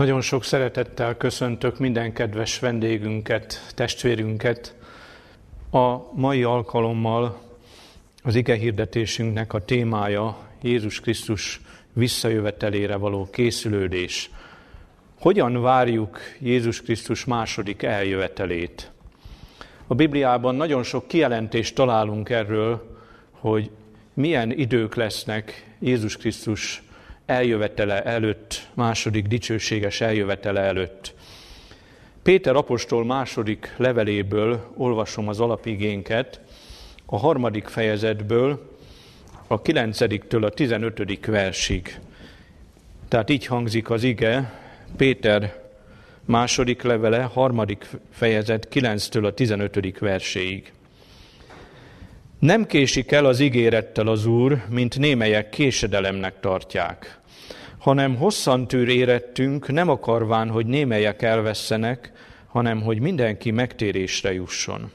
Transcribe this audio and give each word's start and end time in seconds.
Nagyon 0.00 0.20
sok 0.20 0.44
szeretettel 0.44 1.16
köszöntök 1.16 1.78
minden 1.78 2.12
kedves 2.12 2.58
vendégünket, 2.58 3.72
testvérünket. 3.74 4.74
A 5.70 5.96
mai 6.12 6.42
alkalommal 6.42 7.40
az 8.22 8.34
ige 8.34 8.54
hirdetésünknek 8.54 9.52
a 9.52 9.64
témája 9.64 10.38
Jézus 10.62 11.00
Krisztus 11.00 11.60
visszajövetelére 11.92 12.96
való 12.96 13.28
készülődés. 13.30 14.30
Hogyan 15.18 15.62
várjuk 15.62 16.18
Jézus 16.38 16.82
Krisztus 16.82 17.24
második 17.24 17.82
eljövetelét? 17.82 18.90
A 19.86 19.94
Bibliában 19.94 20.54
nagyon 20.54 20.82
sok 20.82 21.08
kijelentést 21.08 21.74
találunk 21.74 22.28
erről, 22.28 22.96
hogy 23.30 23.70
milyen 24.14 24.50
idők 24.50 24.94
lesznek 24.94 25.74
Jézus 25.78 26.16
Krisztus 26.16 26.82
eljövetele 27.30 28.02
előtt, 28.02 28.68
második 28.74 29.26
dicsőséges 29.26 30.00
eljövetele 30.00 30.60
előtt. 30.60 31.14
Péter 32.22 32.56
apostol 32.56 33.04
második 33.04 33.74
leveléből 33.76 34.72
olvasom 34.76 35.28
az 35.28 35.40
alapigénket, 35.40 36.40
a 37.06 37.18
harmadik 37.18 37.66
fejezetből, 37.66 38.76
a 39.46 39.62
kilencediktől 39.62 40.44
a 40.44 40.50
tizenötödik 40.50 41.26
versig. 41.26 41.98
Tehát 43.08 43.30
így 43.30 43.46
hangzik 43.46 43.90
az 43.90 44.02
ige, 44.02 44.52
Péter 44.96 45.60
második 46.24 46.82
levele, 46.82 47.22
harmadik 47.22 47.86
fejezet, 48.10 48.68
9-től 48.72 49.26
a 49.26 49.34
15. 49.34 49.98
verséig. 49.98 50.72
Nem 52.38 52.66
késik 52.66 53.12
el 53.12 53.24
az 53.24 53.40
ígérettel 53.40 54.06
az 54.06 54.26
Úr, 54.26 54.62
mint 54.68 54.98
némelyek 54.98 55.48
késedelemnek 55.48 56.40
tartják, 56.40 57.19
hanem 57.80 58.16
hosszan 58.16 58.68
tűr 58.68 58.88
érettünk, 58.88 59.72
nem 59.72 59.88
akarván, 59.88 60.48
hogy 60.48 60.66
némelyek 60.66 61.22
elvesszenek, 61.22 62.12
hanem 62.46 62.82
hogy 62.82 63.00
mindenki 63.00 63.50
megtérésre 63.50 64.32
jusson. 64.32 64.90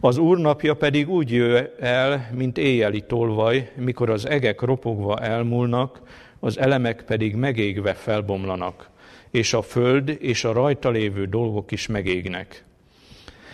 Az 0.00 0.18
Úr 0.18 0.38
napja 0.38 0.74
pedig 0.74 1.08
úgy 1.08 1.32
jöjj 1.32 1.66
el, 1.80 2.30
mint 2.34 2.58
éjjeli 2.58 3.00
tolvaj, 3.00 3.70
mikor 3.76 4.10
az 4.10 4.26
egek 4.26 4.60
ropogva 4.60 5.18
elmúlnak, 5.18 6.00
az 6.40 6.58
elemek 6.58 7.02
pedig 7.02 7.34
megégve 7.34 7.94
felbomlanak, 7.94 8.88
és 9.30 9.52
a 9.52 9.62
föld 9.62 10.16
és 10.20 10.44
a 10.44 10.52
rajta 10.52 10.90
lévő 10.90 11.26
dolgok 11.26 11.70
is 11.70 11.86
megégnek. 11.86 12.64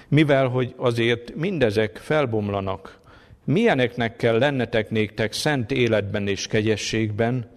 Mivel, 0.08 0.48
hogy 0.48 0.74
azért 0.76 1.34
mindezek 1.34 1.96
felbomlanak, 1.96 2.98
milyeneknek 3.44 4.16
kell 4.16 4.38
lennetek 4.38 4.90
néktek 4.90 5.32
szent 5.32 5.70
életben 5.70 6.28
és 6.28 6.46
kegyességben, 6.46 7.55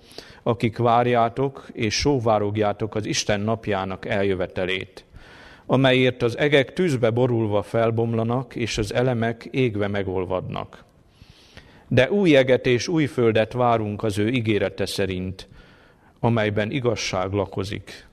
akik 0.49 0.77
várjátok 0.77 1.67
és 1.73 1.99
sóvárogjátok 1.99 2.95
az 2.95 3.05
Isten 3.05 3.41
napjának 3.41 4.05
eljövetelét, 4.05 5.05
amelyért 5.65 6.21
az 6.21 6.37
egek 6.37 6.73
tűzbe 6.73 7.09
borulva 7.09 7.61
felbomlanak, 7.61 8.55
és 8.55 8.77
az 8.77 8.93
elemek 8.93 9.47
égve 9.51 9.87
megolvadnak. 9.87 10.83
De 11.87 12.11
új 12.11 12.35
eget 12.35 12.65
és 12.65 12.87
új 12.87 13.05
földet 13.05 13.53
várunk 13.53 14.03
az 14.03 14.17
ő 14.17 14.27
ígérete 14.27 14.85
szerint, 14.85 15.47
amelyben 16.19 16.71
igazság 16.71 17.31
lakozik. 17.31 18.07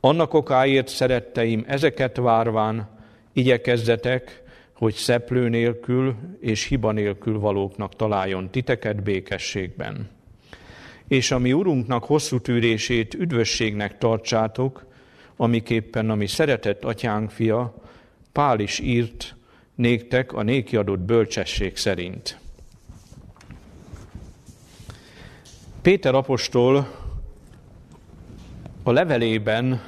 Annak 0.00 0.34
okáért, 0.34 0.88
szeretteim, 0.88 1.64
ezeket 1.66 2.16
várván 2.16 2.88
igyekezzetek, 3.32 4.42
hogy 4.72 4.94
szeplő 4.94 5.48
nélkül 5.48 6.14
és 6.40 6.64
hiba 6.64 6.92
nélkül 6.92 7.38
valóknak 7.38 7.96
találjon 7.96 8.50
titeket 8.50 9.02
békességben 9.02 10.13
és 11.08 11.30
a 11.30 11.38
mi 11.38 11.52
Urunknak 11.52 12.04
hosszú 12.04 12.40
tűrését 12.40 13.14
üdvösségnek 13.14 13.98
tartsátok, 13.98 14.86
amiképpen 15.36 16.10
a 16.10 16.14
mi 16.14 16.26
szeretett 16.26 16.84
atyánk 16.84 17.30
fia, 17.30 17.74
Pál 18.32 18.60
is 18.60 18.78
írt 18.78 19.36
néktek 19.74 20.32
a 20.32 20.42
néki 20.42 20.76
adott 20.76 20.98
bölcsesség 20.98 21.76
szerint. 21.76 22.38
Péter 25.82 26.14
apostol 26.14 26.88
a 28.82 28.92
levelében 28.92 29.82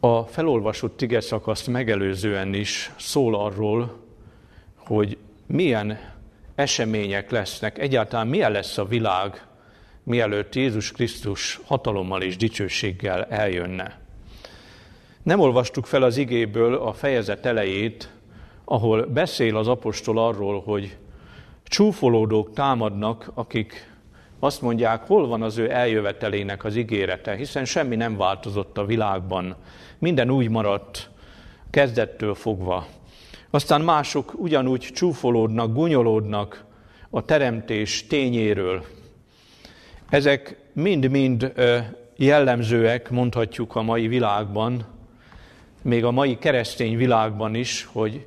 a 0.00 0.22
felolvasott 0.22 0.96
tige 0.96 1.20
szakaszt 1.20 1.66
megelőzően 1.66 2.54
is 2.54 2.92
szól 2.96 3.34
arról, 3.34 4.00
hogy 4.76 5.18
milyen 5.46 6.13
események 6.54 7.30
lesznek, 7.30 7.78
egyáltalán 7.78 8.26
milyen 8.26 8.52
lesz 8.52 8.78
a 8.78 8.84
világ, 8.84 9.46
mielőtt 10.02 10.54
Jézus 10.54 10.92
Krisztus 10.92 11.60
hatalommal 11.64 12.22
és 12.22 12.36
dicsőséggel 12.36 13.24
eljönne. 13.24 13.98
Nem 15.22 15.40
olvastuk 15.40 15.86
fel 15.86 16.02
az 16.02 16.16
igéből 16.16 16.74
a 16.74 16.92
fejezet 16.92 17.46
elejét, 17.46 18.08
ahol 18.64 19.06
beszél 19.06 19.56
az 19.56 19.68
apostol 19.68 20.18
arról, 20.18 20.60
hogy 20.60 20.96
csúfolódók 21.64 22.52
támadnak, 22.52 23.30
akik 23.34 23.92
azt 24.38 24.62
mondják, 24.62 25.06
hol 25.06 25.26
van 25.26 25.42
az 25.42 25.58
ő 25.58 25.70
eljövetelének 25.70 26.64
az 26.64 26.76
ígérete, 26.76 27.34
hiszen 27.34 27.64
semmi 27.64 27.96
nem 27.96 28.16
változott 28.16 28.78
a 28.78 28.84
világban. 28.84 29.56
Minden 29.98 30.30
úgy 30.30 30.48
maradt 30.48 31.10
kezdettől 31.70 32.34
fogva. 32.34 32.86
Aztán 33.54 33.80
mások 33.80 34.32
ugyanúgy 34.36 34.80
csúfolódnak, 34.80 35.72
gunyolódnak 35.72 36.64
a 37.10 37.24
teremtés 37.24 38.06
tényéről. 38.06 38.84
Ezek 40.08 40.56
mind-mind 40.72 41.52
jellemzőek, 42.16 43.10
mondhatjuk 43.10 43.76
a 43.76 43.82
mai 43.82 44.08
világban, 44.08 44.86
még 45.82 46.04
a 46.04 46.10
mai 46.10 46.38
keresztény 46.38 46.96
világban 46.96 47.54
is, 47.54 47.88
hogy 47.92 48.26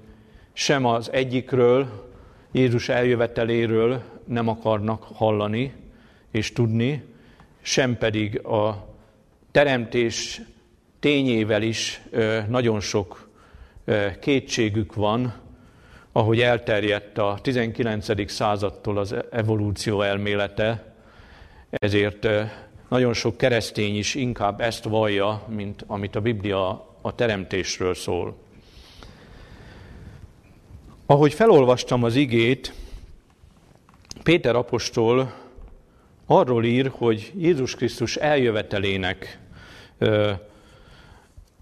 sem 0.54 0.86
az 0.86 1.12
egyikről, 1.12 2.10
Jézus 2.52 2.90
eljöveteléről 2.90 4.02
nem 4.26 4.48
akarnak 4.48 5.04
hallani 5.04 5.74
és 6.32 6.54
tudni, 6.54 7.04
sem 7.62 7.98
pedig 7.98 8.46
a 8.46 8.88
teremtés 9.52 10.42
tényével 11.00 11.62
is 11.62 12.02
nagyon 12.48 12.80
sok 12.80 13.27
kétségük 14.20 14.96
van, 14.96 15.34
ahogy 16.12 16.42
elterjedt 16.42 17.18
a 17.18 17.38
19. 17.42 18.32
századtól 18.32 18.98
az 18.98 19.16
evolúció 19.32 20.02
elmélete, 20.02 20.94
ezért 21.70 22.28
nagyon 22.90 23.14
sok 23.14 23.38
keresztény 23.38 23.98
is 23.98 24.16
inkább 24.16 24.62
ezt 24.62 24.84
vallja, 24.84 25.44
mint 25.48 25.84
amit 25.88 26.16
a 26.16 26.22
Biblia 26.22 26.96
a 27.02 27.16
teremtésről 27.16 27.94
szól. 27.94 28.38
Ahogy 31.06 31.34
felolvastam 31.34 32.04
az 32.04 32.16
igét, 32.16 32.74
Péter 34.24 34.56
apostol 34.56 35.34
arról 36.26 36.66
ír, 36.66 36.92
hogy 36.94 37.32
Jézus 37.38 37.76
Krisztus 37.76 38.16
eljövetelének 38.16 39.40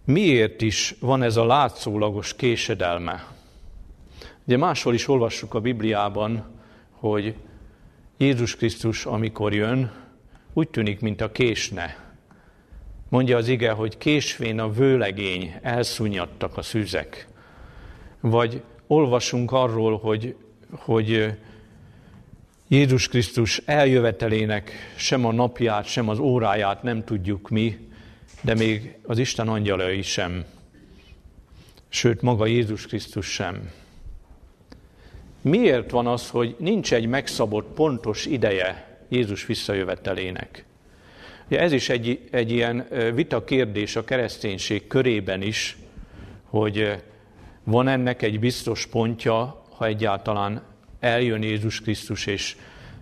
Miért 0.05 0.61
is 0.61 0.95
van 0.99 1.21
ez 1.21 1.37
a 1.37 1.45
látszólagos 1.45 2.35
késedelme? 2.35 3.27
Ugye 4.47 4.57
máshol 4.57 4.93
is 4.93 5.07
olvassuk 5.07 5.53
a 5.53 5.59
Bibliában, 5.59 6.45
hogy 6.91 7.35
Jézus 8.17 8.55
Krisztus, 8.55 9.05
amikor 9.05 9.53
jön, 9.53 9.91
úgy 10.53 10.69
tűnik, 10.69 10.99
mint 10.99 11.21
a 11.21 11.31
késne. 11.31 12.13
Mondja 13.09 13.37
az 13.37 13.47
ige, 13.47 13.71
hogy 13.71 13.97
késvén 13.97 14.59
a 14.59 14.71
vőlegény, 14.71 15.55
elszúnyadtak 15.61 16.57
a 16.57 16.61
szűzek. 16.61 17.27
Vagy 18.19 18.61
olvasunk 18.87 19.51
arról, 19.51 19.97
hogy, 19.97 20.35
hogy 20.71 21.37
Jézus 22.67 23.07
Krisztus 23.07 23.61
eljövetelének 23.65 24.71
sem 24.95 25.25
a 25.25 25.31
napját, 25.31 25.85
sem 25.85 26.09
az 26.09 26.19
óráját 26.19 26.83
nem 26.83 27.03
tudjuk 27.03 27.49
mi, 27.49 27.93
de 28.45 28.53
még 28.53 28.97
az 29.03 29.17
Isten 29.17 29.47
angyalai 29.47 30.01
sem, 30.01 30.45
sőt 31.89 32.21
maga 32.21 32.45
Jézus 32.45 32.85
Krisztus 32.85 33.25
sem. 33.25 33.71
Miért 35.41 35.91
van 35.91 36.07
az, 36.07 36.29
hogy 36.29 36.55
nincs 36.59 36.93
egy 36.93 37.05
megszabott 37.07 37.73
pontos 37.73 38.25
ideje 38.25 38.99
Jézus 39.09 39.45
visszajövetelének? 39.45 40.65
Ugye 41.47 41.59
ez 41.59 41.71
is 41.71 41.89
egy, 41.89 42.27
egy 42.31 42.51
ilyen 42.51 42.87
vita 43.13 43.43
kérdés 43.43 43.95
a 43.95 44.03
kereszténység 44.03 44.87
körében 44.87 45.41
is, 45.41 45.77
hogy 46.43 47.03
van 47.63 47.87
ennek 47.87 48.21
egy 48.21 48.39
biztos 48.39 48.87
pontja, 48.87 49.63
ha 49.69 49.85
egyáltalán 49.85 50.63
eljön 50.99 51.43
Jézus 51.43 51.81
Krisztus, 51.81 52.25
és 52.25 52.55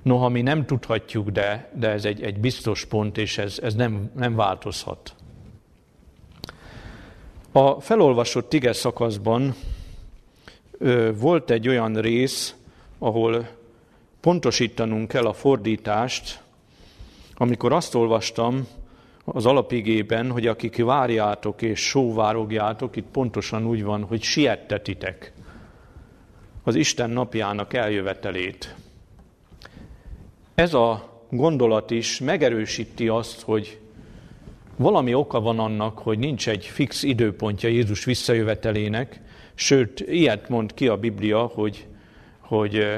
noha 0.04 0.30
mi 0.30 0.42
nem 0.42 0.66
tudhatjuk, 0.66 1.30
de, 1.30 1.72
de 1.76 1.90
ez 1.90 2.06
egy, 2.06 2.24
egy 2.24 2.40
biztos 2.40 2.86
pont, 2.86 3.18
és 3.18 3.38
ez, 3.38 3.60
ez 3.62 3.76
nem, 3.76 4.12
nem 4.16 4.36
változhat. 4.36 5.16
A 7.56 7.82
felolvasott 7.82 8.54
ige 8.54 8.74
szakaszban 8.74 9.56
volt 11.14 11.50
egy 11.50 11.68
olyan 11.68 11.94
rész, 11.94 12.56
ahol 13.00 13.48
pontosítanunk 14.20 15.08
kell 15.08 15.26
a 15.26 15.34
fordítást, 15.34 16.42
amikor 17.36 17.74
azt 17.74 17.96
olvastam 17.96 18.68
az 19.26 19.46
alapigében, 19.46 20.32
hogy 20.32 20.48
akik 20.48 20.84
várjátok 20.84 21.62
és 21.62 21.80
sóvárogjátok, 21.80 22.96
itt 22.96 23.08
pontosan 23.12 23.66
úgy 23.66 23.84
van, 23.84 24.04
hogy 24.04 24.22
siettetitek 24.22 25.34
az 26.64 26.76
Isten 26.76 27.10
napjának 27.10 27.74
eljövetelét. 27.74 28.76
Ez 30.56 30.74
a 30.74 31.20
gondolat 31.30 31.92
is 31.92 32.20
megerősíti 32.20 33.08
azt, 33.08 33.42
hogy 33.42 33.80
valami 34.76 35.14
oka 35.14 35.42
van 35.42 35.60
annak, 35.60 36.00
hogy 36.00 36.20
nincs 36.20 36.50
egy 36.50 36.66
fix 36.66 37.04
időpontja 37.04 37.70
Jézus 37.70 38.06
visszajövetelének, 38.06 39.22
sőt, 39.56 40.00
ilyet 40.00 40.50
mond 40.50 40.74
ki 40.74 40.88
a 40.88 40.98
Biblia, 40.98 41.40
hogy, 41.40 41.86
hogy 42.40 42.98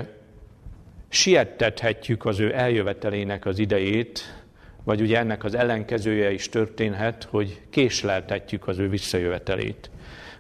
siettethetjük 1.10 2.26
az 2.26 2.40
ő 2.40 2.54
eljövetelének 2.56 3.46
az 3.46 3.60
idejét, 3.60 4.44
vagy 4.84 5.02
ugye 5.02 5.18
ennek 5.18 5.44
az 5.44 5.56
ellenkezője 5.56 6.32
is 6.32 6.50
történhet, 6.50 7.24
hogy 7.24 7.62
késleltetjük 7.70 8.68
az 8.68 8.78
ő 8.78 8.90
visszajövetelét. 8.90 9.90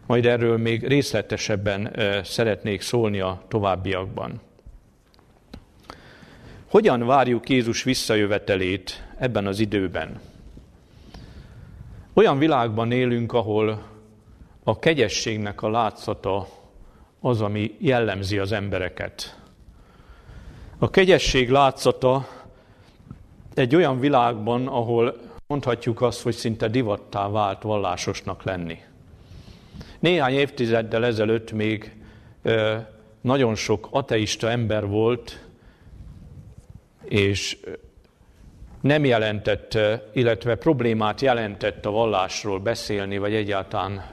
Majd 0.05 0.25
erről 0.25 0.57
még 0.57 0.87
részletesebben 0.87 1.95
szeretnék 2.23 2.81
szólni 2.81 3.19
a 3.19 3.43
továbbiakban. 3.47 4.41
Hogyan 6.65 7.05
várjuk 7.05 7.49
Jézus 7.49 7.83
visszajövetelét 7.83 9.03
ebben 9.17 9.47
az 9.47 9.59
időben? 9.59 10.19
Olyan 12.17 12.37
világban 12.37 12.91
élünk, 12.91 13.33
ahol 13.33 13.83
a 14.63 14.79
kegyességnek 14.79 15.61
a 15.61 15.69
látszata 15.69 16.47
az, 17.19 17.41
ami 17.41 17.75
jellemzi 17.79 18.37
az 18.37 18.51
embereket. 18.51 19.39
A 20.77 20.89
kegyesség 20.89 21.49
látszata 21.49 22.27
egy 23.53 23.75
olyan 23.75 23.99
világban, 23.99 24.67
ahol 24.67 25.17
mondhatjuk 25.47 26.01
azt, 26.01 26.21
hogy 26.21 26.33
szinte 26.33 26.67
divattá 26.67 27.29
vált 27.29 27.61
vallásosnak 27.61 28.43
lenni. 28.43 28.77
Néhány 29.99 30.33
évtizeddel 30.33 31.05
ezelőtt 31.05 31.51
még 31.51 31.95
nagyon 33.21 33.55
sok 33.55 33.87
ateista 33.91 34.49
ember 34.49 34.87
volt, 34.87 35.45
és 37.03 37.57
nem 38.85 39.05
jelentett, 39.05 39.77
illetve 40.13 40.55
problémát 40.55 41.21
jelentett 41.21 41.85
a 41.85 41.91
vallásról 41.91 42.59
beszélni, 42.59 43.17
vagy 43.17 43.33
egyáltalán 43.33 44.05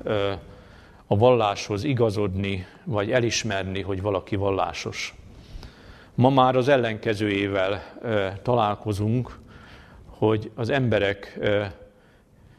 a 1.06 1.16
valláshoz 1.16 1.84
igazodni, 1.84 2.66
vagy 2.84 3.10
elismerni, 3.10 3.80
hogy 3.80 4.02
valaki 4.02 4.36
vallásos. 4.36 5.14
Ma 6.14 6.30
már 6.30 6.56
az 6.56 6.68
ellenkezőjével 6.68 7.82
találkozunk, 8.42 9.38
hogy 10.06 10.50
az 10.54 10.68
emberek 10.68 11.38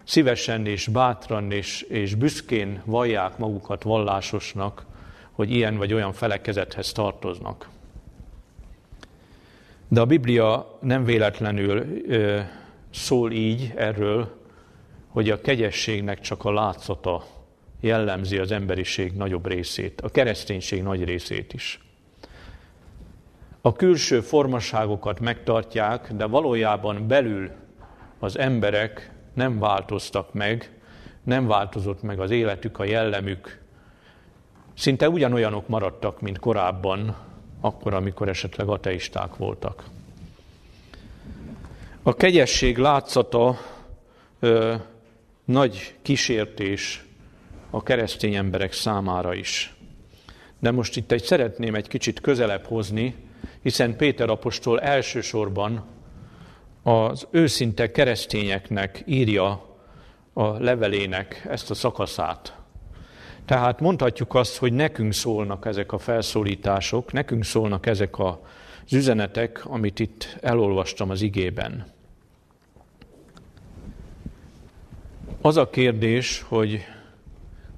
szívesen 0.04 0.65
és 0.65 0.88
bátran 0.88 1.51
és, 1.51 1.81
és 1.81 2.15
büszkén 2.15 2.81
vallják 2.86 3.38
magukat 3.38 3.83
vallásosnak, 3.83 4.86
hogy 5.31 5.51
ilyen 5.51 5.77
vagy 5.77 5.94
olyan 5.94 6.13
felekezethez 6.13 6.92
tartoznak. 6.92 7.69
De 9.94 10.01
a 10.01 10.06
Biblia 10.06 10.78
nem 10.81 11.04
véletlenül 11.04 12.04
ö, 12.07 12.40
szól 12.92 13.31
így 13.31 13.74
erről, 13.75 14.38
hogy 15.07 15.30
a 15.30 15.42
kegyességnek 15.42 16.19
csak 16.19 16.45
a 16.45 16.51
látszata 16.51 17.24
jellemzi 17.80 18.38
az 18.38 18.51
emberiség 18.51 19.13
nagyobb 19.13 19.48
részét, 19.48 20.01
a 20.01 20.10
kereszténység 20.10 20.84
nagy 20.84 21.04
részét 21.04 21.54
is. 21.54 21.80
A 23.62 23.74
külső 23.74 24.22
formaságokat 24.22 25.19
megtartják, 25.19 26.13
de 26.13 26.25
valójában 26.25 27.07
belül 27.07 27.51
az 28.19 28.38
emberek 28.38 29.12
nem 29.34 29.60
változtak 29.60 30.34
meg, 30.34 30.80
nem 31.24 31.48
változott 31.48 32.01
meg 32.01 32.19
az 32.19 32.31
életük, 32.31 32.80
a 32.80 32.84
jellemük. 32.84 33.62
Szinte 34.74 35.10
ugyanolyanok 35.10 35.68
maradtak, 35.68 36.22
mint 36.22 36.39
korábban, 36.39 37.16
akkor, 37.63 37.94
amikor 37.94 38.30
esetleg 38.30 38.68
ateisták 38.68 39.36
voltak. 39.36 39.83
A 42.04 42.13
kegyesség 42.13 42.77
látszata 42.77 43.57
ö, 44.39 44.75
nagy 45.45 45.95
kísértés 46.01 47.06
a 47.69 47.83
keresztény 47.83 48.36
emberek 48.36 48.74
számára 48.74 49.33
is. 49.33 49.75
De 50.60 50.71
most 50.71 50.95
itt 50.95 51.12
egy 51.12 51.24
szeretném 51.24 51.75
egy 51.75 51.88
kicsit 51.88 52.21
közelebb 52.21 52.65
hozni, 52.65 53.15
hiszen 53.62 53.95
Péter 53.95 54.30
apostol 54.30 54.81
elsősorban 54.81 55.83
az 56.83 57.27
őszinte 57.31 57.92
keresztényeknek 57.92 59.04
írja 59.06 59.77
a 60.33 60.48
levelének 60.48 61.45
ezt 61.50 61.69
a 61.69 61.74
szakaszát. 61.74 62.62
Tehát 63.45 63.80
mondhatjuk 63.80 64.36
azt, 64.36 64.57
hogy 64.57 64.74
nekünk 64.74 65.13
szólnak 65.13 65.66
ezek 65.66 65.92
a 65.92 65.98
felszólítások, 65.98 67.12
nekünk 67.12 67.44
szólnak 67.44 67.86
ezek 67.86 68.19
az 68.19 68.36
üzenetek, 68.92 69.66
amit 69.66 70.00
itt 70.00 70.38
elolvastam 70.42 71.10
az 71.10 71.22
igében. 71.22 71.86
Az 75.42 75.57
a 75.57 75.69
kérdés, 75.69 76.42
hogy 76.48 76.86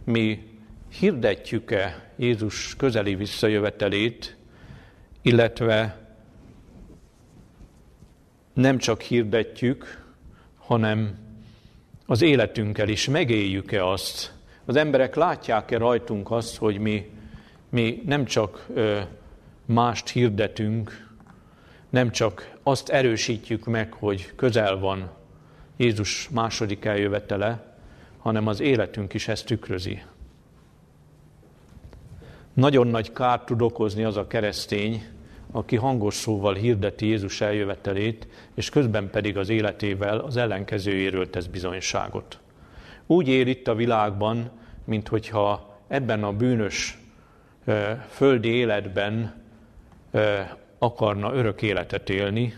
mi 0.04 0.48
hirdetjük-e 1.00 2.12
Jézus 2.16 2.76
közeli 2.76 3.16
visszajövetelét, 3.16 4.38
illetve 5.22 6.08
nem 8.54 8.78
csak 8.78 9.02
hirdetjük, 9.02 10.04
hanem 10.58 11.18
az 12.06 12.22
életünkkel 12.22 12.90
is 12.90 13.08
megéljük-e 13.08 13.88
azt. 13.88 14.35
Az 14.66 14.76
emberek 14.76 15.16
látják-e 15.16 15.78
rajtunk 15.78 16.32
azt, 16.32 16.58
hogy 16.58 16.78
mi, 16.78 17.10
mi 17.70 18.02
nem 18.06 18.26
csak 18.26 18.66
ö, 18.74 19.00
mást 19.66 20.10
hirdetünk, 20.10 21.08
nem 21.90 22.12
csak 22.12 22.56
azt 22.64 22.90
erősítjük 22.90 23.66
meg, 23.66 23.94
hogy 23.94 24.36
közel 24.36 24.78
van 24.78 25.10
Jézus 25.78 26.30
második 26.30 26.86
eljövetele, 26.86 27.76
hanem 28.18 28.48
az 28.48 28.60
életünk 28.60 29.14
is 29.14 29.28
ezt 29.28 29.46
tükrözi. 29.46 30.02
Nagyon 32.54 32.88
nagy 32.88 33.12
kárt 33.12 33.46
tud 33.46 33.62
okozni 33.62 34.04
az 34.04 34.18
a 34.18 34.28
keresztény, 34.28 35.06
aki 35.52 35.76
hangos 35.76 36.16
szóval 36.16 36.54
hirdeti 36.54 37.06
Jézus 37.06 37.42
eljövetelét, 37.42 38.28
és 38.54 38.70
közben 38.70 39.10
pedig 39.10 39.38
az 39.38 39.50
életével 39.50 40.18
az 40.18 40.38
ellenkezőjéről 40.38 41.30
tesz 41.30 41.46
bizonyságot. 41.46 42.40
Úgy 43.06 43.28
él 43.28 43.48
itt 43.48 43.68
a 43.68 43.76
világban, 43.76 44.50
mint 44.84 45.08
hogyha 45.08 45.80
ebben 45.88 46.24
a 46.24 46.34
bűnös 46.34 46.98
földi 48.10 48.50
életben 48.50 49.44
akarna 50.78 51.34
örök 51.34 51.62
életet 51.62 52.10
élni, 52.10 52.54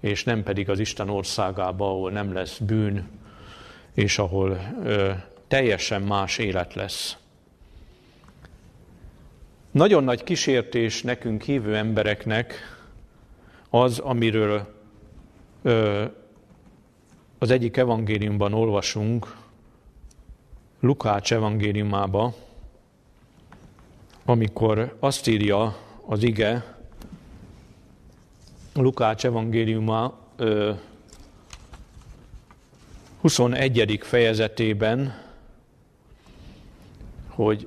és 0.00 0.24
nem 0.24 0.42
pedig 0.42 0.70
az 0.70 0.78
Isten 0.78 1.08
országába, 1.08 1.88
ahol 1.88 2.10
nem 2.10 2.32
lesz 2.32 2.58
bűn, 2.58 3.08
és 3.94 4.18
ahol 4.18 4.58
teljesen 5.48 6.02
más 6.02 6.38
élet 6.38 6.74
lesz. 6.74 7.16
Nagyon 9.70 10.04
nagy 10.04 10.24
kísértés 10.24 11.02
nekünk 11.02 11.42
hívő 11.42 11.76
embereknek 11.76 12.54
az, 13.70 13.98
amiről 13.98 14.74
az 17.38 17.50
egyik 17.50 17.76
evangéliumban 17.76 18.52
olvasunk, 18.52 19.36
Lukács 20.80 21.32
evangéliumába, 21.32 22.34
amikor 24.24 24.96
azt 24.98 25.26
írja 25.26 25.76
az 26.06 26.22
ige, 26.22 26.76
Lukács 28.74 29.24
evangéliuma 29.24 30.18
ö, 30.36 30.72
21. 33.20 33.98
fejezetében, 34.02 35.22
hogy 37.28 37.66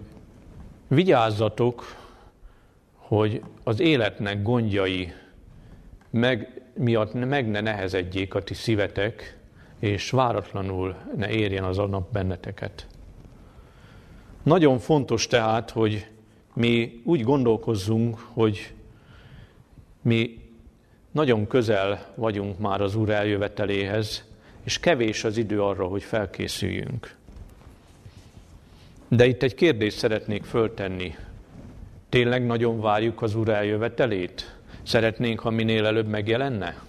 vigyázzatok, 0.88 1.84
hogy 2.94 3.42
az 3.64 3.80
életnek 3.80 4.42
gondjai 4.44 5.14
meg, 6.10 6.62
miatt 6.74 7.14
meg 7.14 7.50
ne 7.50 7.62
nehezedjék 7.62 8.34
a 8.34 8.44
ti 8.44 8.54
szívetek, 8.54 9.38
és 9.80 10.10
váratlanul 10.10 10.96
ne 11.16 11.30
érjen 11.30 11.64
az 11.64 11.78
a 11.78 11.86
nap 11.86 12.12
benneteket. 12.12 12.88
Nagyon 14.44 14.80
fontos 14.80 15.28
tehát, 15.28 15.70
hogy 15.70 16.08
mi 16.54 17.02
úgy 17.04 17.24
gondolkozzunk, 17.24 18.20
hogy 18.34 18.74
mi 20.02 20.40
nagyon 21.12 21.48
közel 21.48 22.14
vagyunk 22.16 22.60
már 22.60 22.82
az 22.82 22.96
Úr 22.96 23.10
eljöveteléhez, 23.10 24.24
és 24.64 24.80
kevés 24.80 25.24
az 25.24 25.38
idő 25.38 25.62
arra, 25.62 25.86
hogy 25.86 26.04
felkészüljünk. 26.04 27.16
De 29.08 29.26
itt 29.26 29.44
egy 29.44 29.56
kérdést 29.56 29.98
szeretnék 29.98 30.44
föltenni 30.44 31.16
Tényleg 32.10 32.46
nagyon 32.46 32.82
várjuk 32.82 33.22
az 33.22 33.36
Úr 33.36 33.50
eljövetelét? 33.50 34.56
Szeretnénk, 34.84 35.40
ha 35.40 35.50
minél 35.50 35.86
előbb 35.86 36.08
megjelenne? 36.08 36.88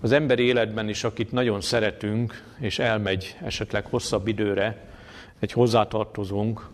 az 0.00 0.12
emberi 0.12 0.42
életben 0.42 0.88
is, 0.88 1.04
akit 1.04 1.32
nagyon 1.32 1.60
szeretünk, 1.60 2.42
és 2.58 2.78
elmegy 2.78 3.36
esetleg 3.44 3.86
hosszabb 3.86 4.26
időre, 4.26 4.84
egy 5.38 5.52
hozzátartozónk, 5.52 6.68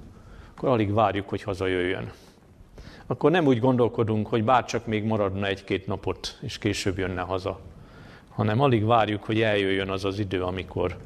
akkor 0.54 0.68
alig 0.68 0.92
várjuk, 0.92 1.28
hogy 1.28 1.42
hazajöjjön. 1.42 2.12
Akkor 3.06 3.30
nem 3.30 3.46
úgy 3.46 3.60
gondolkodunk, 3.60 4.26
hogy 4.26 4.44
bárcsak 4.44 4.86
még 4.86 5.04
maradna 5.04 5.46
egy-két 5.46 5.86
napot, 5.86 6.38
és 6.40 6.58
később 6.58 6.98
jönne 6.98 7.20
haza, 7.20 7.60
hanem 8.28 8.60
alig 8.60 8.84
várjuk, 8.84 9.24
hogy 9.24 9.40
eljöjjön 9.40 9.90
az 9.90 10.04
az 10.04 10.18
idő, 10.18 10.42
amikor, 10.42 10.96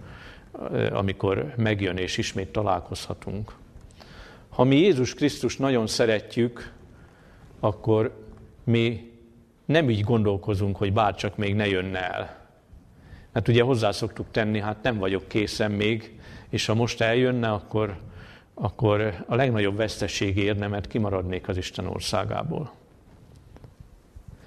amikor 0.92 1.52
megjön 1.56 1.96
és 1.96 2.18
ismét 2.18 2.52
találkozhatunk. 2.52 3.52
Ha 4.48 4.64
mi 4.64 4.76
Jézus 4.76 5.14
Krisztus 5.14 5.56
nagyon 5.56 5.86
szeretjük, 5.86 6.72
akkor 7.60 8.24
mi 8.64 9.12
nem 9.64 9.90
így 9.90 10.00
gondolkozunk, 10.00 10.76
hogy 10.76 10.92
bárcsak 10.92 11.36
még 11.36 11.54
ne 11.54 11.66
jönne 11.66 12.12
el. 12.12 12.44
Mert 13.32 13.48
ugye 13.48 13.62
hozzá 13.62 13.90
szoktuk 13.90 14.26
tenni, 14.30 14.60
hát 14.60 14.82
nem 14.82 14.98
vagyok 14.98 15.28
készen 15.28 15.70
még, 15.70 16.15
és 16.56 16.66
ha 16.66 16.74
most 16.74 17.00
eljönne, 17.00 17.52
akkor, 17.52 17.96
akkor 18.54 19.24
a 19.26 19.34
legnagyobb 19.34 19.76
veszteség 19.76 20.36
érne, 20.36 20.66
mert 20.66 20.86
kimaradnék 20.86 21.48
az 21.48 21.56
Isten 21.56 21.86
országából. 21.86 22.72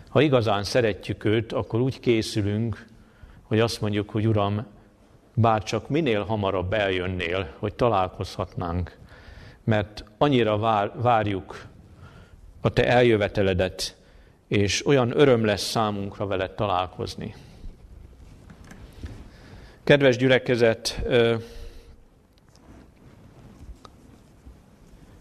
Ha 0.10 0.22
igazán 0.22 0.64
szeretjük 0.64 1.24
őt, 1.24 1.52
akkor 1.54 1.82
úgy 1.82 2.00
készülünk, 2.00 2.86
hogy 3.44 3.60
azt 3.60 3.82
mondjuk, 3.82 4.10
hogy 4.10 4.28
Uram, 4.28 4.66
bár 5.34 5.64
csak 5.64 5.90
minél 5.90 6.24
hamarabb 6.24 6.74
eljönnél, 6.74 7.50
hogy 7.60 7.74
találkozhatnánk, 7.74 8.98
mert 9.64 10.04
annyira 10.18 10.58
vár, 10.58 10.92
várjuk 10.96 11.66
a 12.62 12.70
te 12.70 12.88
eljöveteledet, 12.88 13.96
és 14.48 14.86
olyan 14.86 15.20
öröm 15.20 15.46
lesz 15.46 15.70
számunkra 15.70 16.28
veled 16.28 16.52
találkozni. 16.52 17.36
Kedves 19.84 20.18
gyülekezet, 20.18 21.02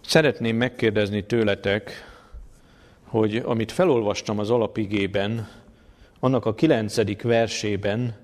szeretném 0.09 0.57
megkérdezni 0.57 1.25
tőletek, 1.25 1.93
hogy 3.05 3.37
amit 3.37 3.73
felolvastam 3.73 4.39
az 4.39 4.51
alapigében, 4.51 5.49
annak 6.21 6.47
a 6.47 6.55
kilencedik 6.55 7.23
versében 7.23 8.17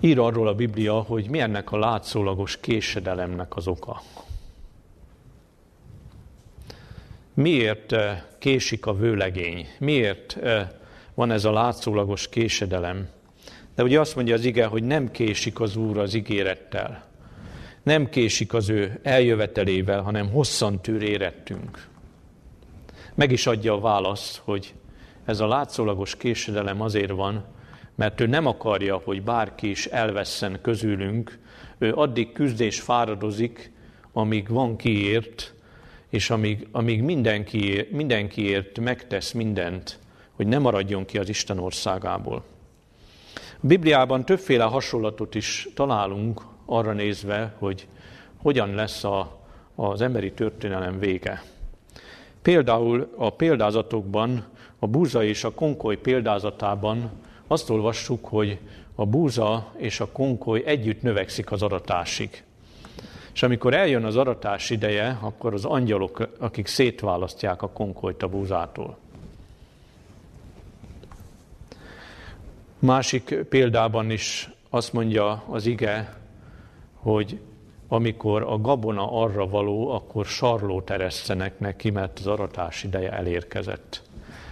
ír 0.00 0.18
arról 0.18 0.48
a 0.48 0.54
Biblia, 0.54 0.94
hogy 0.94 1.30
mi 1.30 1.40
ennek 1.40 1.72
a 1.72 1.78
látszólagos 1.78 2.60
késedelemnek 2.60 3.56
az 3.56 3.66
oka. 3.66 4.02
Miért 7.34 7.92
eh, 7.92 8.22
késik 8.38 8.86
a 8.86 8.94
vőlegény? 8.94 9.66
Miért 9.78 10.36
eh, 10.42 10.68
van 11.14 11.30
ez 11.30 11.44
a 11.44 11.52
látszólagos 11.52 12.28
késedelem? 12.28 13.08
De 13.74 13.82
ugye 13.82 14.00
azt 14.00 14.14
mondja 14.14 14.34
az 14.34 14.44
ige, 14.44 14.66
hogy 14.66 14.82
nem 14.82 15.10
késik 15.10 15.60
az 15.60 15.76
Úr 15.76 15.98
az 15.98 16.14
ígérettel. 16.14 17.07
Nem 17.88 18.08
késik 18.08 18.54
az 18.54 18.68
ő 18.68 19.00
eljövetelével, 19.02 20.02
hanem 20.02 20.30
hosszan 20.30 20.80
tűr 20.82 21.02
érettünk. 21.02 21.86
Meg 23.14 23.32
is 23.32 23.46
adja 23.46 23.72
a 23.74 23.80
választ, 23.80 24.40
hogy 24.44 24.74
ez 25.24 25.40
a 25.40 25.46
látszólagos 25.46 26.16
késedelem 26.16 26.80
azért 26.80 27.10
van, 27.10 27.44
mert 27.94 28.20
ő 28.20 28.26
nem 28.26 28.46
akarja, 28.46 29.00
hogy 29.04 29.22
bárki 29.22 29.70
is 29.70 29.86
elvesszen 29.86 30.58
közülünk, 30.62 31.38
ő 31.78 31.92
addig 31.92 32.32
küzdés 32.32 32.80
fáradozik, 32.80 33.72
amíg 34.12 34.48
van 34.48 34.76
kiért, 34.76 35.54
és 36.10 36.30
amíg, 36.30 36.68
amíg 36.70 37.02
mindenki, 37.02 37.88
mindenkiért 37.90 38.78
megtesz 38.78 39.32
mindent, 39.32 39.98
hogy 40.32 40.46
ne 40.46 40.58
maradjon 40.58 41.04
ki 41.04 41.18
az 41.18 41.28
Isten 41.28 41.58
országából. 41.58 42.44
A 43.34 43.66
Bibliában 43.66 44.24
többféle 44.24 44.64
hasonlatot 44.64 45.34
is 45.34 45.68
találunk 45.74 46.56
arra 46.68 46.92
nézve, 46.92 47.54
hogy 47.58 47.86
hogyan 48.36 48.74
lesz 48.74 49.04
a, 49.04 49.38
az 49.74 50.00
emberi 50.00 50.32
történelem 50.32 50.98
vége. 50.98 51.42
Például 52.42 53.12
a 53.16 53.30
példázatokban, 53.30 54.44
a 54.78 54.86
búza 54.86 55.24
és 55.24 55.44
a 55.44 55.54
konkoly 55.54 55.96
példázatában 55.96 57.10
azt 57.46 57.70
olvassuk, 57.70 58.24
hogy 58.24 58.58
a 58.94 59.06
búza 59.06 59.72
és 59.76 60.00
a 60.00 60.08
konkoly 60.12 60.62
együtt 60.66 61.02
növekszik 61.02 61.52
az 61.52 61.62
aratásig. 61.62 62.42
És 63.32 63.42
amikor 63.42 63.74
eljön 63.74 64.04
az 64.04 64.16
aratás 64.16 64.70
ideje, 64.70 65.18
akkor 65.20 65.54
az 65.54 65.64
angyalok, 65.64 66.28
akik 66.38 66.66
szétválasztják 66.66 67.62
a 67.62 67.68
konkolyt 67.68 68.22
a 68.22 68.28
búzától. 68.28 68.98
Másik 72.78 73.34
példában 73.48 74.10
is 74.10 74.50
azt 74.70 74.92
mondja 74.92 75.42
az 75.48 75.66
ige, 75.66 76.16
hogy 77.08 77.38
amikor 77.88 78.42
a 78.42 78.60
gabona 78.60 79.12
arra 79.12 79.48
való, 79.48 79.90
akkor 79.90 80.26
sarlót 80.26 80.90
eresztenek 80.90 81.58
neki, 81.58 81.90
mert 81.90 82.18
az 82.18 82.26
aratás 82.26 82.84
ideje 82.84 83.12
elérkezett. 83.12 84.02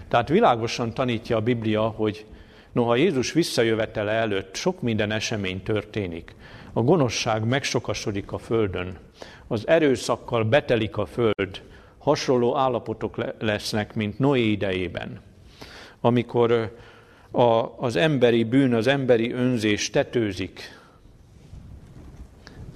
Tehát 0.08 0.28
világosan 0.28 0.94
tanítja 0.94 1.36
a 1.36 1.40
Biblia, 1.40 1.82
hogy 1.82 2.26
noha 2.72 2.96
Jézus 2.96 3.32
visszajövetele 3.32 4.12
előtt 4.12 4.54
sok 4.54 4.82
minden 4.82 5.10
esemény 5.10 5.62
történik, 5.62 6.34
a 6.72 6.82
gonoszság 6.82 7.44
megsokasodik 7.44 8.32
a 8.32 8.38
földön, 8.38 8.98
az 9.46 9.68
erőszakkal 9.68 10.44
betelik 10.44 10.96
a 10.96 11.06
föld, 11.06 11.62
hasonló 11.98 12.56
állapotok 12.56 13.16
lesznek, 13.38 13.94
mint 13.94 14.18
Noé 14.18 14.50
idejében, 14.50 15.20
amikor 16.00 16.76
a, 17.30 17.42
az 17.78 17.96
emberi 17.96 18.44
bűn, 18.44 18.74
az 18.74 18.86
emberi 18.86 19.32
önzés 19.32 19.90
tetőzik. 19.90 20.84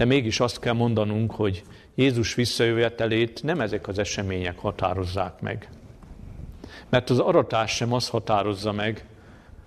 De 0.00 0.06
mégis 0.06 0.40
azt 0.40 0.60
kell 0.60 0.72
mondanunk, 0.72 1.32
hogy 1.32 1.62
Jézus 1.94 2.34
visszajövetelét 2.34 3.42
nem 3.42 3.60
ezek 3.60 3.88
az 3.88 3.98
események 3.98 4.58
határozzák 4.58 5.40
meg. 5.40 5.68
Mert 6.88 7.10
az 7.10 7.18
aratás 7.18 7.74
sem 7.74 7.92
az 7.92 8.08
határozza 8.08 8.72
meg 8.72 9.04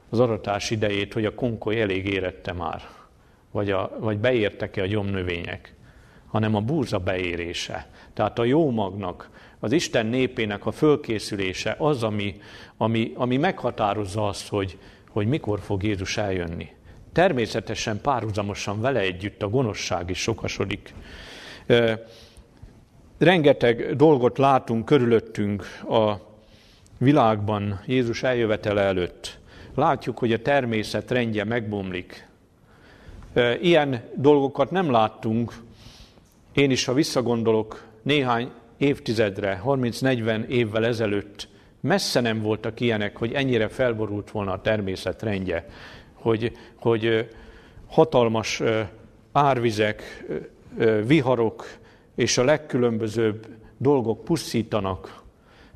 az 0.09 0.19
aratás 0.19 0.69
idejét, 0.69 1.13
hogy 1.13 1.25
a 1.25 1.35
konkoly 1.35 1.81
elég 1.81 2.05
érette 2.05 2.53
már 2.53 2.81
vagy, 3.51 3.71
a, 3.71 3.97
vagy 3.99 4.17
beértek-e 4.17 4.81
a 4.81 4.85
gyomnövények, 4.85 5.73
hanem 6.27 6.55
a 6.55 6.61
búza 6.61 6.99
beérése. 6.99 7.87
Tehát 8.13 8.39
a 8.39 8.43
jó 8.43 8.71
magnak, 8.71 9.29
az 9.59 9.71
Isten 9.71 10.05
népének 10.05 10.65
a 10.65 10.71
fölkészülése 10.71 11.75
az, 11.77 12.03
ami, 12.03 12.41
ami, 12.77 13.11
ami 13.15 13.37
meghatározza 13.37 14.27
azt, 14.27 14.47
hogy, 14.47 14.77
hogy 15.09 15.27
mikor 15.27 15.59
fog 15.59 15.83
Jézus 15.83 16.17
eljönni. 16.17 16.69
Természetesen 17.13 18.01
párhuzamosan 18.01 18.81
vele 18.81 18.99
együtt 18.99 19.41
a 19.41 19.49
gonoszság 19.49 20.09
is 20.09 20.21
sokasodik. 20.21 20.93
Rengeteg 23.17 23.95
dolgot 23.95 24.37
látunk 24.37 24.85
körülöttünk 24.85 25.63
a 25.89 26.13
világban 26.97 27.81
Jézus 27.85 28.23
eljövetele 28.23 28.81
előtt. 28.81 29.39
Látjuk, 29.75 30.17
hogy 30.17 30.33
a 30.33 30.41
természet 30.41 31.11
rendje 31.11 31.43
megbomlik, 31.43 32.27
Ilyen 33.61 34.01
dolgokat 34.15 34.71
nem 34.71 34.91
láttunk. 34.91 35.53
Én 36.53 36.71
is, 36.71 36.85
ha 36.85 36.93
visszagondolok 36.93 37.83
néhány 38.01 38.51
évtizedre, 38.77 39.61
30-40 39.65 40.45
évvel 40.47 40.85
ezelőtt, 40.85 41.47
messze 41.79 42.19
nem 42.19 42.41
voltak 42.41 42.79
ilyenek, 42.79 43.17
hogy 43.17 43.33
ennyire 43.33 43.67
felborult 43.67 44.31
volna 44.31 44.51
a 44.51 44.61
természet 44.61 45.21
rendje, 45.21 45.65
hogy, 46.23 46.57
hogy 46.75 47.29
hatalmas 47.87 48.61
árvizek, 49.31 50.25
viharok 51.05 51.65
és 52.15 52.37
a 52.37 52.43
legkülönbözőbb 52.43 53.47
dolgok 53.77 54.23
pusztítanak, 54.23 55.21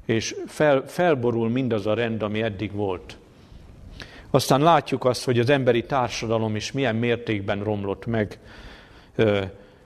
és 0.06 0.36
fel, 0.46 0.84
felborul 0.86 1.50
mindaz 1.50 1.86
a 1.86 1.94
rend, 1.94 2.22
ami 2.22 2.42
eddig 2.42 2.72
volt. 2.72 3.18
Aztán 4.30 4.62
látjuk 4.62 5.06
azt, 5.06 5.24
hogy 5.24 5.40
az 5.40 5.50
emberi 5.50 5.84
társadalom 5.84 6.56
is 6.56 6.72
milyen 6.72 6.96
mértékben 6.96 7.64
romlott 7.64 8.06
meg, 8.06 8.40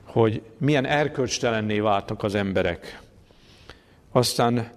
hogy 0.04 0.42
milyen 0.58 0.86
erkölcstelenné 0.86 1.80
váltak 1.80 2.24
az 2.24 2.36
emberek. 2.36 3.02
Aztán 4.12 4.72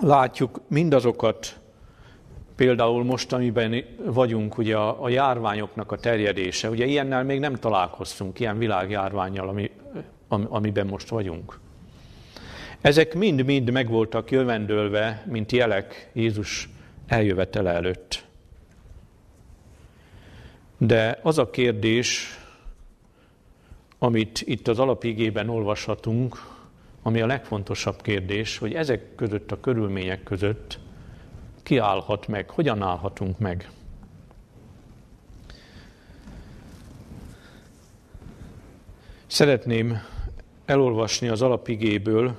látjuk 0.00 0.60
mindazokat, 0.68 1.60
például 2.56 3.04
most, 3.04 3.32
amiben 3.32 3.84
vagyunk, 4.04 4.58
ugye 4.58 4.76
a, 4.76 5.02
a 5.02 5.08
járványoknak 5.08 5.92
a 5.92 5.96
terjedése. 5.96 6.70
Ugye 6.70 6.84
ilyennel 6.84 7.24
még 7.24 7.40
nem 7.40 7.54
találkoztunk, 7.54 8.40
ilyen 8.40 8.58
világjárványjal, 8.58 9.48
ami, 9.48 9.70
amiben 10.28 10.86
most 10.86 11.08
vagyunk. 11.08 11.58
Ezek 12.80 13.14
mind-mind 13.14 13.70
megvoltak 13.70 14.30
jövendőlve, 14.30 15.24
mint 15.26 15.52
jelek 15.52 16.10
Jézus 16.12 16.68
eljövetele 17.06 17.70
előtt. 17.70 18.24
De 20.78 21.18
az 21.22 21.38
a 21.38 21.50
kérdés, 21.50 22.38
amit 23.98 24.42
itt 24.44 24.68
az 24.68 24.78
alapigében 24.78 25.48
olvashatunk, 25.48 26.36
ami 27.02 27.20
a 27.20 27.26
legfontosabb 27.26 28.02
kérdés, 28.02 28.58
hogy 28.58 28.74
ezek 28.74 29.14
között 29.14 29.52
a 29.52 29.60
körülmények 29.60 30.22
között 30.22 30.78
ki 31.62 31.78
állhat 31.78 32.28
meg, 32.28 32.50
hogyan 32.50 32.82
állhatunk 32.82 33.38
meg. 33.38 33.70
Szeretném 39.26 39.98
elolvasni 40.64 41.28
az 41.28 41.42
alapigéből 41.42 42.36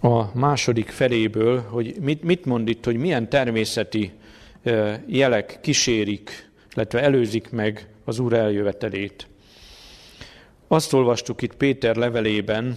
a 0.00 0.38
második 0.38 0.88
feléből, 0.88 1.60
hogy 1.60 1.96
mit, 2.00 2.22
mit 2.22 2.44
mond 2.44 2.68
itt, 2.68 2.84
hogy 2.84 2.96
milyen 2.96 3.28
természeti 3.28 4.12
jelek 5.06 5.58
kísérik, 5.60 6.50
illetve 6.74 7.02
előzik 7.02 7.50
meg 7.50 7.88
az 8.04 8.18
Úr 8.18 8.32
eljövetelét. 8.32 9.26
Azt 10.68 10.92
olvastuk 10.92 11.42
itt 11.42 11.54
Péter 11.54 11.96
levelében, 11.96 12.76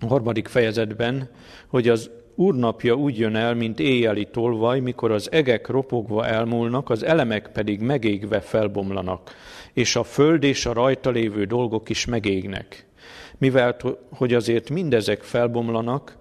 a 0.00 0.06
harmadik 0.06 0.48
fejezetben, 0.48 1.28
hogy 1.66 1.88
az 1.88 2.10
Úrnapja 2.34 2.94
úgy 2.94 3.18
jön 3.18 3.36
el, 3.36 3.54
mint 3.54 3.80
éjjeli 3.80 4.28
tolvaj, 4.30 4.80
mikor 4.80 5.10
az 5.10 5.32
egek 5.32 5.68
ropogva 5.68 6.26
elmúlnak, 6.26 6.90
az 6.90 7.04
elemek 7.04 7.48
pedig 7.52 7.80
megégve 7.80 8.40
felbomlanak, 8.40 9.34
és 9.72 9.96
a 9.96 10.02
föld 10.02 10.42
és 10.42 10.66
a 10.66 10.72
rajta 10.72 11.10
lévő 11.10 11.44
dolgok 11.44 11.88
is 11.88 12.04
megégnek. 12.04 12.86
Mivel, 13.38 13.76
hogy 14.10 14.34
azért 14.34 14.70
mindezek 14.70 15.22
felbomlanak, 15.22 16.16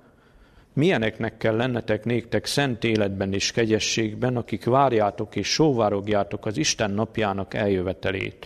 milyeneknek 0.73 1.37
kell 1.37 1.55
lennetek 1.55 2.05
néktek 2.05 2.45
szent 2.45 2.83
életben 2.83 3.33
és 3.33 3.51
kegyességben, 3.51 4.37
akik 4.37 4.65
várjátok 4.65 5.35
és 5.35 5.47
sóvárogjátok 5.47 6.45
az 6.45 6.57
Isten 6.57 6.91
napjának 6.91 7.53
eljövetelét, 7.53 8.45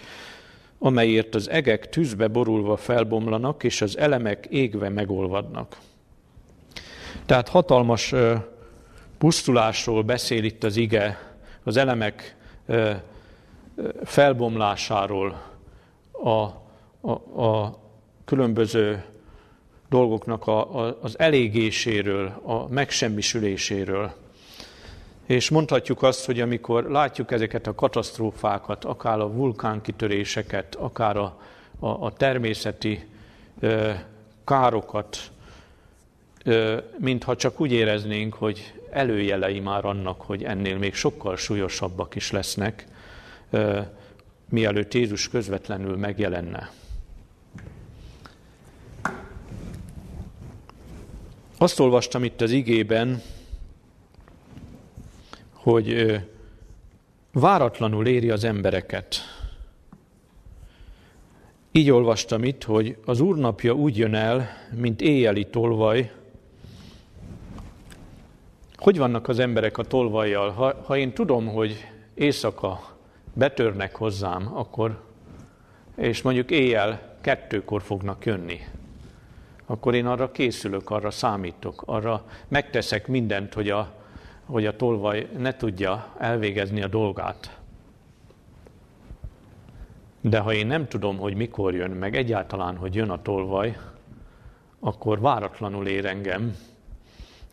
amelyért 0.84 1.36
az 1.36 1.50
egek 1.50 1.90
tűzbe 1.90 2.28
borulva 2.28 2.78
felbomlanak, 2.78 3.64
és 3.64 3.82
az 3.82 3.98
elemek 3.98 4.46
égve 4.50 4.90
megolvadnak. 4.90 5.78
Tehát 7.26 7.50
hatalmas 7.50 8.14
pusztulásról 9.18 10.02
beszél 10.02 10.44
itt 10.44 10.64
az 10.64 10.76
ige, 10.76 11.36
az 11.64 11.78
elemek 11.78 12.36
felbomlásáról, 14.04 15.42
a, 16.12 16.30
a, 17.02 17.44
a 17.44 17.80
különböző 18.26 19.04
dolgoknak 19.90 20.48
a, 20.48 20.86
a, 20.86 20.98
az 21.02 21.20
elégéséről, 21.20 22.42
a 22.44 22.68
megsemmisüléséről. 22.68 24.14
És 25.26 25.50
mondhatjuk 25.50 26.04
azt, 26.04 26.26
hogy 26.26 26.40
amikor 26.40 26.84
látjuk 26.84 27.32
ezeket 27.32 27.68
a 27.68 27.76
katasztrófákat, 27.76 28.86
akár 28.86 29.20
a 29.20 29.32
vulkánkitöréseket, 29.32 30.76
akár 30.76 31.18
a, 31.18 31.40
a, 31.80 31.88
a 31.88 32.14
természeti 32.14 33.08
ö, 33.60 33.92
károkat, 34.46 35.18
ö, 36.44 36.78
mintha 36.98 37.36
csak 37.36 37.60
úgy 37.60 37.72
éreznénk, 37.72 38.34
hogy 38.34 38.74
előjelei 38.92 39.60
már 39.60 39.86
annak, 39.86 40.22
hogy 40.22 40.44
ennél 40.44 40.78
még 40.78 40.94
sokkal 40.94 41.38
súlyosabbak 41.38 42.16
is 42.16 42.32
lesznek, 42.32 42.88
ö, 43.50 43.80
mielőtt 44.50 44.94
Jézus 44.94 45.30
közvetlenül 45.30 45.98
megjelenne. 45.98 46.72
Azt 51.58 51.80
olvastam 51.80 52.24
itt 52.24 52.42
az 52.42 52.52
igében, 52.52 53.22
hogy 55.64 56.20
váratlanul 57.32 58.08
éri 58.08 58.30
az 58.30 58.44
embereket. 58.44 59.16
Így 61.72 61.92
olvastam 61.92 62.44
itt, 62.44 62.64
hogy 62.64 62.98
az 63.06 63.20
úrnapja 63.20 63.74
úgy 63.74 63.98
jön 63.98 64.14
el, 64.14 64.48
mint 64.76 65.02
éjjeli 65.02 65.46
tolvaj. 65.46 66.12
Hogy 68.76 68.98
vannak 68.98 69.28
az 69.28 69.40
emberek 69.40 69.78
a 69.78 69.84
tolvajjal? 69.84 70.50
Ha, 70.50 70.76
ha 70.86 70.98
én 70.98 71.14
tudom, 71.14 71.48
hogy 71.48 71.88
éjszaka 72.14 72.98
betörnek 73.34 73.96
hozzám, 73.96 74.50
akkor, 74.54 75.04
és 75.96 76.22
mondjuk 76.22 76.52
éjjel 76.52 77.18
kettőkor 77.22 77.82
fognak 77.82 78.26
jönni, 78.26 78.60
akkor 79.66 79.96
én 79.96 80.06
arra 80.06 80.32
készülök, 80.32 80.90
arra 80.90 81.12
számítok, 81.12 81.84
arra 81.86 82.26
megteszek 82.48 83.08
mindent, 83.08 83.54
hogy 83.54 83.70
a, 83.70 84.03
hogy 84.46 84.66
a 84.66 84.76
tolvaj 84.76 85.28
ne 85.38 85.56
tudja 85.56 86.14
elvégezni 86.18 86.82
a 86.82 86.88
dolgát. 86.88 87.58
De 90.22 90.40
ha 90.40 90.54
én 90.54 90.68
nem 90.68 90.88
tudom, 90.88 91.18
hogy 91.18 91.36
mikor 91.36 91.74
jön, 91.74 91.92
meg 91.92 92.16
egyáltalán, 92.16 92.76
hogy 92.76 92.96
jön 92.96 93.10
a 93.10 93.22
tolvaj, 93.22 93.78
akkor 94.80 95.20
váratlanul 95.20 95.88
ér 95.88 96.06
engem, 96.06 96.56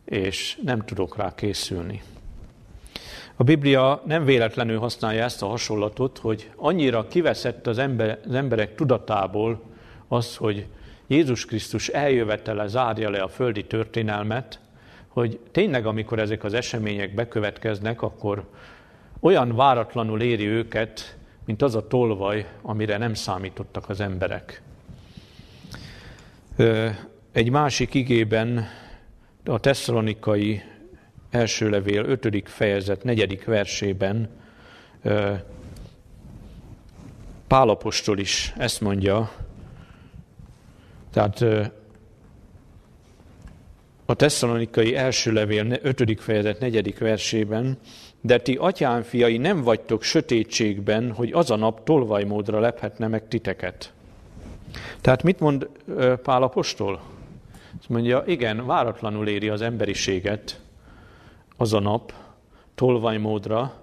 és 0.05 0.59
nem 0.63 0.85
tudok 0.85 1.17
rá 1.17 1.35
készülni. 1.35 2.01
A 3.35 3.43
Biblia 3.43 4.01
nem 4.05 4.25
véletlenül 4.25 4.79
használja 4.79 5.23
ezt 5.23 5.41
a 5.41 5.47
hasonlatot, 5.47 6.17
hogy 6.17 6.51
annyira 6.55 7.07
kiveszett 7.07 7.67
az, 7.67 7.77
ember, 7.77 8.19
az 8.27 8.33
emberek 8.33 8.75
tudatából 8.75 9.61
az, 10.07 10.35
hogy 10.35 10.67
Jézus 11.07 11.45
Krisztus 11.45 11.87
eljövetele 11.87 12.67
zárja 12.67 13.09
le 13.09 13.21
a 13.21 13.27
földi 13.27 13.65
történelmet, 13.65 14.59
hogy 15.11 15.39
tényleg, 15.51 15.85
amikor 15.85 16.19
ezek 16.19 16.43
az 16.43 16.53
események 16.53 17.13
bekövetkeznek, 17.13 18.01
akkor 18.01 18.49
olyan 19.19 19.55
váratlanul 19.55 20.21
éri 20.21 20.47
őket, 20.47 21.17
mint 21.45 21.61
az 21.61 21.75
a 21.75 21.87
tolvaj, 21.87 22.47
amire 22.61 22.97
nem 22.97 23.13
számítottak 23.13 23.89
az 23.89 23.99
emberek. 23.99 24.61
Egy 27.31 27.49
másik 27.49 27.93
igében, 27.93 28.67
a 29.45 29.59
tesszalonikai 29.59 30.61
első 31.29 31.69
levél 31.69 32.03
5. 32.05 32.49
fejezet 32.49 33.03
4. 33.03 33.43
versében 33.45 34.29
Pálapostól 37.47 38.19
is 38.19 38.53
ezt 38.57 38.81
mondja, 38.81 39.31
tehát 41.11 41.45
a 44.11 44.15
tesszalonikai 44.15 44.95
első 44.95 45.31
levél 45.31 45.79
5. 45.81 46.21
fejezet 46.21 46.59
4. 46.59 46.97
versében, 46.97 47.77
de 48.21 48.37
ti 48.37 48.55
atyám 48.55 49.01
fiai 49.01 49.37
nem 49.37 49.61
vagytok 49.61 50.03
sötétségben, 50.03 51.11
hogy 51.11 51.31
az 51.31 51.51
a 51.51 51.55
nap 51.55 51.83
tolvajmódra 51.83 52.59
lephetne 52.59 53.07
meg 53.07 53.27
titeket. 53.27 53.93
Tehát 55.01 55.23
mit 55.23 55.39
mond 55.39 55.69
Pál 56.23 56.43
apostol? 56.43 57.01
Azt 57.79 57.89
mondja, 57.89 58.23
igen, 58.25 58.65
váratlanul 58.65 59.27
éri 59.27 59.49
az 59.49 59.61
emberiséget 59.61 60.61
az 61.57 61.73
a 61.73 61.79
nap 61.79 62.13
tolvajmódra, 62.75 63.73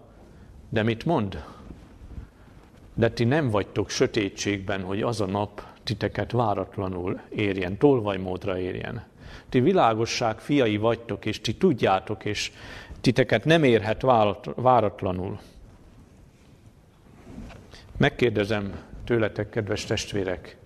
de 0.68 0.82
mit 0.82 1.04
mond? 1.04 1.44
De 2.94 3.10
ti 3.10 3.24
nem 3.24 3.50
vagytok 3.50 3.90
sötétségben, 3.90 4.82
hogy 4.82 5.02
az 5.02 5.20
a 5.20 5.26
nap 5.26 5.62
titeket 5.82 6.32
váratlanul 6.32 7.20
érjen, 7.28 7.78
tolvajmódra 7.78 8.58
érjen. 8.58 9.07
Ti 9.48 9.60
világosság 9.60 10.38
fiai 10.38 10.76
vagytok, 10.76 11.24
és 11.24 11.40
ti 11.40 11.54
tudjátok, 11.54 12.24
és 12.24 12.52
titeket 13.00 13.44
nem 13.44 13.64
érhet 13.64 14.02
váratlanul. 14.56 15.38
Megkérdezem 17.96 18.80
tőletek, 19.04 19.48
kedves 19.48 19.84
testvérek, 19.84 20.56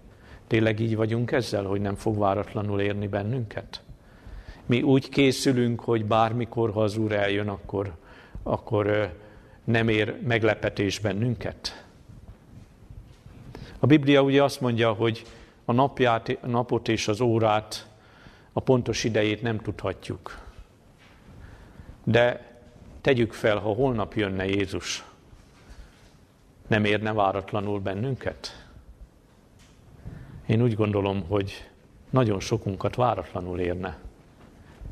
tényleg 0.47 0.81
így 0.81 0.97
vagyunk 0.97 1.33
ezzel, 1.33 1.65
hogy 1.65 1.81
nem 1.81 1.95
fog 1.95 2.19
váratlanul 2.19 2.81
érni 2.81 3.07
bennünket? 3.07 3.83
Mi 4.67 4.83
úgy 4.83 5.09
készülünk, 5.09 5.81
hogy 5.81 6.05
bármikor, 6.05 6.73
ha 6.73 6.83
az 6.83 6.97
Úr 6.97 7.13
eljön, 7.13 7.49
akkor, 7.49 7.95
akkor 8.43 9.13
nem 9.65 9.89
ér 9.89 10.17
meglepetés 10.27 10.99
bennünket? 10.99 11.85
A 13.79 13.87
Biblia 13.87 14.23
ugye 14.23 14.43
azt 14.43 14.61
mondja, 14.61 14.93
hogy 14.93 15.23
a 15.65 15.73
napját, 15.73 16.39
napot 16.47 16.89
és 16.89 17.09
az 17.09 17.21
órát, 17.21 17.87
a 18.53 18.61
pontos 18.61 19.05
idejét 19.05 19.43
nem 19.43 19.59
tudhatjuk. 19.59 20.39
De 22.05 22.51
tegyük 23.01 23.33
fel, 23.33 23.59
ha 23.59 23.73
holnap 23.73 24.15
jönne 24.15 24.47
Jézus, 24.47 25.05
nem 26.67 26.85
érne 26.85 27.13
váratlanul 27.13 27.81
bennünket? 27.81 28.67
Én 30.47 30.63
úgy 30.63 30.75
gondolom, 30.75 31.25
hogy 31.29 31.71
nagyon 32.11 32.41
sokunkat 32.41 32.95
váratlanul 32.95 33.61
érne, 33.61 33.99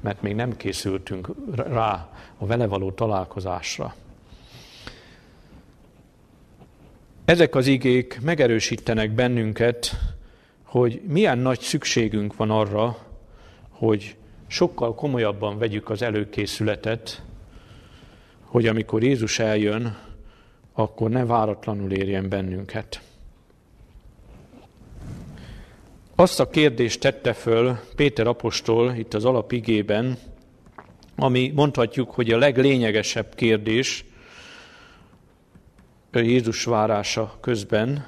mert 0.00 0.22
még 0.22 0.34
nem 0.34 0.56
készültünk 0.56 1.28
rá 1.54 2.12
a 2.38 2.46
vele 2.46 2.66
való 2.66 2.90
találkozásra. 2.90 3.94
Ezek 7.24 7.54
az 7.54 7.66
igék 7.66 8.20
megerősítenek 8.22 9.10
bennünket, 9.10 9.90
hogy 10.62 11.02
milyen 11.06 11.38
nagy 11.38 11.60
szükségünk 11.60 12.36
van 12.36 12.50
arra, 12.50 12.96
hogy 13.80 14.16
sokkal 14.46 14.94
komolyabban 14.94 15.58
vegyük 15.58 15.90
az 15.90 16.02
előkészületet, 16.02 17.22
hogy 18.44 18.66
amikor 18.66 19.02
Jézus 19.02 19.38
eljön, 19.38 19.98
akkor 20.72 21.10
ne 21.10 21.24
váratlanul 21.24 21.92
érjen 21.92 22.28
bennünket. 22.28 23.02
Azt 26.14 26.40
a 26.40 26.50
kérdést 26.50 27.00
tette 27.00 27.32
föl 27.32 27.78
Péter 27.96 28.26
apostol 28.26 28.94
itt 28.94 29.14
az 29.14 29.24
alapigében, 29.24 30.18
ami 31.16 31.52
mondhatjuk, 31.54 32.10
hogy 32.10 32.30
a 32.30 32.38
leglényegesebb 32.38 33.34
kérdés 33.34 34.04
Jézus 36.12 36.64
várása 36.64 37.36
közben, 37.40 38.06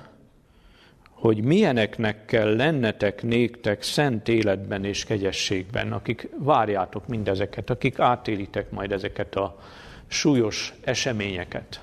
hogy 1.22 1.44
milyeneknek 1.44 2.24
kell 2.24 2.56
lennetek 2.56 3.22
néktek 3.22 3.82
szent 3.82 4.28
életben 4.28 4.84
és 4.84 5.04
kegyességben, 5.04 5.92
akik 5.92 6.28
várjátok 6.38 7.06
mindezeket, 7.06 7.70
akik 7.70 7.98
átélitek 7.98 8.70
majd 8.70 8.92
ezeket 8.92 9.34
a 9.34 9.58
súlyos 10.06 10.74
eseményeket. 10.84 11.80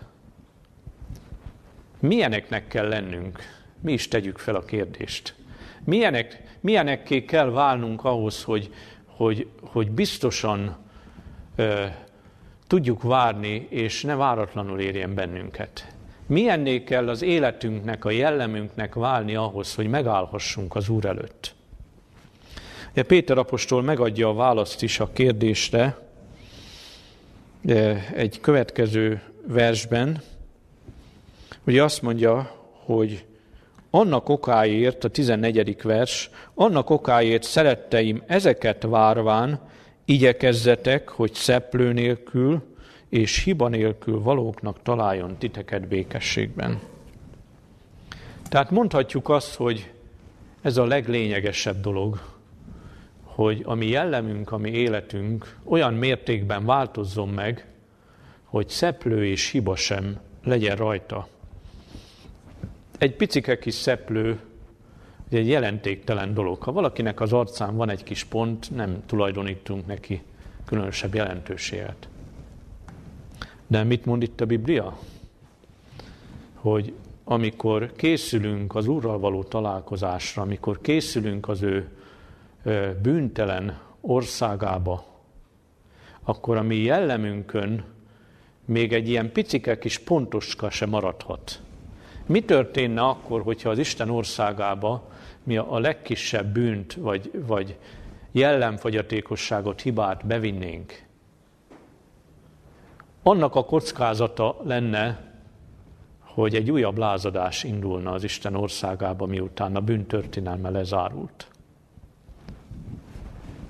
Milyeneknek 1.99 2.67
kell 2.67 2.87
lennünk? 2.87 3.39
Mi 3.81 3.93
is 3.93 4.07
tegyük 4.07 4.37
fel 4.37 4.55
a 4.55 4.65
kérdést. 4.65 5.35
Milyenek, 5.83 6.41
milyenekké 6.59 7.25
kell 7.25 7.49
válnunk 7.49 8.03
ahhoz, 8.03 8.43
hogy, 8.43 8.73
hogy, 9.05 9.47
hogy 9.61 9.91
biztosan 9.91 10.77
ö, 11.55 11.85
tudjuk 12.67 13.03
várni, 13.03 13.67
és 13.69 14.03
ne 14.03 14.15
váratlanul 14.15 14.79
érjen 14.79 15.13
bennünket. 15.13 15.98
Milyenné 16.29 16.83
kell 16.83 17.09
az 17.09 17.21
életünknek, 17.21 18.05
a 18.05 18.11
jellemünknek 18.11 18.93
válni 18.93 19.35
ahhoz, 19.35 19.75
hogy 19.75 19.87
megállhassunk 19.87 20.75
az 20.75 20.89
Úr 20.89 21.05
előtt? 21.05 21.55
Ugye 22.91 23.03
Péter 23.03 23.37
apostol 23.37 23.81
megadja 23.81 24.29
a 24.29 24.33
választ 24.33 24.83
is 24.83 24.99
a 24.99 25.09
kérdésre 25.13 25.97
egy 28.13 28.39
következő 28.41 29.21
versben, 29.47 30.21
hogy 31.63 31.77
azt 31.77 32.01
mondja, 32.01 32.55
hogy 32.85 33.25
annak 33.89 34.29
okáért, 34.29 35.03
a 35.03 35.09
14. 35.09 35.81
vers, 35.81 36.29
annak 36.53 36.89
okáért 36.89 37.43
szeretteim 37.43 38.23
ezeket 38.27 38.83
várván, 38.83 39.59
igyekezzetek, 40.05 41.09
hogy 41.09 41.33
szeplő 41.33 41.93
nélkül 41.93 42.77
és 43.09 43.43
hiba 43.43 43.67
nélkül 43.67 44.21
valóknak 44.21 44.81
találjon 44.81 45.37
titeket 45.37 45.87
békességben. 45.87 46.79
Tehát 48.49 48.71
mondhatjuk 48.71 49.29
azt, 49.29 49.55
hogy 49.55 49.91
ez 50.61 50.77
a 50.77 50.85
leglényegesebb 50.85 51.81
dolog, 51.81 52.21
hogy 53.23 53.61
a 53.65 53.73
mi 53.73 53.87
jellemünk, 53.87 54.51
a 54.51 54.57
mi 54.57 54.69
életünk 54.69 55.57
olyan 55.63 55.93
mértékben 55.93 56.65
változzon 56.65 57.29
meg, 57.29 57.67
hogy 58.43 58.69
szeplő 58.69 59.25
és 59.25 59.49
hiba 59.49 59.75
sem 59.75 60.19
legyen 60.43 60.75
rajta. 60.75 61.27
Egy 62.97 63.15
picike 63.15 63.59
kis 63.59 63.73
szeplő, 63.73 64.39
egy 65.29 65.47
jelentéktelen 65.47 66.33
dolog. 66.33 66.61
Ha 66.61 66.71
valakinek 66.71 67.19
az 67.19 67.33
arcán 67.33 67.75
van 67.75 67.89
egy 67.89 68.03
kis 68.03 68.23
pont, 68.23 68.75
nem 68.75 69.03
tulajdonítunk 69.05 69.85
neki 69.85 70.21
különösebb 70.65 71.13
jelentőséget. 71.15 72.07
De 73.69 73.83
mit 73.83 74.05
mond 74.05 74.23
itt 74.23 74.41
a 74.41 74.45
Biblia? 74.45 74.97
Hogy 76.53 76.93
amikor 77.23 77.91
készülünk 77.95 78.75
az 78.75 78.87
Úrral 78.87 79.19
való 79.19 79.43
találkozásra, 79.43 80.41
amikor 80.41 80.81
készülünk 80.81 81.47
az 81.47 81.61
ő 81.61 81.89
bűntelen 83.01 83.79
országába, 84.01 85.05
akkor 86.23 86.57
a 86.57 86.61
mi 86.61 86.75
jellemünkön 86.75 87.83
még 88.65 88.93
egy 88.93 89.09
ilyen 89.09 89.31
picike 89.31 89.77
kis 89.77 89.99
pontoska 89.99 90.69
se 90.69 90.85
maradhat. 90.85 91.61
Mi 92.25 92.41
történne 92.41 93.01
akkor, 93.01 93.41
hogyha 93.41 93.69
az 93.69 93.77
Isten 93.77 94.09
országába 94.09 95.09
mi 95.43 95.57
a 95.57 95.79
legkisebb 95.79 96.53
bűnt, 96.53 96.93
vagy, 96.93 97.31
vagy 97.47 97.77
jellemfogyatékosságot, 98.31 99.81
hibát 99.81 100.25
bevinnénk? 100.25 101.07
Annak 103.23 103.55
a 103.55 103.65
kockázata 103.65 104.57
lenne, 104.63 105.27
hogy 106.19 106.55
egy 106.55 106.71
újabb 106.71 106.97
lázadás 106.97 107.63
indulna 107.63 108.11
az 108.11 108.23
Isten 108.23 108.55
országába, 108.55 109.25
miután 109.25 109.75
a 109.75 109.81
bűntörténelme 109.81 110.69
lezárult. 110.69 111.47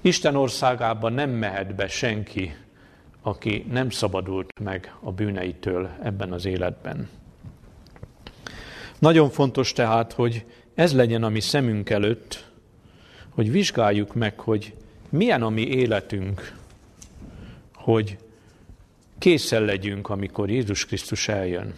Isten 0.02 0.36
országába 0.36 1.10
nem 1.10 1.30
mehet 1.30 1.76
be 1.76 1.88
senki, 1.88 2.56
aki 3.22 3.66
nem 3.72 3.90
szabadult 3.90 4.60
meg 4.60 4.96
a 5.00 5.12
bűneitől 5.12 5.90
ebben 6.02 6.32
az 6.32 6.46
életben. 6.46 7.10
Nagyon 9.00 9.30
fontos 9.30 9.74
tehát, 9.74 10.14
hogy 10.14 10.46
ez 10.74 10.96
legyen 10.96 11.24
a 11.24 11.30
mi 11.30 11.40
szemünk 11.40 11.90
előtt, 11.90 12.52
hogy 13.30 13.52
vizsgáljuk 13.52 14.16
meg, 14.16 14.40
hogy 14.40 14.74
milyen 15.10 15.42
a 15.42 15.50
mi 15.50 15.62
életünk, 15.62 16.56
hogy 17.76 18.18
készen 19.19 19.63
legyünk, 19.63 20.10
amikor 20.10 20.49
Jézus 20.49 20.86
Krisztus 20.86 21.27
eljön. 21.27 21.73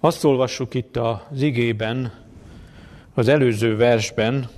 Azt 0.00 0.24
olvassuk 0.24 0.74
itt 0.74 0.96
az 0.96 1.42
igében, 1.42 2.24
az 3.14 3.28
előző 3.28 3.76
versben, 3.76 4.48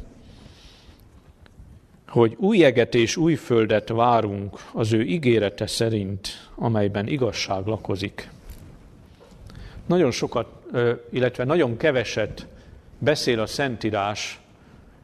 hogy 2.09 2.35
új 2.38 2.64
eget 2.64 2.94
és 2.94 3.16
új 3.16 3.35
földet 3.35 3.88
várunk 3.88 4.59
az 4.72 4.92
ő 4.92 5.02
ígérete 5.02 5.66
szerint, 5.66 6.28
amelyben 6.54 7.07
igazság 7.07 7.66
lakozik. 7.66 8.31
Nagyon 9.87 10.11
sokat, 10.11 10.48
illetve 11.11 11.44
nagyon 11.44 11.76
keveset 11.76 12.46
beszél 12.98 13.40
a 13.40 13.46
Szentírás, 13.46 14.40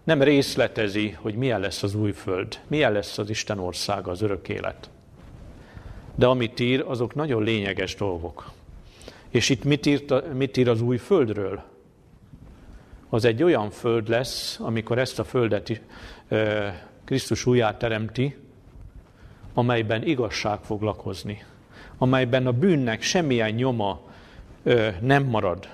nem 0.04 0.22
részletezi, 0.22 1.10
hogy 1.10 1.34
milyen 1.34 1.60
lesz 1.60 1.82
az 1.82 1.94
új 1.94 2.12
föld, 2.12 2.60
milyen 2.66 2.92
lesz 2.92 3.18
az 3.18 3.30
Isten 3.30 3.58
országa, 3.58 4.10
az 4.10 4.22
örök 4.22 4.48
élet. 4.48 4.90
De 6.14 6.26
amit 6.26 6.60
ír, 6.60 6.84
azok 6.86 7.14
nagyon 7.14 7.42
lényeges 7.42 7.94
dolgok. 7.94 8.50
És 9.28 9.48
itt 9.48 9.64
mit, 9.64 9.86
írt, 9.86 10.32
mit 10.32 10.56
ír 10.56 10.68
az 10.68 10.80
új 10.80 10.96
földről? 10.96 11.62
Az 13.08 13.24
egy 13.24 13.42
olyan 13.42 13.70
föld 13.70 14.08
lesz, 14.08 14.58
amikor 14.60 14.98
ezt 14.98 15.18
a 15.18 15.24
földet 15.24 15.80
Krisztus 17.04 17.46
újját 17.46 17.78
teremti, 17.78 18.36
amelyben 19.54 20.02
igazság 20.02 20.58
fog 20.60 20.82
lakozni, 20.82 21.44
amelyben 21.98 22.46
a 22.46 22.52
bűnnek 22.52 23.02
semmilyen 23.02 23.50
nyoma 23.50 24.00
ö, 24.62 24.88
nem 25.00 25.24
marad. 25.24 25.68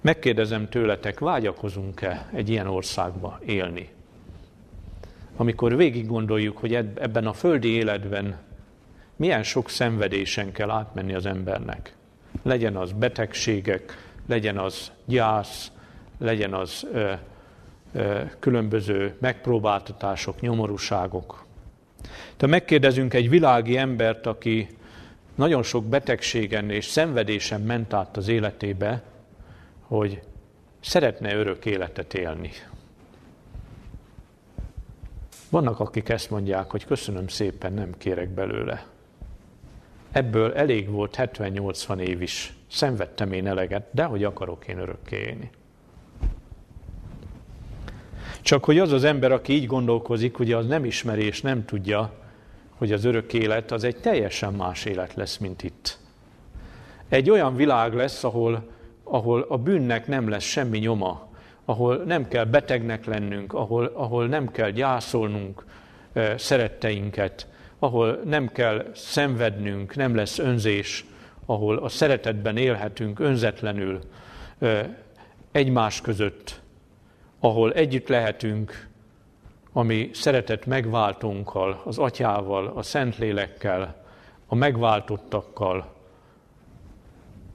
Megkérdezem 0.00 0.68
tőletek, 0.68 1.18
vágyakozunk-e 1.18 2.28
egy 2.32 2.48
ilyen 2.48 2.66
országba 2.66 3.40
élni? 3.46 3.93
Amikor 5.36 5.76
végig 5.76 6.06
gondoljuk, 6.06 6.58
hogy 6.58 6.74
ebben 6.74 7.26
a 7.26 7.32
földi 7.32 7.68
életben 7.68 8.38
milyen 9.16 9.42
sok 9.42 9.70
szenvedésen 9.70 10.52
kell 10.52 10.70
átmenni 10.70 11.14
az 11.14 11.26
embernek. 11.26 11.94
Legyen 12.42 12.76
az 12.76 12.92
betegségek, 12.92 14.12
legyen 14.26 14.58
az 14.58 14.92
gyász, 15.04 15.72
legyen 16.18 16.54
az 16.54 16.86
ö, 16.92 17.12
különböző 18.38 19.16
megpróbáltatások, 19.20 20.40
nyomorúságok. 20.40 21.44
De 22.36 22.46
megkérdezünk 22.46 23.14
egy 23.14 23.28
világi 23.28 23.76
embert, 23.76 24.26
aki 24.26 24.68
nagyon 25.34 25.62
sok 25.62 25.84
betegségen 25.84 26.70
és 26.70 26.84
szenvedésen 26.84 27.60
ment 27.60 27.92
át 27.92 28.16
az 28.16 28.28
életébe, 28.28 29.02
hogy 29.80 30.22
szeretne 30.80 31.34
örök 31.34 31.64
életet 31.64 32.14
élni. 32.14 32.50
Vannak, 35.54 35.80
akik 35.80 36.08
ezt 36.08 36.30
mondják, 36.30 36.70
hogy 36.70 36.84
köszönöm 36.84 37.28
szépen, 37.28 37.72
nem 37.72 37.94
kérek 37.98 38.28
belőle. 38.28 38.86
Ebből 40.12 40.54
elég 40.54 40.90
volt 40.90 41.16
70-80 41.18 41.98
év 41.98 42.22
is. 42.22 42.56
Szenvedtem 42.70 43.32
én 43.32 43.46
eleget, 43.46 43.88
de 43.92 44.04
hogy 44.04 44.24
akarok 44.24 44.68
én 44.68 44.78
örökké 44.78 45.16
élni. 45.16 45.50
Csak 48.40 48.64
hogy 48.64 48.78
az 48.78 48.92
az 48.92 49.04
ember, 49.04 49.32
aki 49.32 49.52
így 49.52 49.66
gondolkozik, 49.66 50.38
ugye 50.38 50.56
az 50.56 50.66
nem 50.66 50.84
ismeri 50.84 51.24
és 51.24 51.40
nem 51.40 51.64
tudja, 51.64 52.12
hogy 52.76 52.92
az 52.92 53.04
örök 53.04 53.32
élet 53.32 53.70
az 53.70 53.84
egy 53.84 53.96
teljesen 53.96 54.52
más 54.52 54.84
élet 54.84 55.14
lesz, 55.14 55.36
mint 55.36 55.62
itt. 55.62 55.98
Egy 57.08 57.30
olyan 57.30 57.56
világ 57.56 57.94
lesz, 57.94 58.24
ahol, 58.24 58.70
ahol 59.04 59.46
a 59.48 59.58
bűnnek 59.58 60.06
nem 60.06 60.28
lesz 60.28 60.44
semmi 60.44 60.78
nyoma, 60.78 61.28
ahol 61.64 61.96
nem 61.96 62.28
kell 62.28 62.44
betegnek 62.44 63.04
lennünk, 63.04 63.52
ahol, 63.52 63.84
ahol 63.94 64.26
nem 64.26 64.50
kell 64.50 64.70
gyászolnunk 64.70 65.64
szeretteinket, 66.36 67.48
ahol 67.78 68.20
nem 68.24 68.48
kell 68.52 68.90
szenvednünk, 68.94 69.96
nem 69.96 70.14
lesz 70.14 70.38
önzés, 70.38 71.04
ahol 71.46 71.76
a 71.76 71.88
szeretetben 71.88 72.56
élhetünk 72.56 73.18
önzetlenül 73.18 74.00
egymás 75.52 76.00
között, 76.00 76.60
ahol 77.40 77.72
együtt 77.72 78.08
lehetünk 78.08 78.88
a 79.72 79.82
mi 79.82 80.10
szeretett 80.12 80.66
megváltónkkal, 80.66 81.82
az 81.84 81.98
atyával, 81.98 82.66
a 82.66 82.82
Szentlélekkel, 82.82 84.04
a 84.46 84.54
megváltottakkal. 84.54 85.93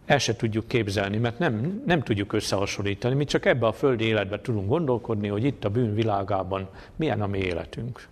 El 0.10 0.18
se 0.18 0.36
tudjuk 0.36 0.68
képzelni, 0.68 1.18
mert 1.18 1.40
nem, 1.40 1.84
nem 1.86 2.02
tudjuk 2.02 2.34
összehasonlítani. 2.34 3.16
Mi 3.16 3.26
csak 3.26 3.46
ebbe 3.46 3.68
a 3.68 3.72
földi 3.72 4.04
életbe 4.04 4.42
tudunk 4.42 4.68
gondolkodni, 4.68 5.28
hogy 5.28 5.44
itt 5.44 5.66
a 5.66 5.70
bűn 5.70 5.94
világában 5.94 6.70
milyen 6.96 7.22
a 7.22 7.28
mi 7.28 7.38
életünk. 7.38 8.08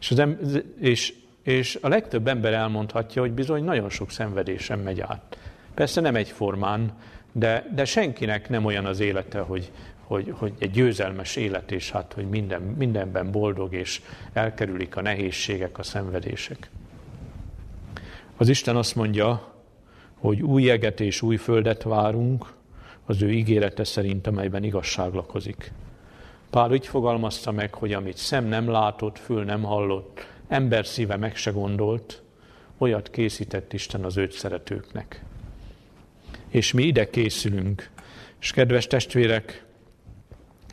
És, 0.00 0.10
az, 0.10 0.62
és, 0.80 1.14
és 1.42 1.78
a 1.80 1.88
legtöbb 1.88 2.28
ember 2.28 2.52
elmondhatja, 2.52 3.22
hogy 3.22 3.32
bizony 3.32 3.64
nagyon 3.64 3.90
sok 3.90 4.10
szenvedésen 4.10 4.78
megy 4.78 5.00
át. 5.00 5.38
Persze 5.74 6.00
nem 6.00 6.16
egyformán, 6.16 6.92
de, 7.32 7.70
de 7.74 7.84
senkinek 7.84 8.48
nem 8.48 8.64
olyan 8.64 8.86
az 8.86 9.00
élete, 9.00 9.38
hogy, 9.38 9.70
hogy, 10.00 10.32
hogy 10.36 10.52
egy 10.58 10.70
győzelmes 10.70 11.36
élet, 11.36 11.72
és 11.72 11.90
hát, 11.90 12.12
hogy 12.12 12.28
minden, 12.28 12.62
mindenben 12.62 13.30
boldog, 13.30 13.74
és 13.74 14.02
elkerülik 14.32 14.96
a 14.96 15.02
nehézségek, 15.02 15.78
a 15.78 15.82
szenvedések. 15.82 16.70
Az 18.36 18.48
Isten 18.48 18.76
azt 18.76 18.94
mondja, 18.94 19.50
hogy 20.20 20.42
új 20.42 20.62
jeget 20.62 21.00
és 21.00 21.22
új 21.22 21.36
földet 21.36 21.82
várunk, 21.82 22.52
az 23.06 23.22
ő 23.22 23.32
ígérete 23.32 23.84
szerint, 23.84 24.26
amelyben 24.26 24.64
igazság 24.64 25.12
lakozik. 25.12 25.72
Pál 26.50 26.70
úgy 26.70 26.86
fogalmazta 26.86 27.50
meg, 27.50 27.74
hogy 27.74 27.92
amit 27.92 28.16
szem 28.16 28.44
nem 28.44 28.68
látott, 28.68 29.18
fül 29.18 29.44
nem 29.44 29.62
hallott, 29.62 30.26
ember 30.48 30.86
szíve 30.86 31.16
meg 31.16 31.36
se 31.36 31.50
gondolt, 31.50 32.22
olyat 32.78 33.10
készített 33.10 33.72
Isten 33.72 34.04
az 34.04 34.16
őt 34.16 34.32
szeretőknek. 34.32 35.24
És 36.48 36.72
mi 36.72 36.82
ide 36.82 37.10
készülünk. 37.10 37.90
És 38.40 38.50
kedves 38.50 38.86
testvérek, 38.86 39.64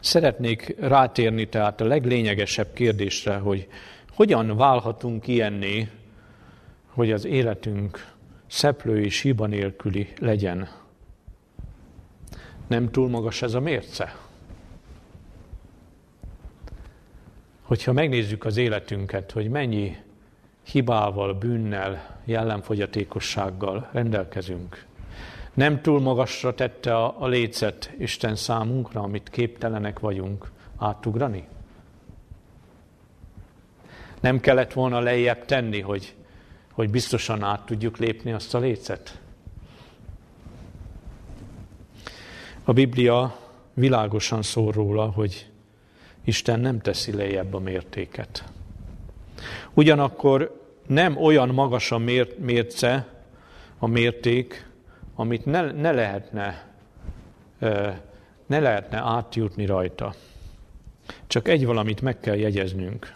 szeretnék 0.02 0.76
rátérni 0.80 1.48
tehát 1.48 1.82
a 1.82 1.86
leglényegesebb 1.86 2.74
kérdésre, 2.74 3.36
hogy 3.36 3.68
hogyan 4.16 4.58
válhatunk 4.58 5.28
ilyenné, 5.28 5.88
hogy 6.88 7.12
az 7.12 7.26
életünk 7.26 8.16
szeplő 8.48 9.04
és 9.04 9.22
hiba 9.22 9.46
nélküli 9.46 10.14
legyen. 10.20 10.70
Nem 12.68 12.92
túl 12.92 13.10
magas 13.10 13.42
ez 13.42 13.54
a 13.54 13.60
mérce? 13.60 14.16
Hogyha 17.62 17.94
megnézzük 17.94 18.46
az 18.46 18.58
életünket, 18.58 19.32
hogy 19.32 19.50
mennyi 19.50 19.98
hibával, 20.64 21.34
bűnnel, 21.34 22.20
jellemfogyatékossággal 22.26 23.90
rendelkezünk, 23.92 24.86
nem 25.54 25.82
túl 25.82 26.02
magasra 26.02 26.54
tette 26.54 26.96
a, 26.96 27.16
a 27.20 27.28
lécet 27.28 27.94
Isten 27.98 28.36
számunkra, 28.36 29.02
amit 29.02 29.30
képtelenek 29.30 30.00
vagyunk 30.00 30.52
átugrani? 30.78 31.48
Nem 34.20 34.40
kellett 34.40 34.74
volna 34.74 35.00
lejjebb 35.00 35.46
tenni, 35.46 35.82
hogy 35.82 36.16
hogy 36.78 36.90
biztosan 36.90 37.44
át 37.44 37.66
tudjuk 37.66 37.98
lépni 37.98 38.32
azt 38.32 38.54
a 38.54 38.60
lécet? 38.60 39.20
A 42.64 42.74
Biblia 42.74 43.38
világosan 43.74 44.42
szól 44.42 44.72
róla, 44.72 45.06
hogy 45.06 45.50
Isten 46.24 46.60
nem 46.60 46.80
teszi 46.80 47.14
lejjebb 47.14 47.54
a 47.54 47.60
mértéket. 47.60 48.44
Ugyanakkor 49.74 50.62
nem 50.88 51.18
olyan 51.18 51.50
magas 51.50 51.92
a 51.92 51.98
mérce, 52.38 53.08
a 53.78 53.88
mérték, 53.88 54.70
amit 55.16 55.46
ne, 55.46 55.72
ne 55.72 55.92
lehetne 55.92 56.66
ne 58.46 58.60
lehetne 58.60 58.98
átjutni 58.98 59.66
rajta. 59.66 60.14
Csak 61.28 61.48
egy 61.48 61.66
valamit 61.66 62.02
meg 62.02 62.20
kell 62.20 62.36
jegyeznünk, 62.36 63.14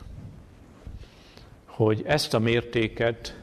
hogy 1.66 2.04
ezt 2.06 2.34
a 2.34 2.40
mértéket 2.40 3.41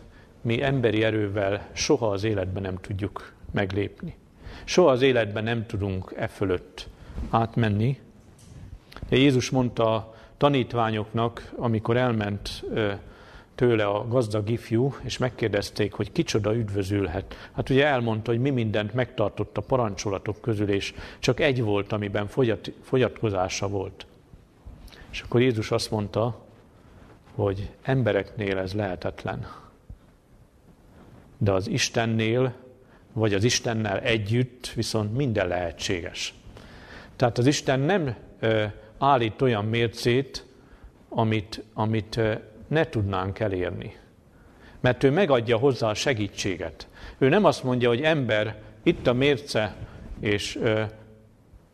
mi 0.48 0.62
emberi 0.62 1.04
erővel 1.04 1.68
soha 1.72 2.10
az 2.10 2.24
életben 2.24 2.62
nem 2.62 2.76
tudjuk 2.76 3.32
meglépni. 3.50 4.16
Soha 4.64 4.90
az 4.90 5.02
életben 5.02 5.44
nem 5.44 5.66
tudunk 5.66 6.12
e 6.16 6.26
fölött 6.26 6.88
átmenni. 7.30 7.98
De 9.08 9.16
Jézus 9.16 9.50
mondta 9.50 9.94
a 9.94 10.14
tanítványoknak, 10.36 11.52
amikor 11.56 11.96
elment 11.96 12.64
tőle 13.54 13.86
a 13.86 14.08
gazdag 14.08 14.50
ifjú, 14.50 14.94
és 15.02 15.18
megkérdezték, 15.18 15.92
hogy 15.92 16.12
kicsoda 16.12 16.54
üdvözülhet. 16.54 17.50
Hát 17.52 17.70
ugye 17.70 17.86
elmondta, 17.86 18.30
hogy 18.30 18.40
mi 18.40 18.50
mindent 18.50 18.94
megtartott 18.94 19.56
a 19.56 19.60
parancsolatok 19.60 20.40
közül, 20.40 20.70
és 20.70 20.94
csak 21.18 21.40
egy 21.40 21.62
volt, 21.62 21.92
amiben 21.92 22.26
fogyat, 22.26 22.72
fogyatkozása 22.82 23.68
volt. 23.68 24.06
És 25.10 25.20
akkor 25.20 25.40
Jézus 25.40 25.70
azt 25.70 25.90
mondta, 25.90 26.40
hogy 27.34 27.70
embereknél 27.82 28.58
ez 28.58 28.72
lehetetlen 28.72 29.67
de 31.38 31.52
az 31.52 31.68
Istennél, 31.68 32.54
vagy 33.12 33.34
az 33.34 33.44
Istennel 33.44 33.98
együtt 33.98 34.72
viszont 34.74 35.16
minden 35.16 35.48
lehetséges. 35.48 36.34
Tehát 37.16 37.38
az 37.38 37.46
Isten 37.46 37.80
nem 37.80 38.16
állít 38.98 39.42
olyan 39.42 39.64
mércét, 39.64 40.46
amit, 41.08 41.64
amit 41.74 42.16
ö, 42.16 42.34
ne 42.68 42.88
tudnánk 42.88 43.38
elérni. 43.38 43.96
Mert 44.80 45.04
ő 45.04 45.10
megadja 45.10 45.56
hozzá 45.56 45.88
a 45.88 45.94
segítséget. 45.94 46.88
Ő 47.18 47.28
nem 47.28 47.44
azt 47.44 47.62
mondja, 47.62 47.88
hogy 47.88 48.02
ember, 48.02 48.62
itt 48.82 49.06
a 49.06 49.12
mérce, 49.12 49.76
és 50.20 50.60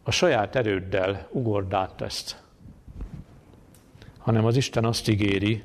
a 0.03 0.11
saját 0.11 0.57
erőddel 0.57 1.29
ugord 1.31 1.73
át 1.73 2.01
ezt. 2.01 2.43
Hanem 4.19 4.45
az 4.45 4.57
Isten 4.57 4.85
azt 4.85 5.09
ígéri, 5.09 5.63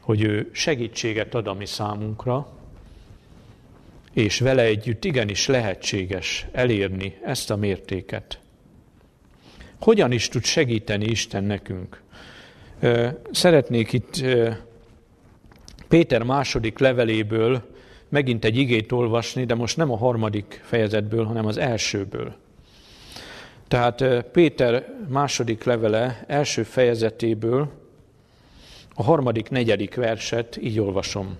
hogy 0.00 0.22
ő 0.22 0.50
segítséget 0.52 1.34
ad 1.34 1.46
a 1.46 1.54
mi 1.54 1.66
számunkra, 1.66 2.55
és 4.16 4.40
vele 4.40 4.62
együtt 4.62 5.04
igenis 5.04 5.46
lehetséges 5.46 6.46
elérni 6.52 7.18
ezt 7.24 7.50
a 7.50 7.56
mértéket. 7.56 8.38
Hogyan 9.80 10.12
is 10.12 10.28
tud 10.28 10.44
segíteni 10.44 11.04
Isten 11.04 11.44
nekünk? 11.44 12.02
Szeretnék 13.30 13.92
itt 13.92 14.24
Péter 15.88 16.22
második 16.22 16.78
leveléből 16.78 17.62
megint 18.08 18.44
egy 18.44 18.56
igét 18.56 18.92
olvasni, 18.92 19.44
de 19.44 19.54
most 19.54 19.76
nem 19.76 19.90
a 19.90 19.96
harmadik 19.96 20.60
fejezetből, 20.64 21.24
hanem 21.24 21.46
az 21.46 21.56
elsőből. 21.56 22.34
Tehát 23.68 24.24
Péter 24.32 24.94
második 25.08 25.64
levele 25.64 26.24
első 26.26 26.62
fejezetéből 26.62 27.68
a 28.94 29.02
harmadik, 29.02 29.48
negyedik 29.48 29.94
verset 29.94 30.56
így 30.62 30.80
olvasom 30.80 31.36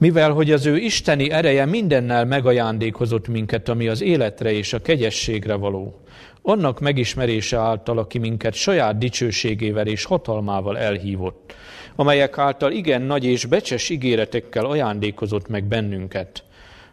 mivel 0.00 0.30
hogy 0.30 0.50
az 0.50 0.66
ő 0.66 0.76
isteni 0.76 1.30
ereje 1.30 1.64
mindennel 1.64 2.24
megajándékozott 2.24 3.28
minket, 3.28 3.68
ami 3.68 3.88
az 3.88 4.00
életre 4.00 4.52
és 4.52 4.72
a 4.72 4.82
kegyességre 4.82 5.54
való, 5.54 6.00
annak 6.42 6.80
megismerése 6.80 7.58
által, 7.58 7.98
aki 7.98 8.18
minket 8.18 8.54
saját 8.54 8.98
dicsőségével 8.98 9.86
és 9.86 10.04
hatalmával 10.04 10.78
elhívott, 10.78 11.54
amelyek 11.96 12.38
által 12.38 12.72
igen 12.72 13.02
nagy 13.02 13.24
és 13.24 13.44
becses 13.44 13.88
ígéretekkel 13.88 14.64
ajándékozott 14.64 15.48
meg 15.48 15.64
bennünket, 15.64 16.42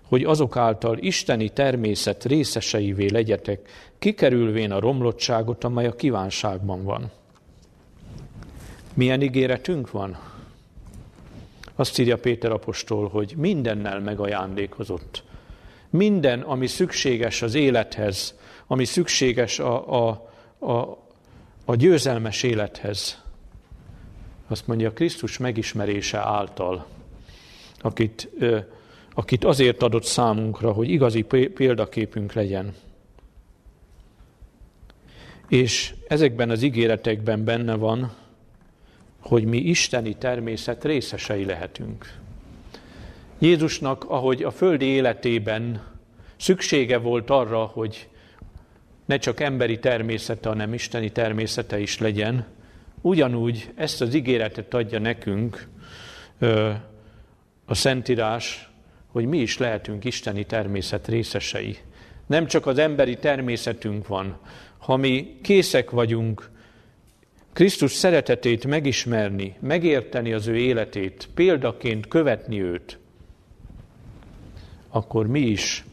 hogy 0.07 0.23
azok 0.23 0.57
által 0.57 0.97
isteni 0.97 1.49
természet 1.49 2.25
részeseivé 2.25 3.09
legyetek, 3.11 3.59
kikerülvén 3.99 4.71
a 4.71 4.79
romlottságot, 4.79 5.63
amely 5.63 5.87
a 5.87 5.95
kívánságban 5.95 6.83
van. 6.83 7.11
Milyen 8.93 9.21
ígéretünk 9.21 9.91
van? 9.91 10.17
Azt 11.79 11.99
írja 11.99 12.17
Péter 12.17 12.51
apostol, 12.51 13.07
hogy 13.07 13.33
mindennel 13.37 13.99
megajándékozott. 13.99 15.23
Minden, 15.89 16.41
ami 16.41 16.67
szükséges 16.67 17.41
az 17.41 17.53
élethez, 17.53 18.37
ami 18.67 18.85
szükséges 18.85 19.59
a, 19.59 20.05
a, 20.07 20.29
a, 20.59 20.97
a 21.65 21.75
győzelmes 21.75 22.43
élethez, 22.43 23.21
azt 24.47 24.67
mondja, 24.67 24.93
Krisztus 24.93 25.37
megismerése 25.37 26.17
által, 26.17 26.85
akit, 27.81 28.29
akit 29.13 29.43
azért 29.43 29.83
adott 29.83 30.03
számunkra, 30.03 30.71
hogy 30.71 30.89
igazi 30.89 31.21
példaképünk 31.53 32.33
legyen. 32.33 32.73
És 35.47 35.93
ezekben 36.07 36.49
az 36.49 36.61
ígéretekben 36.61 37.43
benne 37.43 37.75
van, 37.75 38.11
hogy 39.19 39.43
mi 39.43 39.57
isteni 39.57 40.15
természet 40.15 40.83
részesei 40.83 41.45
lehetünk. 41.45 42.13
Jézusnak, 43.39 44.03
ahogy 44.09 44.43
a 44.43 44.51
földi 44.51 44.85
életében 44.85 45.81
szüksége 46.37 46.97
volt 46.97 47.29
arra, 47.29 47.65
hogy 47.65 48.09
ne 49.05 49.17
csak 49.17 49.39
emberi 49.39 49.79
természete, 49.79 50.49
hanem 50.49 50.73
isteni 50.73 51.11
természete 51.11 51.79
is 51.79 51.97
legyen, 51.99 52.45
ugyanúgy 53.01 53.71
ezt 53.75 54.01
az 54.01 54.13
ígéretet 54.13 54.73
adja 54.73 54.99
nekünk 54.99 55.67
a 57.65 57.73
Szentírás, 57.73 58.69
hogy 59.07 59.25
mi 59.25 59.37
is 59.37 59.57
lehetünk 59.57 60.05
isteni 60.05 60.45
természet 60.45 61.07
részesei. 61.07 61.77
Nem 62.25 62.45
csak 62.45 62.65
az 62.65 62.77
emberi 62.77 63.17
természetünk 63.17 64.07
van, 64.07 64.37
ha 64.77 64.95
mi 64.95 65.37
készek 65.41 65.89
vagyunk 65.89 66.49
Krisztus 67.57 67.91
szeretetét 67.91 68.65
megismerni, 68.65 69.55
megérteni 69.59 70.33
az 70.33 70.47
ő 70.47 70.57
életét, 70.57 71.29
példaként 71.33 72.07
követni 72.07 72.61
őt, 72.61 72.99
akkor 74.89 75.27
mi 75.27 75.39
is 75.39 75.85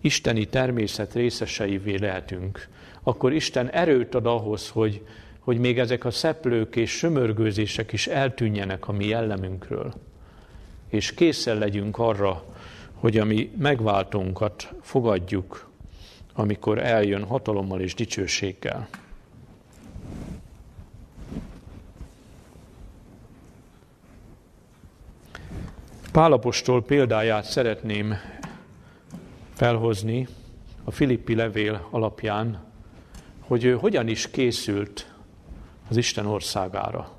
isteni 0.00 0.46
természet 0.46 1.14
részeseivé 1.14 1.96
lehetünk. 1.96 2.68
Akkor 3.02 3.32
Isten 3.32 3.70
erőt 3.70 4.14
ad 4.14 4.26
ahhoz, 4.26 4.68
hogy, 4.68 5.02
hogy 5.38 5.58
még 5.58 5.78
ezek 5.78 6.04
a 6.04 6.10
szeplők 6.10 6.76
és 6.76 6.90
sömörgőzések 6.90 7.92
is 7.92 8.06
eltűnjenek 8.06 8.88
a 8.88 8.92
mi 8.92 9.06
jellemünkről. 9.06 9.94
És 10.88 11.14
készen 11.14 11.58
legyünk 11.58 11.98
arra, 11.98 12.44
hogy 12.94 13.18
a 13.18 13.24
mi 13.24 13.50
megváltónkat 13.58 14.72
fogadjuk, 14.82 15.70
amikor 16.34 16.78
eljön 16.78 17.24
hatalommal 17.24 17.80
és 17.80 17.94
dicsőséggel. 17.94 18.88
Pálapostól 26.12 26.82
példáját 26.82 27.44
szeretném 27.44 28.14
felhozni 29.54 30.28
a 30.84 30.90
Filippi 30.90 31.34
levél 31.34 31.88
alapján, 31.90 32.64
hogy 33.40 33.64
ő 33.64 33.74
hogyan 33.74 34.08
is 34.08 34.30
készült 34.30 35.12
az 35.88 35.96
Isten 35.96 36.26
országára. 36.26 37.10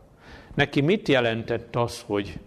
Neki 0.54 0.82
mit 0.82 1.08
jelentett 1.08 1.76
az, 1.76 2.04
hogy, 2.06 2.40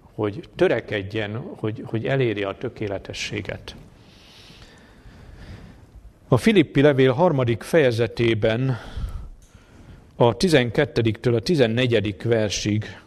hogy 0.00 0.48
törekedjen, 0.56 1.36
hogy, 1.56 1.82
hogy 1.84 2.06
elérje 2.06 2.48
a 2.48 2.58
tökéletességet? 2.58 3.76
A 6.28 6.36
Filippi 6.36 6.80
levél 6.80 7.12
harmadik 7.12 7.62
fejezetében 7.62 8.78
a 10.16 10.36
12-től 10.36 11.36
a 11.36 11.40
14. 11.40 12.16
versig 12.22 13.00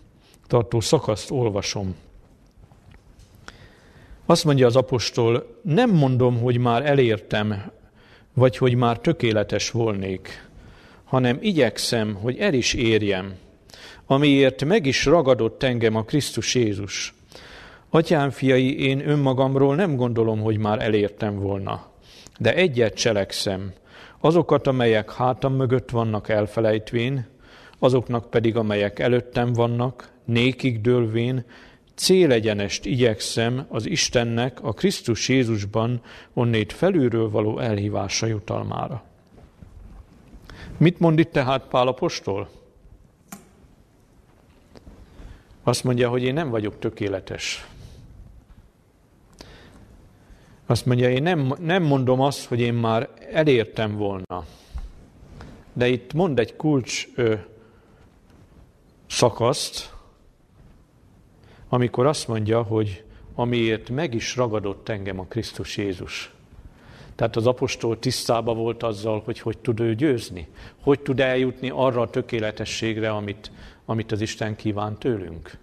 tartó 0.48 0.80
szakaszt 0.80 1.32
olvasom. 1.32 1.96
Azt 4.30 4.46
mondja 4.46 4.66
az 4.66 4.76
apostol, 4.76 5.60
nem 5.62 5.90
mondom, 5.90 6.40
hogy 6.40 6.58
már 6.58 6.86
elértem, 6.86 7.72
vagy 8.34 8.58
hogy 8.58 8.76
már 8.76 9.00
tökéletes 9.00 9.72
volnék, 9.72 10.48
hanem 11.04 11.38
igyekszem, 11.42 12.14
hogy 12.14 12.38
el 12.38 12.54
is 12.54 12.74
érjem, 12.74 13.34
amiért 14.06 14.66
meg 14.66 14.86
is 14.86 15.06
ragadott 15.06 15.64
engem 15.64 15.96
a 15.96 16.04
Krisztus 16.04 16.56
Jézus. 16.56 17.14
Atyám 17.90 18.30
fiai, 18.30 18.80
én 18.80 19.10
önmagamról 19.10 19.76
nem 19.76 19.96
gondolom, 19.96 20.40
hogy 20.40 20.58
már 20.58 20.82
elértem 20.82 21.40
volna, 21.40 21.86
de 22.40 22.56
egyet 22.56 22.94
cselekszem, 22.94 23.74
azokat, 24.20 24.68
amelyek 24.68 25.14
hátam 25.14 25.54
mögött 25.54 25.90
vannak 25.90 26.30
elfelejtvén, 26.30 27.28
azoknak 27.80 28.30
pedig, 28.30 28.56
amelyek 28.56 29.00
előttem 29.00 29.54
vannak, 29.54 30.10
nékig 30.26 30.82
dőlvén, 30.82 31.46
célegyenest 32.00 32.86
igyekszem 32.86 33.66
az 33.70 33.86
Istennek 33.86 34.64
a 34.64 34.74
Krisztus 34.74 35.30
Jézusban 35.30 36.02
onnét 36.34 36.74
felülről 36.74 37.30
való 37.30 37.60
elhívása 37.60 38.26
jutalmára. 38.26 39.04
Mit 40.78 41.00
mond 41.00 41.20
itt 41.20 41.32
tehát 41.32 41.68
Pál 41.68 41.88
apostol? 41.88 42.50
Azt 45.64 45.84
mondja, 45.84 46.10
hogy 46.10 46.24
én 46.24 46.34
nem 46.34 46.50
vagyok 46.50 46.80
tökéletes. 46.80 47.68
Azt 50.66 50.86
mondja, 50.86 51.10
én 51.10 51.24
nem, 51.24 51.54
nem 51.60 51.84
mondom 51.84 52.20
azt, 52.20 52.46
hogy 52.46 52.60
én 52.60 52.74
már 52.74 53.10
elértem 53.32 53.96
volna. 53.96 54.46
De 55.74 55.88
itt 55.88 56.14
mond 56.14 56.40
egy 56.40 56.56
kulcs 56.56 57.08
ö, 57.16 57.36
szakaszt, 59.08 59.98
amikor 61.70 62.06
azt 62.06 62.28
mondja, 62.28 62.62
hogy 62.62 63.04
amiért 63.36 63.90
meg 63.90 64.14
is 64.14 64.36
ragadott 64.36 64.90
engem 64.90 65.20
a 65.20 65.26
Krisztus 65.26 65.78
Jézus. 65.78 66.32
Tehát 67.16 67.36
az 67.36 67.48
apostol 67.48 68.00
tisztába 68.00 68.54
volt 68.54 68.84
azzal, 68.84 69.22
hogy 69.26 69.40
hogy 69.40 69.58
tud 69.58 69.80
ő 69.80 69.96
győzni, 69.96 70.48
hogy 70.82 71.00
tud 71.00 71.20
eljutni 71.20 71.70
arra 71.70 72.02
a 72.02 72.10
tökéletességre, 72.10 73.10
amit, 73.10 73.52
amit 73.86 74.12
az 74.12 74.22
Isten 74.22 74.56
kíván 74.56 74.98
tőlünk. 74.98 75.58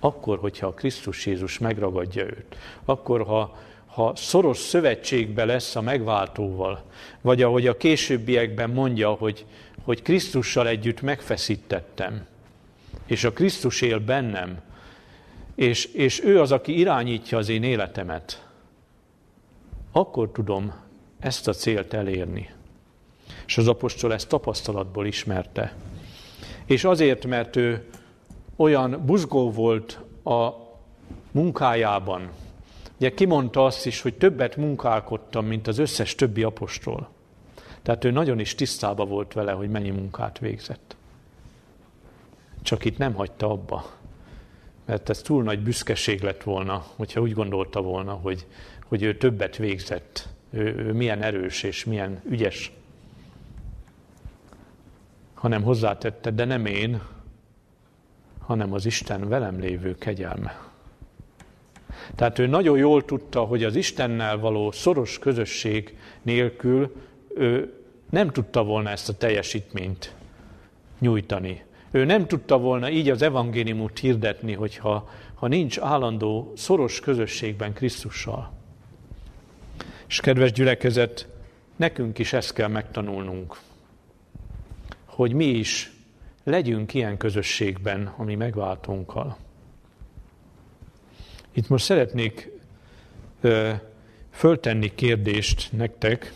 Akkor, 0.00 0.38
hogyha 0.38 0.66
a 0.66 0.74
Krisztus 0.74 1.26
Jézus 1.26 1.58
megragadja 1.58 2.24
őt, 2.24 2.56
akkor, 2.84 3.22
ha, 3.22 3.56
ha 3.86 4.12
szoros 4.16 4.58
szövetségbe 4.58 5.44
lesz 5.44 5.76
a 5.76 5.80
megváltóval, 5.80 6.82
vagy 7.20 7.42
ahogy 7.42 7.66
a 7.66 7.76
későbbiekben 7.76 8.70
mondja, 8.70 9.10
hogy, 9.10 9.46
hogy 9.84 10.02
Krisztussal 10.02 10.68
együtt 10.68 11.00
megfeszítettem, 11.00 12.26
és 13.06 13.24
a 13.24 13.32
Krisztus 13.32 13.80
él 13.80 13.98
bennem, 13.98 14.60
és, 15.60 15.84
és 15.84 16.24
ő 16.24 16.40
az, 16.40 16.52
aki 16.52 16.78
irányítja 16.78 17.38
az 17.38 17.48
én 17.48 17.62
életemet, 17.62 18.48
akkor 19.92 20.30
tudom 20.32 20.74
ezt 21.18 21.48
a 21.48 21.52
célt 21.52 21.94
elérni. 21.94 22.50
És 23.46 23.58
az 23.58 23.68
apostol 23.68 24.12
ezt 24.12 24.28
tapasztalatból 24.28 25.06
ismerte. 25.06 25.74
És 26.64 26.84
azért, 26.84 27.26
mert 27.26 27.56
ő 27.56 27.88
olyan 28.56 29.02
buzgó 29.06 29.50
volt 29.50 30.00
a 30.24 30.48
munkájában, 31.30 32.30
ugye 32.96 33.14
kimondta 33.14 33.64
azt 33.64 33.86
is, 33.86 34.00
hogy 34.00 34.14
többet 34.14 34.56
munkálkodtam, 34.56 35.46
mint 35.46 35.66
az 35.66 35.78
összes 35.78 36.14
többi 36.14 36.42
apostol. 36.42 37.08
Tehát 37.82 38.04
ő 38.04 38.10
nagyon 38.10 38.38
is 38.38 38.54
tisztába 38.54 39.04
volt 39.04 39.32
vele, 39.32 39.52
hogy 39.52 39.70
mennyi 39.70 39.90
munkát 39.90 40.38
végzett. 40.38 40.96
Csak 42.62 42.84
itt 42.84 42.98
nem 42.98 43.14
hagyta 43.14 43.50
abba 43.50 43.98
mert 44.84 45.08
ez 45.08 45.22
túl 45.22 45.42
nagy 45.42 45.62
büszkeség 45.62 46.22
lett 46.22 46.42
volna, 46.42 46.84
hogyha 46.96 47.20
úgy 47.20 47.32
gondolta 47.32 47.80
volna, 47.80 48.12
hogy, 48.12 48.46
hogy 48.84 49.02
ő 49.02 49.16
többet 49.16 49.56
végzett, 49.56 50.28
ő, 50.50 50.74
ő 50.76 50.92
milyen 50.92 51.22
erős 51.22 51.62
és 51.62 51.84
milyen 51.84 52.22
ügyes, 52.28 52.72
hanem 55.34 55.62
hozzátette, 55.62 56.30
de 56.30 56.44
nem 56.44 56.66
én, 56.66 57.02
hanem 58.38 58.72
az 58.72 58.86
Isten 58.86 59.28
velem 59.28 59.60
lévő 59.60 59.94
kegyelme. 59.94 60.68
Tehát 62.14 62.38
ő 62.38 62.46
nagyon 62.46 62.78
jól 62.78 63.04
tudta, 63.04 63.40
hogy 63.40 63.64
az 63.64 63.76
Istennel 63.76 64.38
való 64.38 64.70
szoros 64.70 65.18
közösség 65.18 65.96
nélkül 66.22 66.96
ő 67.34 67.74
nem 68.10 68.30
tudta 68.30 68.64
volna 68.64 68.90
ezt 68.90 69.08
a 69.08 69.16
teljesítményt 69.16 70.14
nyújtani. 70.98 71.62
Ő 71.90 72.04
nem 72.04 72.26
tudta 72.26 72.58
volna 72.58 72.90
így 72.90 73.08
az 73.10 73.22
evangéliumot 73.22 73.98
hirdetni, 73.98 74.52
hogyha 74.52 75.08
ha 75.34 75.48
nincs 75.48 75.78
állandó, 75.78 76.52
szoros 76.56 77.00
közösségben 77.00 77.72
Krisztussal. 77.72 78.52
És 80.06 80.20
kedves 80.20 80.52
gyülekezet, 80.52 81.28
nekünk 81.76 82.18
is 82.18 82.32
ezt 82.32 82.52
kell 82.52 82.68
megtanulnunk, 82.68 83.58
hogy 85.04 85.32
mi 85.32 85.44
is 85.44 85.92
legyünk 86.44 86.94
ilyen 86.94 87.16
közösségben, 87.16 88.14
ami 88.16 88.34
megváltónkkal. 88.34 89.36
Itt 91.52 91.68
most 91.68 91.84
szeretnék 91.84 92.50
ö, 93.40 93.72
föltenni 94.30 94.94
kérdést 94.94 95.72
nektek, 95.72 96.32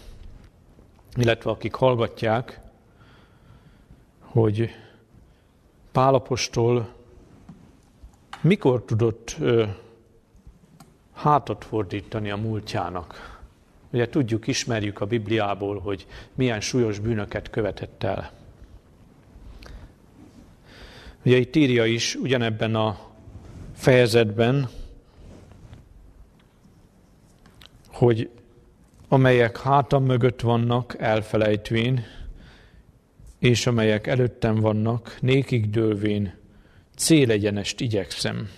illetve 1.17 1.51
akik 1.51 1.75
hallgatják, 1.75 2.61
hogy 4.21 4.71
Pálapostól 5.95 6.95
mikor 8.41 8.85
tudott 8.85 9.37
ö, 9.41 9.65
hátat 11.13 11.65
fordítani 11.65 12.31
a 12.31 12.37
múltjának? 12.37 13.39
Ugye 13.93 14.09
tudjuk, 14.09 14.47
ismerjük 14.47 15.01
a 15.01 15.07
Bibliából, 15.07 15.79
hogy 15.79 16.07
milyen 16.35 16.61
súlyos 16.61 16.99
bűnöket 16.99 17.51
követett 17.51 18.03
el. 18.03 18.33
Ugye 21.25 21.37
itt 21.37 21.57
írja 21.57 21.85
is 21.85 22.15
ugyanebben 22.15 22.75
a 22.75 22.99
fejezetben, 23.75 24.69
hogy 27.93 28.31
amelyek 29.09 29.61
hátam 29.61 30.05
mögött 30.05 30.41
vannak 30.41 30.97
elfelejtvén, 30.99 32.05
és 33.45 33.67
amelyek 33.67 34.07
előttem 34.07 34.55
vannak, 34.55 35.17
nékig 35.21 35.71
dőlvén, 35.71 36.35
célegyenest 36.97 37.81
igyekszem. 37.81 38.49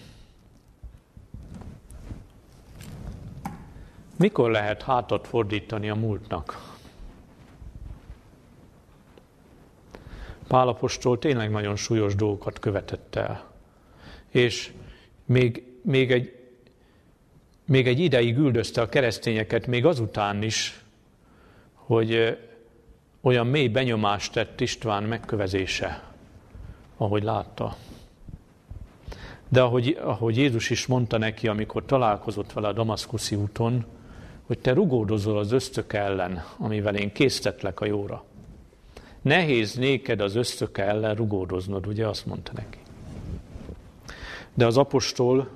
Mikor 4.17 4.51
lehet 4.51 4.83
hátat 4.83 5.27
fordítani 5.27 5.91
a 5.91 5.95
múltnak? 5.95 6.77
Pálapostól 10.49 11.19
tényleg 11.19 11.51
nagyon 11.51 11.77
súlyos 11.77 12.15
dolgokat 12.15 12.59
követett 12.59 13.15
el. 13.15 13.53
És 14.29 14.73
még, 15.25 15.63
még, 15.83 16.13
egy, 16.13 16.39
még 17.65 17.87
egy 17.87 17.99
ideig 17.99 18.37
üldözte 18.37 18.81
a 18.81 18.89
keresztényeket, 18.89 19.67
még 19.67 19.87
azután 19.87 20.43
is, 20.43 20.81
hogy 21.73 22.39
olyan 23.27 23.47
mély 23.47 23.69
benyomást 23.69 24.33
tett 24.33 24.61
István 24.61 25.03
megkövezése, 25.03 26.03
ahogy 26.97 27.23
látta. 27.23 27.77
De 29.49 29.63
ahogy, 29.63 29.99
ahogy 30.03 30.37
Jézus 30.37 30.71
is 30.71 30.87
mondta 30.87 31.19
neki, 31.19 31.49
amikor 31.49 31.85
találkozott 31.85 32.53
vele 32.53 32.69
a 32.69 32.73
Damaszkuszi 32.73 33.37
úton, 33.37 33.85
hogy 34.47 34.59
te 34.59 34.73
rugódozol 34.73 35.39
az 35.39 35.53
ösztök 35.53 35.93
ellen, 35.93 36.45
amivel 36.59 36.95
én 36.95 37.13
késztetlek 37.13 37.81
a 37.81 37.85
jóra. 37.85 38.25
Nehéz 39.23 39.75
néked 39.75 40.21
az 40.21 40.35
ösztöke 40.35 40.85
ellen 40.85 41.15
rugódoznod, 41.15 41.87
ugye 41.87 42.07
azt 42.07 42.27
mondta 42.27 42.53
neki. 42.55 42.79
De 44.55 44.67
az 44.67 44.77
apostol, 44.77 45.49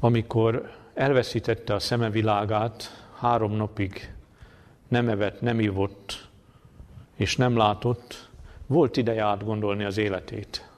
amikor 0.00 0.70
elveszítette 0.94 1.74
a 1.74 1.78
szeme 1.78 2.10
világát, 2.10 3.04
három 3.18 3.52
napig 3.52 4.14
nem 4.88 5.08
evett, 5.08 5.40
nem 5.40 5.60
ivott, 5.60 6.28
és 7.16 7.36
nem 7.36 7.56
látott, 7.56 8.28
volt 8.66 8.96
ideje 8.96 9.22
átgondolni 9.22 9.84
az 9.84 9.96
életét. 9.96 10.70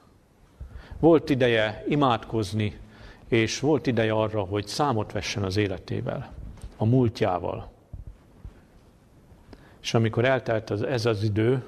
Volt 0.99 1.29
ideje 1.29 1.83
imádkozni, 1.87 2.79
és 3.27 3.59
volt 3.59 3.87
ideje 3.87 4.13
arra, 4.13 4.41
hogy 4.41 4.67
számot 4.67 5.11
vessen 5.11 5.43
az 5.43 5.57
életével, 5.57 6.33
a 6.77 6.85
múltjával. 6.85 7.71
És 9.81 9.93
amikor 9.93 10.25
eltelt 10.25 10.69
az, 10.69 10.81
ez 10.81 11.05
az 11.05 11.23
idő, 11.23 11.63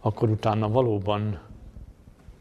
akkor 0.00 0.28
utána 0.28 0.68
valóban 0.68 1.40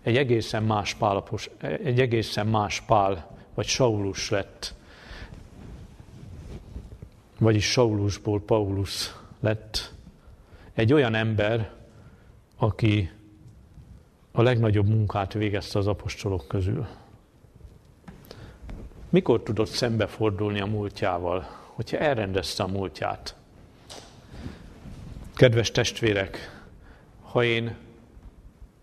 egy 0.01 0.17
egészen 0.17 0.63
más 0.63 0.93
pálapos, 0.93 1.49
egy 1.61 1.99
egészen 1.99 2.47
más 2.47 2.81
pál, 2.81 3.27
vagy 3.53 3.65
Saulus 3.65 4.29
lett. 4.29 4.75
Vagyis 7.39 7.71
Saulusból 7.71 8.41
Paulus 8.41 9.13
lett. 9.39 9.93
Egy 10.73 10.93
olyan 10.93 11.15
ember, 11.15 11.71
aki 12.57 13.11
a 14.31 14.41
legnagyobb 14.41 14.87
munkát 14.87 15.33
végezte 15.33 15.79
az 15.79 15.87
apostolok 15.87 16.47
közül. 16.47 16.87
Mikor 19.09 19.43
tudott 19.43 19.67
szembefordulni 19.67 20.59
a 20.59 20.65
múltjával, 20.65 21.47
hogyha 21.65 21.97
elrendezte 21.97 22.63
a 22.63 22.67
múltját? 22.67 23.35
Kedves 25.35 25.71
testvérek, 25.71 26.61
ha 27.21 27.43
én 27.43 27.75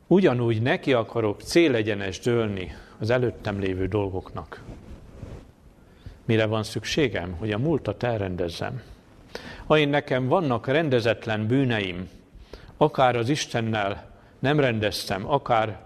ugyanúgy 0.07 0.63
neki 0.63 0.93
akarok 0.93 1.43
célegyenes 1.43 2.19
dőlni 2.19 2.73
az 2.99 3.11
előttem 3.11 3.59
lévő 3.59 3.87
dolgoknak, 3.87 4.63
mire 6.25 6.47
van 6.47 6.63
szükségem, 6.63 7.33
hogy 7.39 7.51
a 7.51 7.59
múltat 7.59 8.03
elrendezzem. 8.03 8.83
Ha 9.67 9.79
én 9.79 9.89
nekem 9.89 10.27
vannak 10.27 10.67
rendezetlen 10.67 11.47
bűneim, 11.47 12.09
akár 12.77 13.17
az 13.17 13.29
Istennel 13.29 14.11
nem 14.39 14.61
rendeztem, 14.61 15.31
akár, 15.31 15.81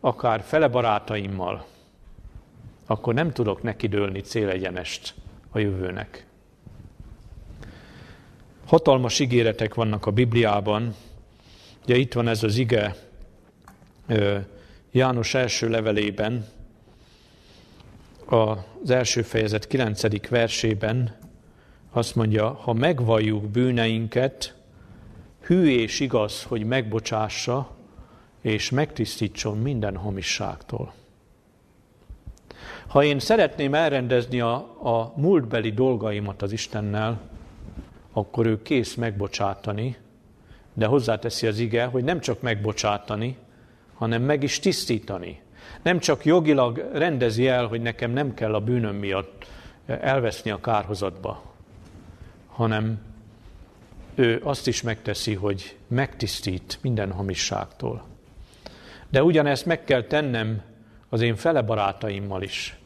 akár 0.00 0.42
fele 0.42 0.68
barátaimmal, 0.68 1.66
akkor 2.86 3.14
nem 3.14 3.32
tudok 3.32 3.62
neki 3.62 3.86
dőlni 3.86 4.20
célegyenest 4.20 5.14
a 5.50 5.58
jövőnek. 5.58 6.26
Hatalmas 8.66 9.18
ígéretek 9.18 9.74
vannak 9.74 10.06
a 10.06 10.10
Bibliában. 10.10 10.94
Ugye 11.84 11.96
itt 11.96 12.12
van 12.12 12.28
ez 12.28 12.42
az 12.42 12.56
ige 12.56 12.96
János 14.90 15.34
első 15.34 15.68
levelében, 15.68 16.46
az 18.30 18.90
első 18.90 19.22
fejezet 19.22 19.66
9. 19.66 20.28
versében 20.28 21.16
azt 21.90 22.14
mondja, 22.14 22.52
ha 22.52 22.72
megvalljuk 22.72 23.44
bűneinket, 23.44 24.54
hű 25.40 25.68
és 25.68 26.00
igaz, 26.00 26.42
hogy 26.42 26.64
megbocsássa, 26.64 27.70
és 28.40 28.70
megtisztítson 28.70 29.58
minden 29.58 29.96
hamisságtól. 29.96 30.92
Ha 32.86 33.04
én 33.04 33.18
szeretném 33.18 33.74
elrendezni 33.74 34.40
a, 34.40 34.54
a 34.82 35.12
múltbeli 35.16 35.70
dolgaimat 35.70 36.42
az 36.42 36.52
Istennel, 36.52 37.20
akkor 38.12 38.46
ő 38.46 38.62
kész 38.62 38.94
megbocsátani, 38.94 39.96
de 40.74 40.86
hozzáteszi 40.86 41.46
az 41.46 41.58
ige, 41.58 41.84
hogy 41.84 42.04
nem 42.04 42.20
csak 42.20 42.40
megbocsátani, 42.40 43.36
hanem 43.94 44.22
meg 44.22 44.42
is 44.42 44.58
tisztítani. 44.58 45.40
Nem 45.82 45.98
csak 45.98 46.24
jogilag 46.24 46.90
rendezi 46.92 47.46
el, 47.46 47.66
hogy 47.66 47.80
nekem 47.80 48.10
nem 48.10 48.34
kell 48.34 48.54
a 48.54 48.60
bűnöm 48.60 48.96
miatt 48.96 49.46
elveszni 49.86 50.50
a 50.50 50.60
kárhozatba, 50.60 51.42
hanem 52.46 53.00
ő 54.14 54.40
azt 54.42 54.66
is 54.66 54.82
megteszi, 54.82 55.34
hogy 55.34 55.76
megtisztít 55.86 56.78
minden 56.82 57.12
hamisságtól. 57.12 58.04
De 59.10 59.22
ugyanezt 59.22 59.66
meg 59.66 59.84
kell 59.84 60.02
tennem 60.02 60.62
az 61.08 61.20
én 61.20 61.36
fele 61.36 61.62
barátaimmal 61.62 62.42
is. 62.42 62.76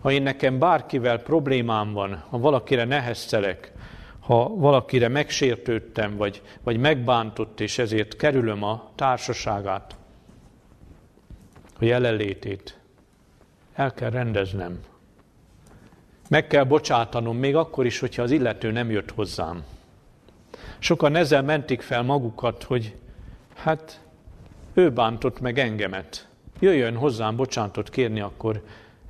Ha 0.00 0.10
én 0.10 0.22
nekem 0.22 0.58
bárkivel 0.58 1.18
problémám 1.18 1.92
van, 1.92 2.24
ha 2.28 2.38
valakire 2.38 2.84
neheztelek, 2.84 3.72
ha 4.20 4.48
valakire 4.48 5.08
megsértődtem, 5.08 6.16
vagy, 6.16 6.42
vagy 6.62 6.78
megbántott, 6.78 7.60
és 7.60 7.78
ezért 7.78 8.16
kerülöm 8.16 8.62
a 8.62 8.90
társaságát, 8.94 9.96
a 11.78 11.84
jelenlétét, 11.84 12.78
el 13.74 13.94
kell 13.94 14.10
rendeznem. 14.10 14.80
Meg 16.28 16.46
kell 16.46 16.64
bocsátanom, 16.64 17.36
még 17.36 17.56
akkor 17.56 17.86
is, 17.86 17.98
hogyha 17.98 18.22
az 18.22 18.30
illető 18.30 18.70
nem 18.70 18.90
jött 18.90 19.10
hozzám. 19.10 19.64
Sokan 20.78 21.16
ezzel 21.16 21.42
mentik 21.42 21.80
fel 21.80 22.02
magukat, 22.02 22.62
hogy 22.62 22.94
hát 23.54 24.00
ő 24.74 24.90
bántott 24.90 25.40
meg 25.40 25.58
engemet. 25.58 26.28
Jöjjön 26.58 26.96
hozzám 26.96 27.36
bocsánatot 27.36 27.90
kérni, 27.90 28.20
akkor 28.20 28.64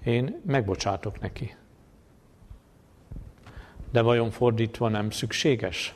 én 0.05 0.41
megbocsátok 0.47 1.21
neki. 1.21 1.57
De 3.91 4.01
vajon 4.01 4.31
fordítva 4.31 4.89
nem 4.89 5.11
szükséges? 5.11 5.95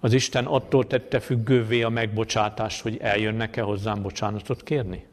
Az 0.00 0.12
Isten 0.12 0.44
attól 0.44 0.86
tette 0.86 1.20
függővé 1.20 1.82
a 1.82 1.88
megbocsátást, 1.88 2.82
hogy 2.82 2.98
eljönnek-e 3.00 3.62
hozzám 3.62 4.02
bocsánatot 4.02 4.62
kérni? 4.62 5.06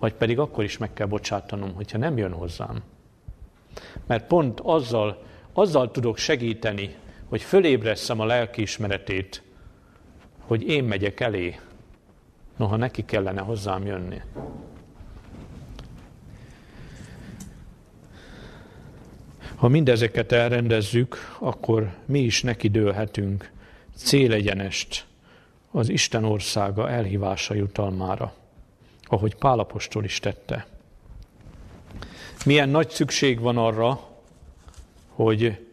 Vagy 0.00 0.14
pedig 0.14 0.38
akkor 0.38 0.64
is 0.64 0.78
meg 0.78 0.92
kell 0.92 1.06
bocsátanom, 1.06 1.74
hogyha 1.74 1.98
nem 1.98 2.16
jön 2.16 2.32
hozzám. 2.32 2.82
Mert 4.06 4.26
pont 4.26 4.60
azzal, 4.60 5.22
azzal 5.52 5.90
tudok 5.90 6.16
segíteni, 6.16 6.94
hogy 7.28 7.42
fölébresszem 7.42 8.20
a 8.20 8.24
lelkiismeretét, 8.24 9.42
hogy 10.40 10.68
én 10.68 10.84
megyek 10.84 11.20
elé, 11.20 11.58
noha 12.56 12.76
neki 12.76 13.04
kellene 13.04 13.40
hozzám 13.40 13.86
jönni. 13.86 14.20
Ha 19.56 19.68
mindezeket 19.68 20.32
elrendezzük, 20.32 21.16
akkor 21.38 21.94
mi 22.06 22.20
is 22.20 22.42
neki 22.42 22.68
dőlhetünk 22.68 23.50
célegyenest 23.94 25.06
az 25.70 25.88
Isten 25.88 26.24
országa 26.24 26.90
elhívása 26.90 27.54
jutalmára, 27.54 28.32
ahogy 29.10 29.34
Pálapostól 29.34 30.04
is 30.04 30.18
tette. 30.18 30.66
Milyen 32.44 32.68
nagy 32.68 32.90
szükség 32.90 33.40
van 33.40 33.56
arra, 33.56 34.00
hogy 35.08 35.66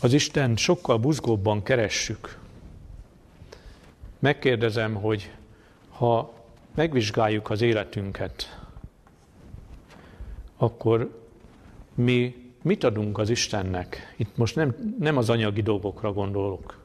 az 0.00 0.12
Isten 0.12 0.56
sokkal 0.56 0.98
buzgóbban 0.98 1.62
keressük. 1.62 2.38
Megkérdezem, 4.18 4.94
hogy 4.94 5.30
ha 5.88 6.34
megvizsgáljuk 6.74 7.50
az 7.50 7.60
életünket, 7.60 8.60
akkor 10.56 11.20
mi 11.94 12.50
mit 12.62 12.84
adunk 12.84 13.18
az 13.18 13.30
Istennek? 13.30 14.14
Itt 14.16 14.36
most 14.36 14.56
nem, 14.56 14.94
nem 14.98 15.16
az 15.16 15.30
anyagi 15.30 15.62
dolgokra 15.62 16.12
gondolok. 16.12 16.78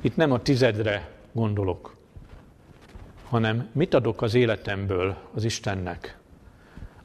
Itt 0.00 0.16
nem 0.16 0.32
a 0.32 0.42
tizedre 0.42 1.10
gondolok, 1.32 1.97
hanem 3.28 3.68
mit 3.72 3.94
adok 3.94 4.22
az 4.22 4.34
életemből 4.34 5.16
az 5.34 5.44
Istennek? 5.44 6.18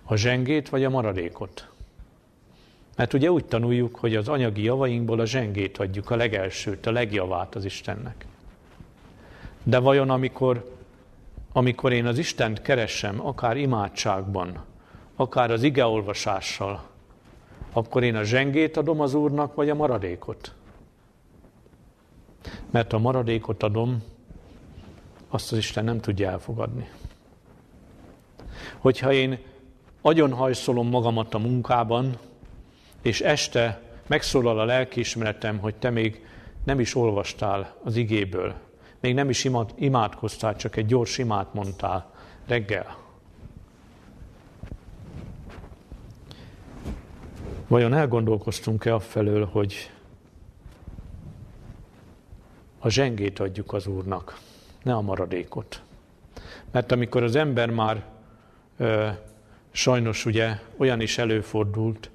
A 0.03 0.15
zsengét 0.15 0.69
vagy 0.69 0.84
a 0.84 0.89
maradékot? 0.89 1.67
Mert 2.95 3.13
ugye 3.13 3.32
úgy 3.32 3.45
tanuljuk, 3.45 3.95
hogy 3.95 4.15
az 4.15 4.28
anyagi 4.28 4.63
javainkból 4.63 5.19
a 5.19 5.26
zsengét 5.26 5.78
adjuk, 5.78 6.09
a 6.09 6.15
legelsőt, 6.15 6.86
a 6.86 6.91
legjavát 6.91 7.55
az 7.55 7.65
Istennek. 7.65 8.26
De 9.63 9.80
vajon 9.80 10.09
amikor, 10.09 10.76
amikor 11.53 11.91
én 11.91 12.05
az 12.05 12.17
Istent 12.17 12.61
keresem, 12.61 13.26
akár 13.26 13.57
imádságban, 13.57 14.63
akár 15.15 15.51
az 15.51 15.63
igeolvasással, 15.63 16.84
akkor 17.74 18.03
én 18.03 18.15
a 18.15 18.24
zsengét 18.24 18.78
adom 18.78 18.99
az 18.99 19.13
Úrnak, 19.13 19.55
vagy 19.55 19.69
a 19.69 19.76
maradékot? 19.76 20.53
Mert 22.69 22.93
a 22.93 22.99
maradékot 22.99 23.63
adom, 23.63 24.03
azt 25.34 25.51
az 25.51 25.57
Isten 25.57 25.84
nem 25.84 25.99
tudja 25.99 26.29
elfogadni. 26.29 26.89
Hogyha 28.77 29.13
én 29.13 29.39
agyonhajszolom 30.01 30.89
magamat 30.89 31.34
a 31.34 31.38
munkában, 31.38 32.17
és 33.01 33.21
este 33.21 33.81
megszólal 34.07 34.59
a 34.59 34.65
lelkiismeretem, 34.65 35.57
hogy 35.57 35.75
te 35.75 35.89
még 35.89 36.25
nem 36.63 36.79
is 36.79 36.95
olvastál 36.95 37.75
az 37.84 37.95
igéből, 37.95 38.53
még 38.99 39.13
nem 39.13 39.29
is 39.29 39.49
imádkoztál, 39.75 40.55
csak 40.55 40.75
egy 40.75 40.86
gyors 40.86 41.17
imát 41.17 41.53
mondtál, 41.53 42.11
reggel. 42.47 42.97
Vajon 47.67 47.93
elgondolkoztunk-e 47.93 48.99
felől, 48.99 49.45
hogy 49.45 49.91
a 52.79 52.89
zsengét 52.89 53.39
adjuk 53.39 53.73
az 53.73 53.88
Úrnak, 53.88 54.39
ne 54.84 54.93
a 54.93 55.01
maradékot. 55.01 55.81
Mert 56.71 56.91
amikor 56.91 57.23
az 57.23 57.36
ember 57.36 57.69
már 57.69 58.03
ö, 58.77 59.09
sajnos 59.71 60.25
ugye 60.25 60.59
olyan 60.77 61.01
is 61.01 61.17
előfordult, 61.17 62.09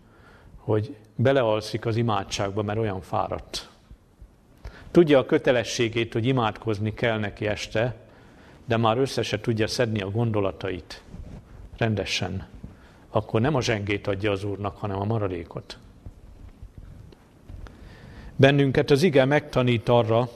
hogy 0.57 0.97
belealszik 1.15 1.87
az 1.87 1.97
imádságba, 1.97 2.63
mert 2.63 2.79
olyan 2.79 3.01
fáradt. 3.01 3.69
Tudja 4.91 5.19
a 5.19 5.27
kötelességét, 5.27 6.13
hogy 6.13 6.27
imádkozni 6.27 6.95
kell 6.95 7.19
neki 7.19 7.47
este, 7.47 7.95
de 8.65 8.77
már 8.77 8.99
össze 8.99 9.23
se 9.23 9.41
tudja 9.41 9.67
szedni 9.67 10.01
a 10.01 10.11
gondolatait 10.11 11.03
rendesen. 11.77 12.47
Akkor 13.11 13.41
nem 13.41 13.55
a 13.55 13.63
zsengét 13.63 14.07
adja 14.07 14.31
az 14.31 14.45
Úrnak, 14.45 14.77
hanem 14.77 15.01
a 15.01 15.05
maradékot. 15.05 15.79
Bennünket 18.37 18.91
az 18.91 19.03
ige 19.03 19.25
megtanít 19.25 19.89
arra, 19.89 20.29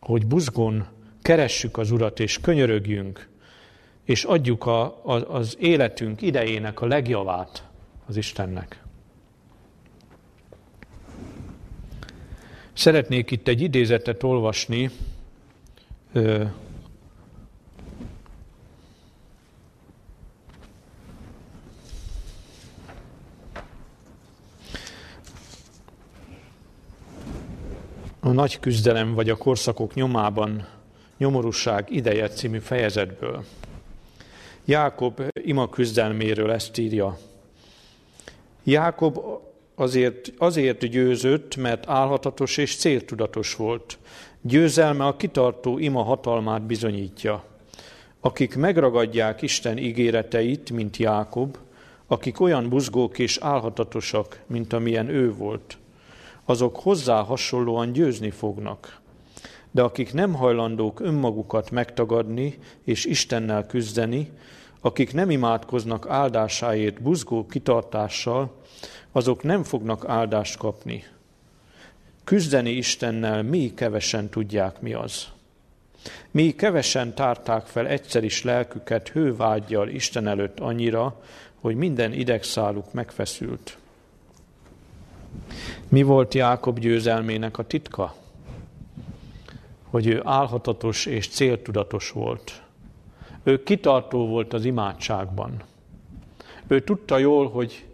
hogy 0.00 0.26
buzgón 0.26 0.86
keressük 1.22 1.78
az 1.78 1.90
Urat, 1.90 2.20
és 2.20 2.40
könyörögjünk, 2.40 3.28
és 4.04 4.24
adjuk 4.24 4.66
a, 4.66 4.82
a, 4.82 5.12
az 5.12 5.56
életünk 5.60 6.22
idejének 6.22 6.80
a 6.80 6.86
legjavát 6.86 7.68
az 8.06 8.16
Istennek. 8.16 8.82
Szeretnék 12.72 13.30
itt 13.30 13.48
egy 13.48 13.60
idézetet 13.60 14.22
olvasni, 14.22 14.90
a 28.20 28.32
nagy 28.32 28.60
küzdelem 28.60 29.14
vagy 29.14 29.30
a 29.30 29.36
korszakok 29.36 29.94
nyomában 29.94 30.66
nyomorúság 31.18 31.90
ideje 31.90 32.28
című 32.28 32.58
fejezetből. 32.58 33.44
Jákob 34.64 35.22
ima 35.42 35.68
küzdelméről 35.68 36.50
ezt 36.52 36.78
írja. 36.78 37.18
Jákob 38.64 39.18
azért, 39.74 40.32
azért 40.38 40.88
győzött, 40.88 41.56
mert 41.56 41.88
álhatatos 41.88 42.56
és 42.56 42.76
céltudatos 42.76 43.54
volt. 43.54 43.98
Győzelme 44.40 45.06
a 45.06 45.16
kitartó 45.16 45.78
ima 45.78 46.02
hatalmát 46.02 46.62
bizonyítja. 46.62 47.44
Akik 48.20 48.56
megragadják 48.56 49.42
Isten 49.42 49.78
ígéreteit, 49.78 50.70
mint 50.70 50.96
Jákob, 50.96 51.56
akik 52.06 52.40
olyan 52.40 52.68
buzgók 52.68 53.18
és 53.18 53.38
álhatatosak, 53.40 54.42
mint 54.46 54.72
amilyen 54.72 55.08
ő 55.08 55.32
volt, 55.32 55.78
azok 56.44 56.76
hozzá 56.76 57.22
hasonlóan 57.22 57.92
győzni 57.92 58.30
fognak. 58.30 59.00
De 59.70 59.82
akik 59.82 60.12
nem 60.12 60.34
hajlandók 60.34 61.00
önmagukat 61.00 61.70
megtagadni 61.70 62.58
és 62.84 63.04
Istennel 63.04 63.66
küzdeni, 63.66 64.30
akik 64.80 65.12
nem 65.12 65.30
imádkoznak 65.30 66.08
áldásáért 66.08 67.02
buzgó 67.02 67.46
kitartással, 67.46 68.54
azok 69.12 69.42
nem 69.42 69.62
fognak 69.62 70.08
áldást 70.08 70.56
kapni. 70.56 71.04
Küzdeni 72.24 72.70
Istennel 72.70 73.42
mi 73.42 73.72
kevesen 73.74 74.28
tudják, 74.28 74.80
mi 74.80 74.92
az. 74.92 75.26
Mi 76.30 76.54
kevesen 76.54 77.14
tárták 77.14 77.66
fel 77.66 77.86
egyszer 77.86 78.24
is 78.24 78.42
lelküket 78.42 79.08
hővágyjal 79.08 79.88
Isten 79.88 80.26
előtt 80.26 80.60
annyira, 80.60 81.20
hogy 81.60 81.76
minden 81.76 82.12
idegszáluk 82.12 82.92
megfeszült. 82.92 83.78
Mi 85.88 86.02
volt 86.02 86.34
Jákob 86.34 86.78
győzelmének 86.78 87.58
a 87.58 87.66
titka? 87.66 88.14
Hogy 89.90 90.06
ő 90.06 90.20
álhatatos 90.24 91.06
és 91.06 91.28
céltudatos 91.28 92.10
volt. 92.10 92.62
Ő 93.42 93.62
kitartó 93.62 94.26
volt 94.26 94.52
az 94.52 94.64
imádságban. 94.64 95.62
Ő 96.66 96.80
tudta 96.80 97.18
jól, 97.18 97.50
hogy 97.50 97.86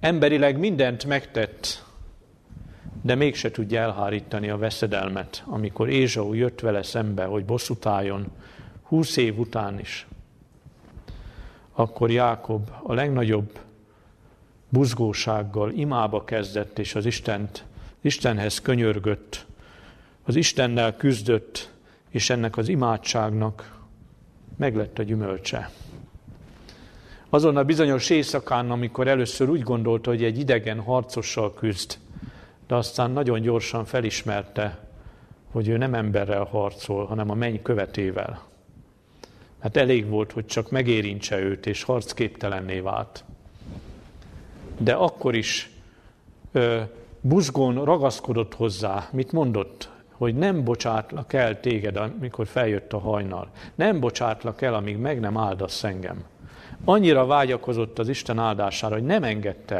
emberileg 0.00 0.58
mindent 0.58 1.04
megtett, 1.04 1.84
de 3.02 3.14
mégse 3.14 3.50
tudja 3.50 3.80
elhárítani 3.80 4.48
a 4.48 4.56
veszedelmet, 4.56 5.42
amikor 5.46 5.88
Ézsau 5.88 6.32
jött 6.32 6.60
vele 6.60 6.82
szembe, 6.82 7.24
hogy 7.24 7.44
bosszút 7.44 7.86
álljon, 7.86 8.26
húsz 8.82 9.16
év 9.16 9.38
után 9.38 9.78
is. 9.78 10.06
Akkor 11.72 12.10
Jákob 12.10 12.70
a 12.82 12.92
legnagyobb 12.92 13.58
buzgósággal 14.68 15.70
imába 15.70 16.24
kezdett, 16.24 16.78
és 16.78 16.94
az 16.94 17.06
Istent, 17.06 17.64
Istenhez 18.00 18.60
könyörgött, 18.60 19.45
az 20.26 20.36
Istennel 20.36 20.96
küzdött, 20.96 21.70
és 22.10 22.30
ennek 22.30 22.56
az 22.56 22.68
imádságnak 22.68 23.78
meglett 24.56 24.98
a 24.98 25.02
gyümölcse. 25.02 25.70
Azon 27.28 27.56
a 27.56 27.64
bizonyos 27.64 28.10
éjszakán, 28.10 28.70
amikor 28.70 29.08
először 29.08 29.48
úgy 29.48 29.62
gondolta, 29.62 30.10
hogy 30.10 30.24
egy 30.24 30.38
idegen 30.38 30.80
harcossal 30.80 31.54
küzd, 31.54 31.98
de 32.66 32.74
aztán 32.74 33.10
nagyon 33.10 33.40
gyorsan 33.40 33.84
felismerte, 33.84 34.78
hogy 35.50 35.68
ő 35.68 35.76
nem 35.76 35.94
emberrel 35.94 36.44
harcol, 36.44 37.06
hanem 37.06 37.30
a 37.30 37.34
menny 37.34 37.62
követével. 37.62 38.42
Hát 39.58 39.76
elég 39.76 40.08
volt, 40.08 40.32
hogy 40.32 40.46
csak 40.46 40.70
megérintse 40.70 41.38
őt, 41.38 41.66
és 41.66 41.82
harcképtelenné 41.82 42.80
vált 42.80 43.24
de 44.78 44.92
akkor 44.92 45.34
is 45.34 45.70
ö, 46.52 46.80
buzgón 47.20 47.84
ragaszkodott 47.84 48.54
hozzá. 48.54 49.08
Mit 49.12 49.32
mondott? 49.32 49.90
Hogy 50.16 50.34
nem 50.34 50.64
bocsátlak 50.64 51.32
el 51.32 51.60
téged, 51.60 51.96
amikor 51.96 52.46
feljött 52.46 52.92
a 52.92 52.98
hajnal. 52.98 53.50
Nem 53.74 54.00
bocsátlak 54.00 54.62
el, 54.62 54.74
amíg 54.74 54.96
meg 54.96 55.20
nem 55.20 55.36
áldasz 55.36 55.84
engem. 55.84 56.24
Annyira 56.84 57.26
vágyakozott 57.26 57.98
az 57.98 58.08
Isten 58.08 58.38
áldására, 58.38 58.94
hogy 58.94 59.04
nem 59.04 59.22
engedte 59.22 59.76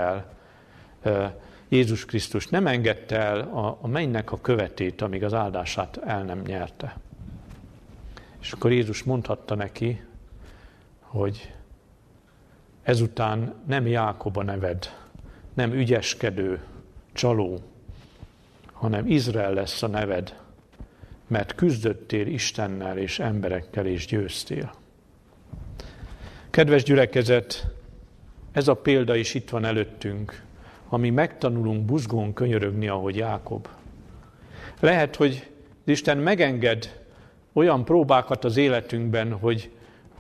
el 1.03 1.41
Jézus 1.69 2.05
Krisztus, 2.05 2.47
nem 2.47 2.67
engedte 2.67 3.19
el 3.19 3.41
a, 3.41 3.79
a 3.81 3.89
mennynek 3.89 4.33
a 4.33 4.41
követét, 4.41 5.03
amíg 5.03 5.25
az 5.25 5.35
áldását 5.35 6.01
el 6.05 6.23
nem 6.23 6.43
nyerte. 6.47 6.97
És 8.41 8.53
akkor 8.53 8.73
Jézus 8.73 9.03
mondhatta 9.03 9.55
neki, 9.55 10.03
hogy 11.01 11.55
Ezután 12.87 13.55
nem 13.67 13.87
Jákob 13.87 14.37
a 14.37 14.43
neved, 14.43 14.95
nem 15.55 15.73
ügyeskedő, 15.73 16.65
csaló, 17.13 17.61
hanem 18.79 19.07
Izrael 19.07 19.53
lesz 19.53 19.83
a 19.83 19.87
neved, 19.87 20.37
mert 21.27 21.55
küzdöttél 21.55 22.27
Istennel 22.27 22.99
és 22.99 23.19
emberekkel 23.19 23.87
és 23.87 24.07
győztél. 24.07 24.75
Kedves 26.51 26.83
gyülekezet, 26.83 27.67
ez 28.53 28.69
a 28.69 28.75
példa 28.75 29.15
is 29.15 29.35
itt 29.35 29.51
van 29.51 29.65
előttünk, 29.65 30.43
ami 30.89 31.11
megtanulunk 31.11 31.85
buzgón 31.85 32.33
könyörögni, 32.33 32.89
ahogy 32.89 33.17
Jákob. 33.17 33.69
Lehet, 34.81 35.17
hogy 35.17 35.51
Isten 35.85 36.19
megenged 36.19 37.05
olyan 37.53 37.85
próbákat 37.85 38.45
az 38.45 38.57
életünkben, 38.57 39.33
hogy, 39.33 39.71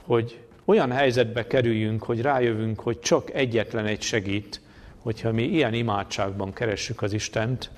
hogy 0.03 0.41
olyan 0.65 0.93
helyzetbe 0.93 1.47
kerüljünk, 1.47 2.03
hogy 2.03 2.21
rájövünk, 2.21 2.81
hogy 2.81 2.99
csak 2.99 3.35
egyetlen 3.35 3.87
egy 3.87 4.03
segít, 4.03 4.61
hogyha 4.99 5.33
mi 5.33 5.43
ilyen 5.43 5.75
imádságban 5.75 6.53
keressük 6.53 7.03
az 7.03 7.13
Istent, 7.13 7.71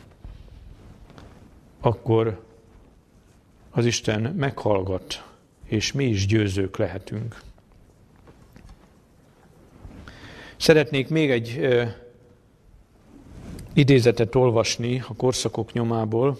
akkor 1.80 2.42
az 3.70 3.86
Isten 3.86 4.20
meghallgat, 4.22 5.24
és 5.64 5.92
mi 5.92 6.04
is 6.04 6.26
győzők 6.26 6.76
lehetünk. 6.76 7.40
Szeretnék 10.56 11.08
még 11.08 11.30
egy 11.30 11.58
ö, 11.60 11.84
idézetet 13.72 14.34
olvasni 14.34 15.02
a 15.08 15.14
korszakok 15.16 15.72
nyomából, 15.72 16.38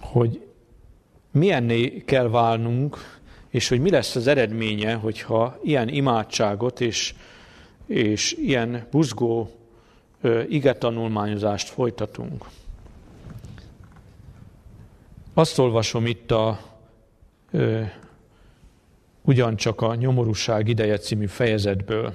hogy 0.00 0.46
milyenné 1.30 2.02
kell 2.06 2.28
válnunk, 2.28 2.96
és 3.48 3.68
hogy 3.68 3.80
mi 3.80 3.90
lesz 3.90 4.16
az 4.16 4.26
eredménye, 4.26 4.94
hogyha 4.94 5.58
ilyen 5.62 5.88
imádságot 5.88 6.80
és, 6.80 7.14
és 7.86 8.32
ilyen 8.32 8.86
buzgó 8.90 9.50
igetanulmányozást 10.48 11.68
folytatunk. 11.68 12.44
Azt 15.36 15.58
olvasom 15.58 16.06
itt 16.06 16.30
a 16.30 16.60
ö, 17.50 17.82
ugyancsak 19.22 19.80
a 19.80 19.94
nyomorúság 19.94 20.68
ideje 20.68 20.98
című 20.98 21.26
fejezetből. 21.26 22.14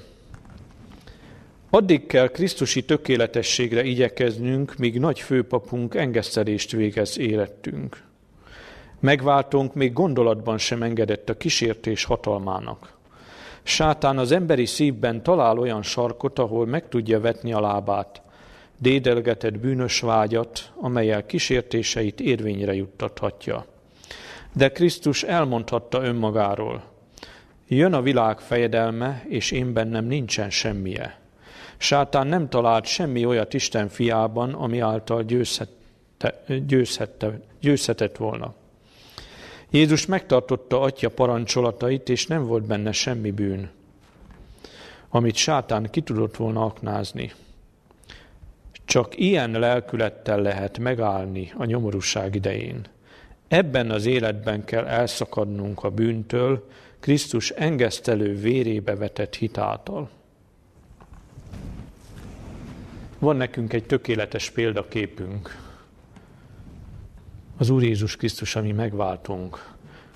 Addig 1.70 2.06
kell 2.06 2.28
Krisztusi 2.28 2.86
tökéletességre 2.86 3.84
igyekeznünk, 3.84 4.76
míg 4.76 5.00
nagy 5.00 5.20
főpapunk 5.20 5.96
engesztelést 5.96 6.72
végez 6.72 7.18
életünk. 7.18 8.04
Megváltónk 9.00 9.74
még 9.74 9.94
gondolatban 9.94 10.58
sem 10.58 10.84
engedett 10.84 11.30
a 11.30 11.38
kísértés 11.38 12.04
hatalmának. 12.04 12.98
Sátán 13.64 14.18
az 14.18 14.32
emberi 14.32 14.66
szívben 14.66 15.24
talál 15.24 15.58
olyan 15.58 15.82
sarkot, 15.82 16.40
ahol 16.40 16.66
meg 16.66 16.88
tudja 16.88 17.20
vetni 17.20 17.54
a 17.54 17.60
lábát, 17.60 18.22
dédelgetett 18.80 19.58
bűnös 19.60 20.00
vágyat, 20.00 20.72
amelyel 20.76 21.26
kísértéseit 21.26 22.20
érvényre 22.20 22.74
juttathatja. 22.74 23.66
De 24.54 24.70
Krisztus 24.70 25.24
elmondhatta 25.24 26.04
önmagáról, 26.04 26.84
jön 27.68 27.94
a 27.94 28.02
világ 28.02 28.40
fejedelme, 28.40 29.24
és 29.28 29.52
én 29.52 29.74
bennem 29.74 30.06
nincsen 30.06 30.50
semmije. 30.50 31.20
Sátán 31.78 32.28
nem 32.28 32.50
talált 32.50 32.86
semmi 32.86 33.26
olyat 33.26 33.54
Isten 33.54 33.90
fiában, 33.90 34.54
ami 34.54 34.80
által 34.80 35.24
győzhette, 35.24 36.44
győzhette, 36.68 37.40
győzhetett 37.60 38.18
volna. 38.18 38.54
Jézus 39.70 40.06
megtartotta 40.06 40.82
atya 40.82 41.10
parancsolatait, 41.10 42.10
és 42.10 42.28
nem 42.28 42.46
volt 42.46 42.64
benne 42.64 42.92
semmi 42.92 43.32
bűn, 43.32 43.70
amit 45.10 45.36
sátán 45.36 45.90
ki 45.92 46.02
tudott 46.02 46.36
volna 46.36 46.66
aknázni. 46.66 47.32
Csak 48.90 49.18
ilyen 49.20 49.52
lelkülettel 49.52 50.42
lehet 50.42 50.78
megállni 50.78 51.52
a 51.58 51.66
nyomorúság 51.66 52.36
idején. 52.36 52.86
Ebben 53.48 53.92
az 53.92 54.06
életben 54.06 54.66
kell 54.66 54.86
elszakadnunk 54.86 55.84
a 55.84 55.90
bűntől, 55.90 56.68
Krisztus 57.00 57.50
engesztelő 57.50 58.36
vérébe 58.36 58.96
vetett 58.96 59.36
hitáltal. 59.36 60.10
Van 63.20 63.36
nekünk 63.36 63.74
egy 63.74 63.86
tökéletes 63.86 64.50
példaképünk, 64.50 65.58
az 67.58 67.70
Úr 67.70 67.84
Jézus 67.84 68.16
Krisztus, 68.16 68.56
ami 68.56 68.72
megváltunk. 68.72 69.74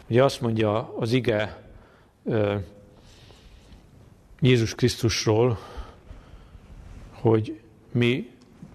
Ugye 0.10 0.24
azt 0.24 0.42
mondja 0.42 0.98
az 0.98 1.12
ige 1.12 1.64
Jézus 4.40 4.76
Krisztusról, 4.76 5.58
hogy 7.12 7.60
mi 7.92 8.32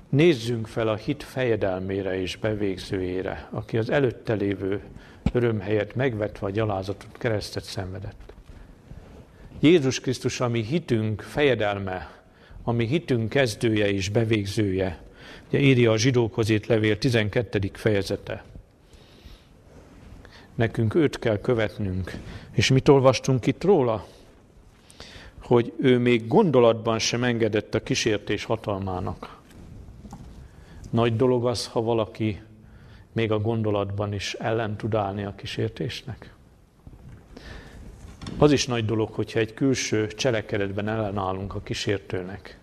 nézzünk 0.09 0.67
fel 0.67 0.89
a 0.89 0.97
hit 0.97 1.23
fejedelmére 1.23 2.21
és 2.21 2.37
bevégzőjére, 2.37 3.49
aki 3.51 3.79
az 3.79 3.91
előtte 3.91 4.35
lévő 4.35 4.83
öröm 5.33 5.61
helyett 5.61 5.95
megvetve 5.95 6.47
a 6.47 6.51
gyalázatot 6.51 7.19
keresztet 7.19 7.65
szenvedett. 7.65 8.33
Jézus 9.61 10.01
Krisztus, 10.01 10.41
ami 10.41 10.63
hitünk 10.63 11.23
fejedelme, 11.23 12.23
ami 12.63 12.87
hitünk 12.87 13.29
kezdője 13.29 13.91
és 13.91 14.09
bevégzője. 14.09 15.03
Ugye 15.49 15.59
írja 15.59 15.93
a 15.93 15.97
zsidókhoz 15.97 16.49
írt 16.49 16.67
levél 16.67 16.99
12. 16.99 17.71
fejezete. 17.73 18.45
Nekünk 20.55 20.95
őt 20.95 21.19
kell 21.19 21.41
követnünk. 21.41 22.13
És 22.53 22.71
mit 22.71 22.89
olvastunk 22.89 23.47
itt 23.47 23.65
róla? 23.65 24.07
Hogy 25.43 25.73
ő 25.81 25.99
még 25.99 26.27
gondolatban 26.27 26.99
sem 26.99 27.25
engedett 27.25 27.75
a 27.75 27.83
kísértés 27.83 28.45
hatalmának. 28.45 29.38
Nagy 30.91 31.17
dolog 31.17 31.47
az, 31.47 31.67
ha 31.67 31.83
valaki 31.83 32.41
még 33.13 33.33
a 33.33 33.39
gondolatban 33.39 34.13
is 34.13 34.35
ellen 34.35 34.77
tud 34.77 34.95
állni 34.95 35.25
a 35.25 35.35
kísértésnek. 35.35 36.35
Az 38.39 38.53
is 38.53 38.67
nagy 38.67 38.85
dolog, 38.85 39.13
hogyha 39.13 39.39
egy 39.39 39.55
külső 39.55 40.07
cselekedetben 40.07 40.89
ellenállunk 40.89 41.55
a 41.55 41.61
kísértőnek. 41.61 42.59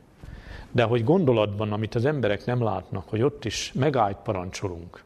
De 0.71 0.83
hogy 0.83 1.03
gondolatban, 1.03 1.71
amit 1.71 1.95
az 1.95 2.05
emberek 2.05 2.45
nem 2.45 2.63
látnak, 2.63 3.09
hogy 3.09 3.21
ott 3.21 3.45
is 3.45 3.71
megállt 3.73 4.17
parancsolunk. 4.17 5.03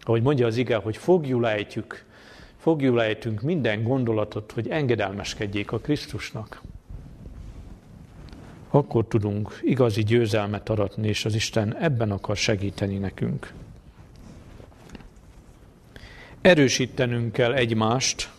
Ahogy 0.00 0.22
mondja 0.22 0.46
az 0.46 0.56
ige, 0.56 0.76
hogy 0.76 0.96
fogjulejtjük, 0.96 2.04
fogjulejtünk 2.56 3.40
minden 3.40 3.82
gondolatot, 3.82 4.52
hogy 4.52 4.68
engedelmeskedjék 4.68 5.72
a 5.72 5.78
Krisztusnak. 5.78 6.60
Akkor 8.74 9.04
tudunk 9.08 9.60
igazi 9.62 10.02
győzelmet 10.02 10.68
aratni, 10.68 11.08
és 11.08 11.24
az 11.24 11.34
Isten 11.34 11.76
ebben 11.76 12.10
akar 12.10 12.36
segíteni 12.36 12.96
nekünk. 12.96 13.52
Erősítenünk 16.40 17.32
kell 17.32 17.52
egymást, 17.52 18.30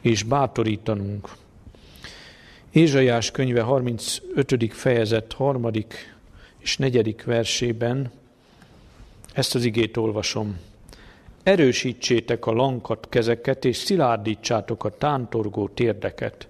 és 0.00 0.22
bátorítanunk. 0.22 1.28
Ézsaiás 2.70 3.30
könyve 3.30 3.60
35. 3.60 4.72
fejezet 4.72 5.34
3. 5.38 5.70
és 6.58 6.76
4. 6.76 7.16
versében 7.24 8.10
ezt 9.32 9.54
az 9.54 9.64
igét 9.64 9.96
olvasom. 9.96 10.58
Erősítsétek 11.42 12.46
a 12.46 12.52
lankat 12.52 13.06
kezeket, 13.08 13.64
és 13.64 13.76
szilárdítsátok 13.76 14.84
a 14.84 14.96
tántorgó 14.96 15.68
térdeket. 15.68 16.48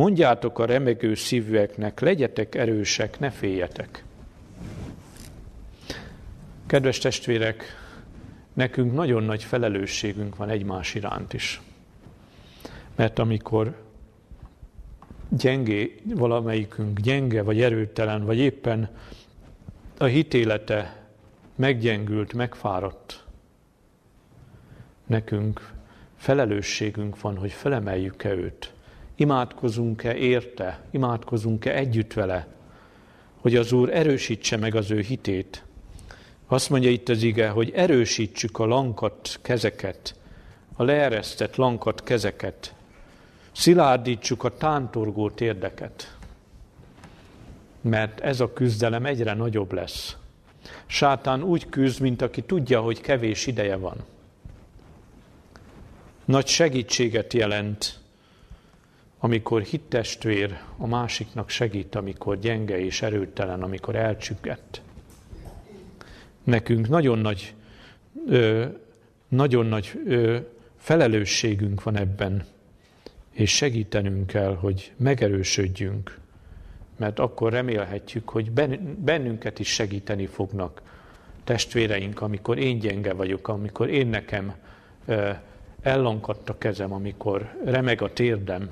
Mondjátok 0.00 0.58
a 0.58 0.64
remegő 0.64 1.14
szívűeknek, 1.14 2.00
legyetek 2.00 2.54
erősek, 2.54 3.18
ne 3.18 3.30
féljetek. 3.30 4.04
Kedves 6.66 6.98
testvérek, 6.98 7.64
nekünk 8.52 8.92
nagyon 8.92 9.22
nagy 9.22 9.44
felelősségünk 9.44 10.36
van 10.36 10.48
egymás 10.48 10.94
iránt 10.94 11.32
is. 11.32 11.60
Mert 12.96 13.18
amikor 13.18 13.82
gyengé, 15.28 16.00
valamelyikünk 16.04 17.00
gyenge, 17.00 17.42
vagy 17.42 17.60
erőtelen, 17.60 18.24
vagy 18.24 18.38
éppen 18.38 18.90
a 19.98 20.04
hitélete 20.04 21.06
meggyengült, 21.54 22.32
megfáradt. 22.32 23.24
Nekünk 25.06 25.72
felelősségünk 26.16 27.20
van, 27.20 27.36
hogy 27.36 27.52
felemeljük-e 27.52 28.34
őt. 28.34 28.72
Imádkozunk-e 29.20 30.14
érte, 30.14 30.80
imádkozunk-e 30.90 31.74
együtt 31.74 32.12
vele, 32.12 32.46
hogy 33.40 33.56
az 33.56 33.72
Úr 33.72 33.90
erősítse 33.94 34.56
meg 34.56 34.74
az 34.74 34.90
ő 34.90 35.00
hitét. 35.00 35.64
Azt 36.46 36.70
mondja 36.70 36.90
itt 36.90 37.08
az 37.08 37.22
ige, 37.22 37.48
hogy 37.48 37.72
erősítsük 37.74 38.58
a 38.58 38.64
lankat 38.64 39.38
kezeket, 39.42 40.14
a 40.76 40.82
leeresztett 40.82 41.56
lankat 41.56 42.02
kezeket, 42.02 42.74
szilárdítsuk 43.52 44.44
a 44.44 44.56
tántorgó 44.56 45.30
térdeket, 45.30 46.16
mert 47.80 48.20
ez 48.20 48.40
a 48.40 48.52
küzdelem 48.52 49.06
egyre 49.06 49.34
nagyobb 49.34 49.72
lesz. 49.72 50.16
Sátán 50.86 51.42
úgy 51.42 51.68
küzd, 51.68 52.00
mint 52.00 52.22
aki 52.22 52.42
tudja, 52.42 52.80
hogy 52.80 53.00
kevés 53.00 53.46
ideje 53.46 53.76
van. 53.76 53.96
Nagy 56.24 56.46
segítséget 56.46 57.32
jelent, 57.32 57.99
amikor 59.22 59.62
hittestvér 59.62 60.58
a 60.76 60.86
másiknak 60.86 61.48
segít, 61.48 61.94
amikor 61.94 62.38
gyenge 62.38 62.80
és 62.80 63.02
erőtelen, 63.02 63.62
amikor 63.62 63.96
elcsüggett. 63.96 64.82
Nekünk 66.44 66.88
nagyon 66.88 67.18
nagy, 67.18 67.54
ö, 68.26 68.66
nagyon 69.28 69.66
nagy 69.66 70.00
ö, 70.06 70.38
felelősségünk 70.76 71.82
van 71.82 71.96
ebben, 71.96 72.44
és 73.30 73.56
segítenünk 73.56 74.26
kell, 74.26 74.54
hogy 74.54 74.92
megerősödjünk 74.96 76.20
mert 77.00 77.18
akkor 77.18 77.52
remélhetjük, 77.52 78.28
hogy 78.28 78.50
bennünket 78.98 79.58
is 79.58 79.68
segíteni 79.68 80.26
fognak 80.26 80.82
testvéreink, 81.44 82.20
amikor 82.20 82.58
én 82.58 82.78
gyenge 82.78 83.12
vagyok, 83.12 83.48
amikor 83.48 83.88
én 83.88 84.06
nekem 84.06 84.54
ellankadt 85.82 86.48
a 86.48 86.58
kezem, 86.58 86.92
amikor 86.92 87.54
remeg 87.64 88.02
a 88.02 88.12
térdem, 88.12 88.70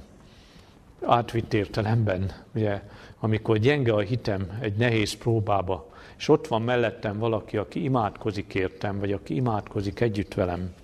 átvitt 1.07 1.55
értelemben, 1.55 2.33
ugye, 2.55 2.83
amikor 3.21 3.59
gyenge 3.59 3.93
a 3.93 4.01
hitem 4.01 4.59
egy 4.61 4.77
nehéz 4.77 5.13
próbába, 5.13 5.89
és 6.19 6.29
ott 6.29 6.47
van 6.47 6.63
mellettem 6.63 7.19
valaki, 7.19 7.57
aki 7.57 7.83
imádkozik 7.83 8.55
értem, 8.55 8.99
vagy 8.99 9.13
aki 9.13 9.35
imádkozik 9.35 10.01
együtt 10.01 10.35
velem, 10.35 10.75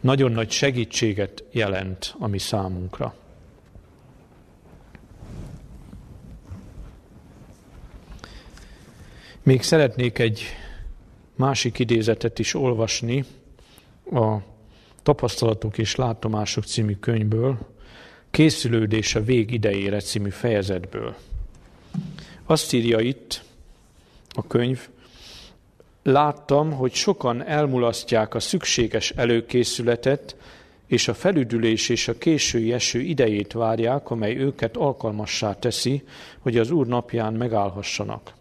nagyon 0.00 0.32
nagy 0.32 0.50
segítséget 0.50 1.44
jelent 1.50 2.14
a 2.18 2.26
mi 2.26 2.38
számunkra. 2.38 3.14
Még 9.42 9.62
szeretnék 9.62 10.18
egy 10.18 10.42
másik 11.34 11.78
idézetet 11.78 12.38
is 12.38 12.54
olvasni 12.54 13.24
a 14.12 14.36
Tapasztalatok 15.02 15.78
és 15.78 15.94
Látomások 15.94 16.64
című 16.64 16.94
könyvből, 16.94 17.73
Készülődés 18.34 19.14
a 19.14 19.22
vég 19.22 19.50
idejére 19.50 20.00
című 20.00 20.28
fejezetből. 20.28 21.14
Azt 22.44 22.72
írja 22.72 23.00
itt 23.00 23.42
a 24.28 24.46
könyv, 24.46 24.88
láttam, 26.02 26.72
hogy 26.72 26.92
sokan 26.92 27.46
elmulasztják 27.46 28.34
a 28.34 28.40
szükséges 28.40 29.10
előkészületet, 29.10 30.36
és 30.86 31.08
a 31.08 31.14
felüdülés 31.14 31.88
és 31.88 32.08
a 32.08 32.18
késői 32.18 32.72
eső 32.72 33.00
idejét 33.00 33.52
várják, 33.52 34.10
amely 34.10 34.36
őket 34.36 34.76
alkalmassá 34.76 35.58
teszi, 35.58 36.02
hogy 36.38 36.58
az 36.58 36.70
Úr 36.70 36.86
napján 36.86 37.32
megállhassanak 37.32 38.32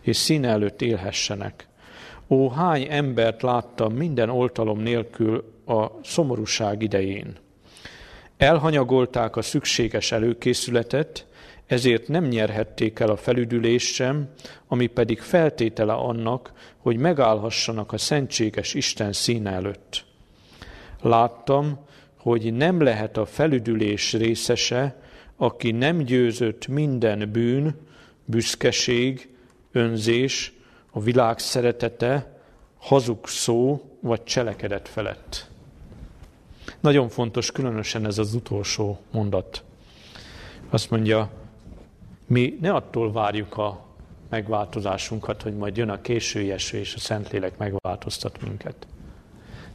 és 0.00 0.16
színe 0.16 0.48
előtt 0.48 0.82
élhessenek. 0.82 1.68
Ó, 2.28 2.48
hány 2.48 2.86
embert 2.90 3.42
láttam 3.42 3.92
minden 3.92 4.30
oltalom 4.30 4.78
nélkül 4.78 5.52
a 5.66 5.86
szomorúság 6.02 6.82
idején. 6.82 7.41
Elhanyagolták 8.42 9.36
a 9.36 9.42
szükséges 9.42 10.12
előkészületet, 10.12 11.26
ezért 11.66 12.08
nem 12.08 12.24
nyerhették 12.24 12.98
el 12.98 13.08
a 13.08 13.16
felüdülést 13.16 13.94
sem, 13.94 14.28
ami 14.68 14.86
pedig 14.86 15.20
feltétele 15.20 15.92
annak, 15.92 16.52
hogy 16.78 16.96
megállhassanak 16.96 17.92
a 17.92 17.98
szentséges 17.98 18.74
Isten 18.74 19.12
színe 19.12 19.50
előtt. 19.50 20.04
Láttam, 21.00 21.78
hogy 22.16 22.52
nem 22.52 22.80
lehet 22.80 23.16
a 23.16 23.26
felüdülés 23.26 24.12
részese, 24.12 24.96
aki 25.36 25.70
nem 25.70 25.98
győzött 25.98 26.66
minden 26.66 27.30
bűn, 27.32 27.74
büszkeség, 28.24 29.28
önzés, 29.72 30.52
a 30.90 31.00
világ 31.00 31.38
szeretete, 31.38 32.40
hazug 32.78 33.26
szó 33.26 33.82
vagy 34.00 34.24
cselekedet 34.24 34.88
felett. 34.88 35.50
Nagyon 36.82 37.08
fontos, 37.08 37.52
különösen 37.52 38.06
ez 38.06 38.18
az 38.18 38.34
utolsó 38.34 39.00
mondat. 39.10 39.64
Azt 40.70 40.90
mondja, 40.90 41.30
mi 42.26 42.58
ne 42.60 42.72
attól 42.72 43.12
várjuk 43.12 43.56
a 43.56 43.84
megváltozásunkat, 44.28 45.42
hogy 45.42 45.56
majd 45.56 45.76
jön 45.76 45.88
a 45.88 46.00
késői 46.00 46.50
eső 46.50 46.78
és 46.78 46.94
a 46.94 46.98
Szentlélek 46.98 47.58
megváltoztat 47.58 48.42
minket. 48.42 48.86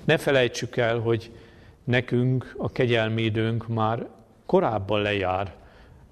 Ne 0.06 0.18
felejtsük 0.18 0.78
el, 0.78 1.00
hogy 1.00 1.32
nekünk 1.84 2.56
a 2.58 2.72
kegyelmi 2.72 3.22
időnk 3.22 3.68
már 3.68 4.08
korábban 4.46 5.02
lejár, 5.02 5.56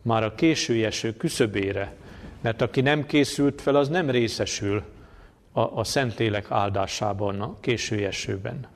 már 0.01 0.23
a 0.23 0.35
késői 0.35 0.83
eső 0.83 1.17
küszöbére, 1.17 1.95
mert 2.41 2.61
aki 2.61 2.81
nem 2.81 3.05
készült 3.05 3.61
fel, 3.61 3.75
az 3.75 3.89
nem 3.89 4.09
részesül 4.09 4.83
a, 5.51 5.59
a 5.59 5.83
Szentlélek 5.83 6.51
áldásában 6.51 7.41
a 7.41 7.55
késői 7.59 8.03
esőben. 8.05 8.73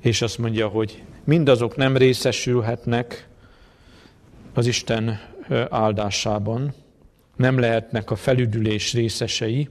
És 0.00 0.22
azt 0.22 0.38
mondja, 0.38 0.68
hogy 0.68 1.02
mindazok 1.24 1.76
nem 1.76 1.96
részesülhetnek 1.96 3.28
az 4.54 4.66
Isten 4.66 5.20
áldásában, 5.70 6.74
nem 7.36 7.58
lehetnek 7.58 8.10
a 8.10 8.16
felüdülés 8.16 8.92
részesei, 8.92 9.68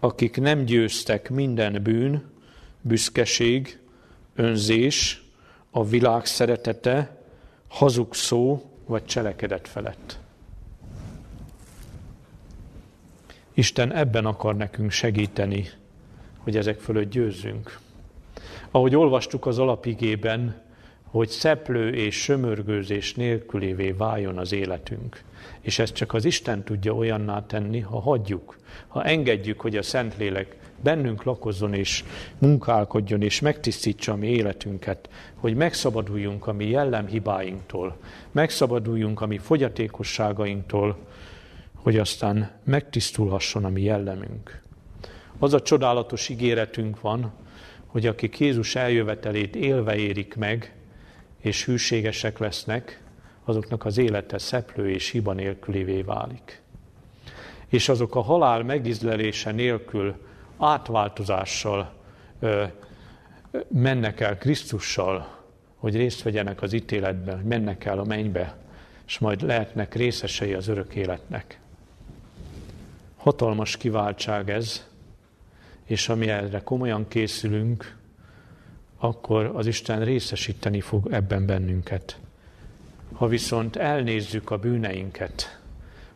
akik 0.00 0.40
nem 0.40 0.64
győztek 0.64 1.30
minden 1.30 1.82
bűn, 1.82 2.24
büszkeség, 2.80 3.78
önzés, 4.34 5.22
a 5.70 5.84
világ 5.84 6.26
szeretete, 6.26 7.16
hazug 7.68 8.14
szó 8.14 8.70
vagy 8.86 9.04
cselekedet 9.04 9.68
felett. 9.68 10.18
Isten 13.54 13.92
ebben 13.92 14.26
akar 14.26 14.56
nekünk 14.56 14.90
segíteni, 14.90 15.68
hogy 16.38 16.56
ezek 16.56 16.80
fölött 16.80 17.10
győzzünk. 17.10 17.78
Ahogy 18.70 18.96
olvastuk 18.96 19.46
az 19.46 19.58
alapigében, 19.58 20.62
hogy 21.10 21.28
szeplő 21.28 21.94
és 21.94 22.22
sömörgőzés 22.22 23.14
nélkülévé 23.14 23.90
váljon 23.90 24.38
az 24.38 24.52
életünk. 24.52 25.22
És 25.60 25.78
ezt 25.78 25.94
csak 25.94 26.14
az 26.14 26.24
Isten 26.24 26.64
tudja 26.64 26.92
olyanná 26.92 27.46
tenni, 27.46 27.80
ha 27.80 28.00
hagyjuk, 28.00 28.56
ha 28.88 29.04
engedjük, 29.04 29.60
hogy 29.60 29.76
a 29.76 29.82
Szentlélek 29.82 30.56
bennünk 30.82 31.22
lakozzon 31.22 31.74
és 31.74 32.04
munkálkodjon 32.38 33.22
és 33.22 33.40
megtisztítsa 33.40 34.12
a 34.12 34.16
mi 34.16 34.26
életünket, 34.26 35.08
hogy 35.34 35.54
megszabaduljunk 35.54 36.46
a 36.46 36.52
mi 36.52 36.68
jellemhibáinktól, 36.68 37.96
megszabaduljunk 38.30 39.20
a 39.20 39.26
mi 39.26 39.38
fogyatékosságainktól, 39.38 40.96
hogy 41.74 41.98
aztán 41.98 42.50
megtisztulhasson 42.64 43.64
a 43.64 43.68
mi 43.68 43.82
jellemünk. 43.82 44.62
Az 45.38 45.54
a 45.54 45.62
csodálatos 45.62 46.28
ígéretünk 46.28 47.00
van, 47.00 47.32
hogy 47.98 48.06
akik 48.06 48.38
Jézus 48.38 48.74
eljövetelét 48.74 49.56
élve 49.56 49.96
érik 49.96 50.36
meg, 50.36 50.74
és 51.40 51.64
hűségesek 51.64 52.38
lesznek, 52.38 53.02
azoknak 53.44 53.84
az 53.84 53.98
élete 53.98 54.38
szeplő 54.38 54.90
és 54.90 55.10
hiba 55.10 55.32
nélkülévé 55.32 56.02
válik. 56.02 56.60
És 57.68 57.88
azok 57.88 58.14
a 58.14 58.20
halál 58.20 58.62
megizlelése 58.62 59.50
nélkül 59.50 60.14
átváltozással 60.58 61.94
ö, 62.40 62.64
mennek 63.68 64.20
el 64.20 64.38
Krisztussal, 64.38 65.36
hogy 65.76 65.96
részt 65.96 66.22
vegyenek 66.22 66.62
az 66.62 66.72
ítéletben, 66.72 67.36
hogy 67.36 67.44
mennek 67.44 67.84
el 67.84 67.98
a 67.98 68.04
mennybe, 68.04 68.56
és 69.06 69.18
majd 69.18 69.42
lehetnek 69.42 69.94
részesei 69.94 70.52
az 70.52 70.68
örök 70.68 70.94
életnek. 70.94 71.60
Hatalmas 73.16 73.76
kiváltság 73.76 74.50
ez, 74.50 74.86
és 75.88 76.08
ami 76.08 76.28
erre 76.28 76.60
komolyan 76.60 77.08
készülünk, 77.08 77.96
akkor 78.98 79.52
az 79.54 79.66
Isten 79.66 80.04
részesíteni 80.04 80.80
fog 80.80 81.12
ebben 81.12 81.46
bennünket. 81.46 82.20
Ha 83.12 83.26
viszont 83.26 83.76
elnézzük 83.76 84.50
a 84.50 84.58
bűneinket, 84.58 85.60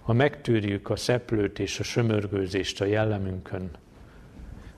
ha 0.03 0.13
megtűrjük 0.13 0.91
a 0.91 0.97
szeplőt 0.97 1.59
és 1.59 1.81
a 1.81 1.83
sömörgőzést 1.83 2.81
a 2.81 2.85
jellemünkön, 2.85 3.71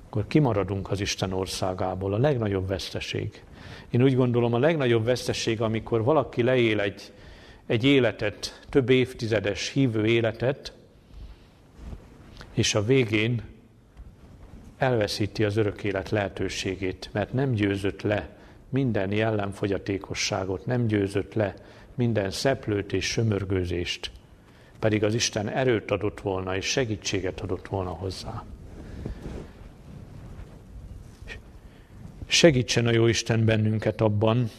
akkor 0.07 0.27
kimaradunk 0.27 0.91
az 0.91 1.01
Isten 1.01 1.33
országából. 1.33 2.15
A 2.15 2.19
legnagyobb 2.19 2.69
veszteség. 2.69 3.43
Én 3.91 4.03
úgy 4.03 4.15
gondolom, 4.15 4.55
a 4.55 4.59
legnagyobb 4.59 5.05
veszteség, 5.05 5.61
amikor 5.61 6.05
valaki 6.05 6.43
leél 6.43 6.81
egy, 6.81 7.13
egy 7.67 7.85
életet, 7.85 8.67
több 8.69 8.91
évtizedes 8.91 9.69
hívő 9.69 10.07
életet, 10.07 10.73
és 12.53 12.75
a 12.75 12.85
végén 12.85 13.54
elveszíti 14.77 15.45
az 15.45 15.57
örök 15.57 15.85
élet 15.85 16.11
lehetőségét, 16.11 17.09
mert 17.13 17.33
nem 17.33 17.53
győzött 17.53 18.03
le 18.03 18.29
minden 18.69 19.13
jellemfogyatékosságot, 19.13 20.67
nem 20.67 20.87
győzött 20.87 21.35
le 21.35 21.55
minden 21.95 22.31
szeplőt 22.31 22.93
és 22.93 23.05
sömörgőzést, 23.05 24.11
pedig 24.79 25.05
az 25.05 25.15
Isten 25.15 25.49
erőt 25.49 25.91
adott 25.91 26.21
volna 26.21 26.57
és 26.57 26.67
segítséget 26.67 27.41
adott 27.41 27.69
volna 27.69 27.91
hozzá. 27.91 28.45
Segítsen 32.27 32.87
a 32.87 32.91
jó 32.91 33.07
Isten 33.07 33.45
bennünket 33.45 34.01
abban, 34.01 34.51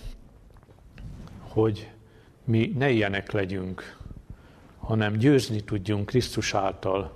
hogy 1.39 1.89
mi 2.43 2.73
ne 2.77 2.89
ilyenek 2.89 3.31
legyünk, 3.31 3.97
hanem 4.77 5.17
győzni 5.17 5.61
tudjunk 5.61 6.05
Krisztus 6.05 6.53
által, 6.53 7.14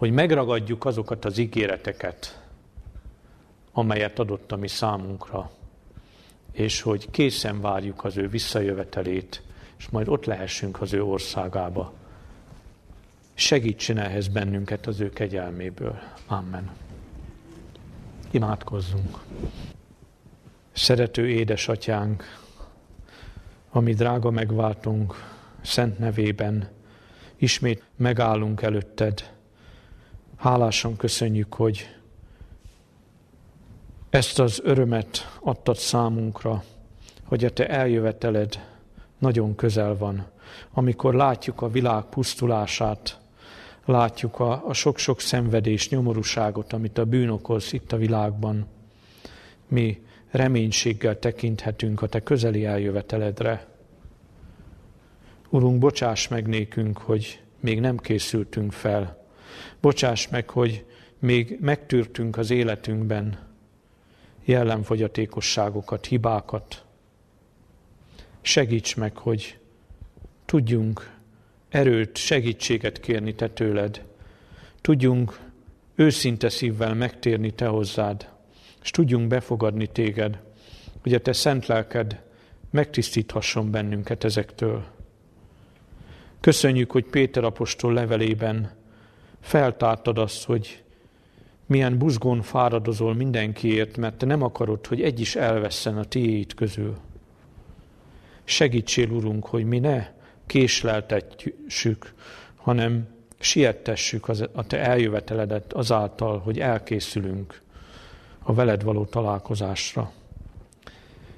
hogy 0.00 0.12
megragadjuk 0.12 0.84
azokat 0.84 1.24
az 1.24 1.38
ígéreteket, 1.38 2.42
amelyet 3.72 4.18
adott 4.18 4.52
a 4.52 4.56
mi 4.56 4.68
számunkra, 4.68 5.50
és 6.52 6.80
hogy 6.80 7.10
készen 7.10 7.60
várjuk 7.60 8.04
az 8.04 8.16
ő 8.16 8.28
visszajövetelét, 8.28 9.42
és 9.78 9.88
majd 9.88 10.08
ott 10.08 10.24
lehessünk 10.24 10.80
az 10.80 10.92
ő 10.92 11.04
országába. 11.04 11.92
Segítsen 13.34 13.98
ehhez 13.98 14.28
bennünket 14.28 14.86
az 14.86 15.00
ő 15.00 15.10
kegyelméből. 15.10 15.98
Amen. 16.26 16.70
Imádkozzunk. 18.30 19.18
Szerető 20.72 21.28
édesatyánk, 21.28 22.24
ami 23.70 23.94
drága 23.94 24.30
megváltunk, 24.30 25.14
szent 25.60 25.98
nevében, 25.98 26.68
ismét 27.36 27.84
megállunk 27.96 28.62
előtted. 28.62 29.38
Hálásan 30.40 30.96
köszönjük, 30.96 31.54
hogy 31.54 31.96
ezt 34.10 34.38
az 34.38 34.60
örömet 34.64 35.38
adtad 35.40 35.76
számunkra, 35.76 36.64
hogy 37.24 37.44
a 37.44 37.50
te 37.50 37.68
eljöveteled 37.68 38.66
nagyon 39.18 39.54
közel 39.54 39.96
van, 39.96 40.26
amikor 40.72 41.14
látjuk 41.14 41.62
a 41.62 41.70
világ 41.70 42.04
pusztulását, 42.04 43.20
látjuk 43.84 44.38
a, 44.38 44.66
a 44.66 44.72
sok-sok 44.72 45.20
szenvedés, 45.20 45.88
nyomorúságot, 45.88 46.72
amit 46.72 46.98
a 46.98 47.04
bűn 47.04 47.28
okoz 47.28 47.72
itt 47.72 47.92
a 47.92 47.96
világban. 47.96 48.66
Mi 49.68 50.02
reménységgel 50.30 51.18
tekinthetünk 51.18 52.02
a 52.02 52.06
Te 52.06 52.20
közeli 52.20 52.64
eljöveteledre. 52.64 53.66
Urunk, 55.48 55.78
bocsáss 55.78 56.28
meg 56.28 56.46
nékünk, 56.46 56.98
hogy 56.98 57.42
még 57.60 57.80
nem 57.80 57.96
készültünk 57.96 58.72
fel. 58.72 59.19
Bocsáss 59.80 60.28
meg, 60.28 60.50
hogy 60.50 60.84
még 61.18 61.58
megtűrtünk 61.60 62.36
az 62.36 62.50
életünkben 62.50 63.38
jellemfogyatékosságokat, 64.44 66.06
hibákat. 66.06 66.84
Segíts 68.40 68.96
meg, 68.96 69.16
hogy 69.16 69.58
tudjunk 70.44 71.10
erőt, 71.68 72.16
segítséget 72.16 73.00
kérni 73.00 73.34
Te 73.34 73.48
tőled. 73.48 74.04
Tudjunk 74.80 75.40
őszinte 75.94 76.48
szívvel 76.48 76.94
megtérni 76.94 77.50
Te 77.50 77.66
hozzád 77.66 78.28
és 78.82 78.90
tudjunk 78.90 79.28
befogadni 79.28 79.86
téged, 79.86 80.38
hogy 81.02 81.14
a 81.14 81.20
te 81.20 81.32
szent 81.32 81.66
lelked 81.66 82.22
megtisztíthasson 82.70 83.70
bennünket 83.70 84.24
ezektől. 84.24 84.84
Köszönjük, 86.40 86.90
hogy 86.90 87.04
Péter 87.04 87.44
apostol 87.44 87.92
levelében 87.92 88.70
feltártad 89.40 90.18
azt, 90.18 90.44
hogy 90.44 90.82
milyen 91.66 91.98
buzgón 91.98 92.42
fáradozol 92.42 93.14
mindenkiért, 93.14 93.96
mert 93.96 94.16
te 94.16 94.26
nem 94.26 94.42
akarod, 94.42 94.86
hogy 94.86 95.02
egy 95.02 95.20
is 95.20 95.36
elvesszen 95.36 95.98
a 95.98 96.04
tiéd 96.04 96.54
közül. 96.54 96.96
Segítsél, 98.44 99.10
Urunk, 99.10 99.46
hogy 99.46 99.64
mi 99.64 99.78
ne 99.78 100.08
késleltetjük, 100.46 102.14
hanem 102.56 103.08
siettessük 103.38 104.28
az, 104.28 104.48
a 104.52 104.66
te 104.66 104.78
eljöveteledet 104.78 105.72
azáltal, 105.72 106.38
hogy 106.38 106.58
elkészülünk 106.58 107.62
a 108.42 108.54
veled 108.54 108.82
való 108.82 109.04
találkozásra. 109.04 110.12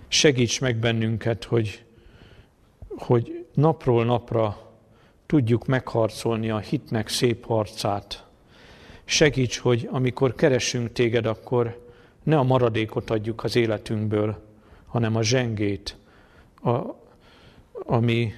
Segíts 0.09 0.61
meg 0.61 0.77
bennünket, 0.77 1.45
hogy, 1.45 1.85
hogy 2.89 3.47
napról 3.55 4.05
napra 4.05 4.72
tudjuk 5.33 5.67
megharcolni 5.67 6.51
a 6.51 6.59
hitnek 6.59 7.09
szép 7.09 7.45
harcát. 7.47 8.25
Segíts, 9.05 9.59
hogy 9.59 9.89
amikor 9.91 10.35
keresünk 10.35 10.93
téged, 10.93 11.27
akkor 11.27 11.87
ne 12.23 12.39
a 12.39 12.43
maradékot 12.43 13.11
adjuk 13.11 13.45
az 13.45 13.57
életünkből, 13.57 14.43
hanem 14.87 15.17
a 15.17 15.23
zsengét, 15.23 15.97
a, 16.63 16.81
ami 17.73 18.33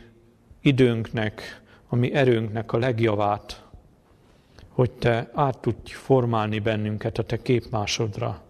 időnknek, 0.61 1.62
ami 1.88 2.12
erőnknek 2.12 2.72
a 2.72 2.78
legjavát, 2.78 3.62
hogy 4.68 4.90
Te 4.90 5.30
át 5.32 5.59
tudj 5.59 5.92
formálni 5.92 6.59
bennünket 6.59 7.18
a 7.18 7.22
Te 7.22 7.42
képmásodra. 7.42 8.42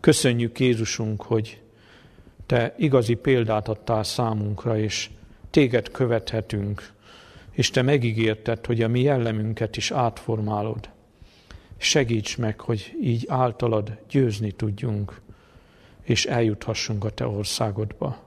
Köszönjük 0.00 0.60
Jézusunk, 0.60 1.22
hogy 1.22 1.60
Te 2.46 2.74
igazi 2.76 3.14
példát 3.14 3.68
adtál 3.68 4.02
számunkra, 4.02 4.78
és 4.78 5.10
Téged 5.50 5.90
követhetünk, 5.90 6.96
és 7.58 7.70
Te 7.70 7.82
megígérted, 7.82 8.66
hogy 8.66 8.82
a 8.82 8.88
mi 8.88 9.00
jellemünket 9.00 9.76
is 9.76 9.90
átformálod. 9.90 10.88
Segíts 11.76 12.38
meg, 12.38 12.60
hogy 12.60 12.96
így 13.02 13.24
általad 13.28 13.98
győzni 14.08 14.50
tudjunk, 14.50 15.20
és 16.02 16.26
eljuthassunk 16.26 17.04
a 17.04 17.10
Te 17.10 17.26
országodba. 17.26 18.24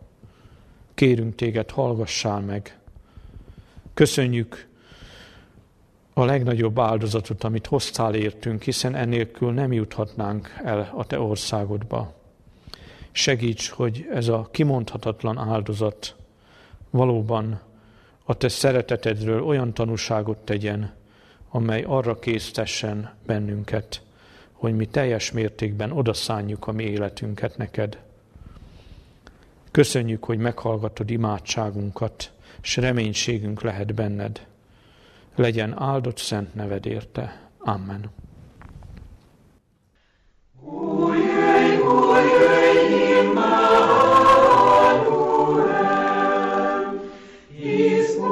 Kérünk 0.93 1.35
Téged, 1.35 1.69
hallgassál 1.69 2.39
meg. 2.39 2.79
Köszönjük 3.93 4.67
a 6.13 6.25
legnagyobb 6.25 6.79
áldozatot, 6.79 7.43
amit 7.43 7.67
hoztál 7.67 8.15
értünk, 8.15 8.61
hiszen 8.61 8.95
ennélkül 8.95 9.51
nem 9.51 9.73
juthatnánk 9.73 10.59
el 10.63 10.91
a 10.95 11.05
Te 11.05 11.19
országodba. 11.19 12.13
Segíts, 13.11 13.69
hogy 13.69 14.07
ez 14.13 14.27
a 14.27 14.49
kimondhatatlan 14.51 15.37
áldozat 15.37 16.15
valóban 16.89 17.69
a 18.23 18.33
Te 18.33 18.49
szeretetedről 18.49 19.43
olyan 19.43 19.73
tanúságot 19.73 20.37
tegyen, 20.37 20.93
amely 21.49 21.83
arra 21.87 22.19
késztessen 22.19 23.13
bennünket, 23.25 24.01
hogy 24.51 24.75
mi 24.75 24.85
teljes 24.85 25.31
mértékben 25.31 25.91
odaszánjuk 25.91 26.67
a 26.67 26.71
mi 26.71 26.83
életünket 26.83 27.57
neked. 27.57 27.99
Köszönjük, 29.71 30.23
hogy 30.23 30.37
meghallgatod 30.37 31.09
imádságunkat, 31.09 32.31
és 32.61 32.75
reménységünk 32.75 33.61
lehet 33.61 33.93
benned. 33.93 34.45
Legyen 35.35 35.81
áldott 35.81 36.17
szent 36.17 36.55
neved 36.55 36.85
érte. 36.85 37.49
Amen. 37.57 38.11
Új, 40.61 41.17
új, 41.17 41.77
új, 41.77 42.41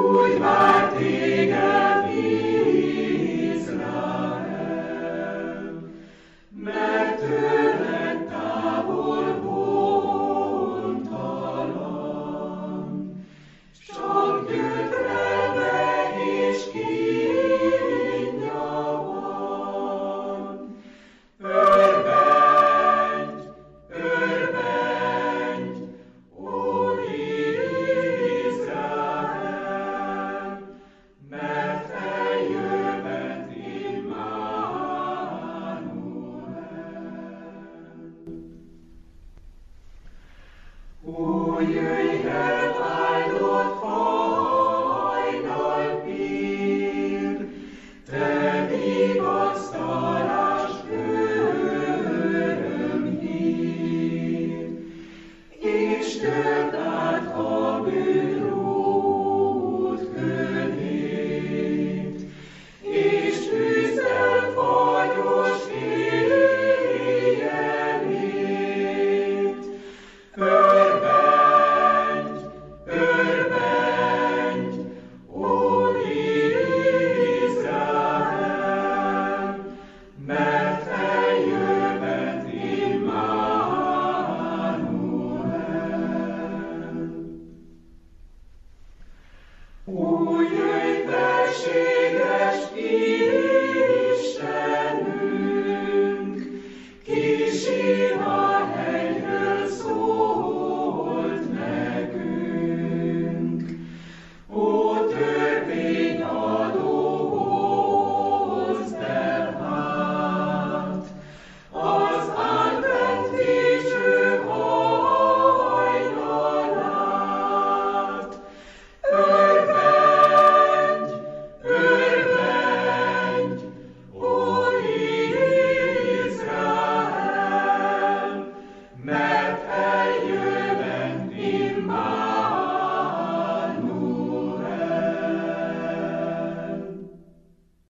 Új, 0.00 0.30
jöjj, 0.40 1.29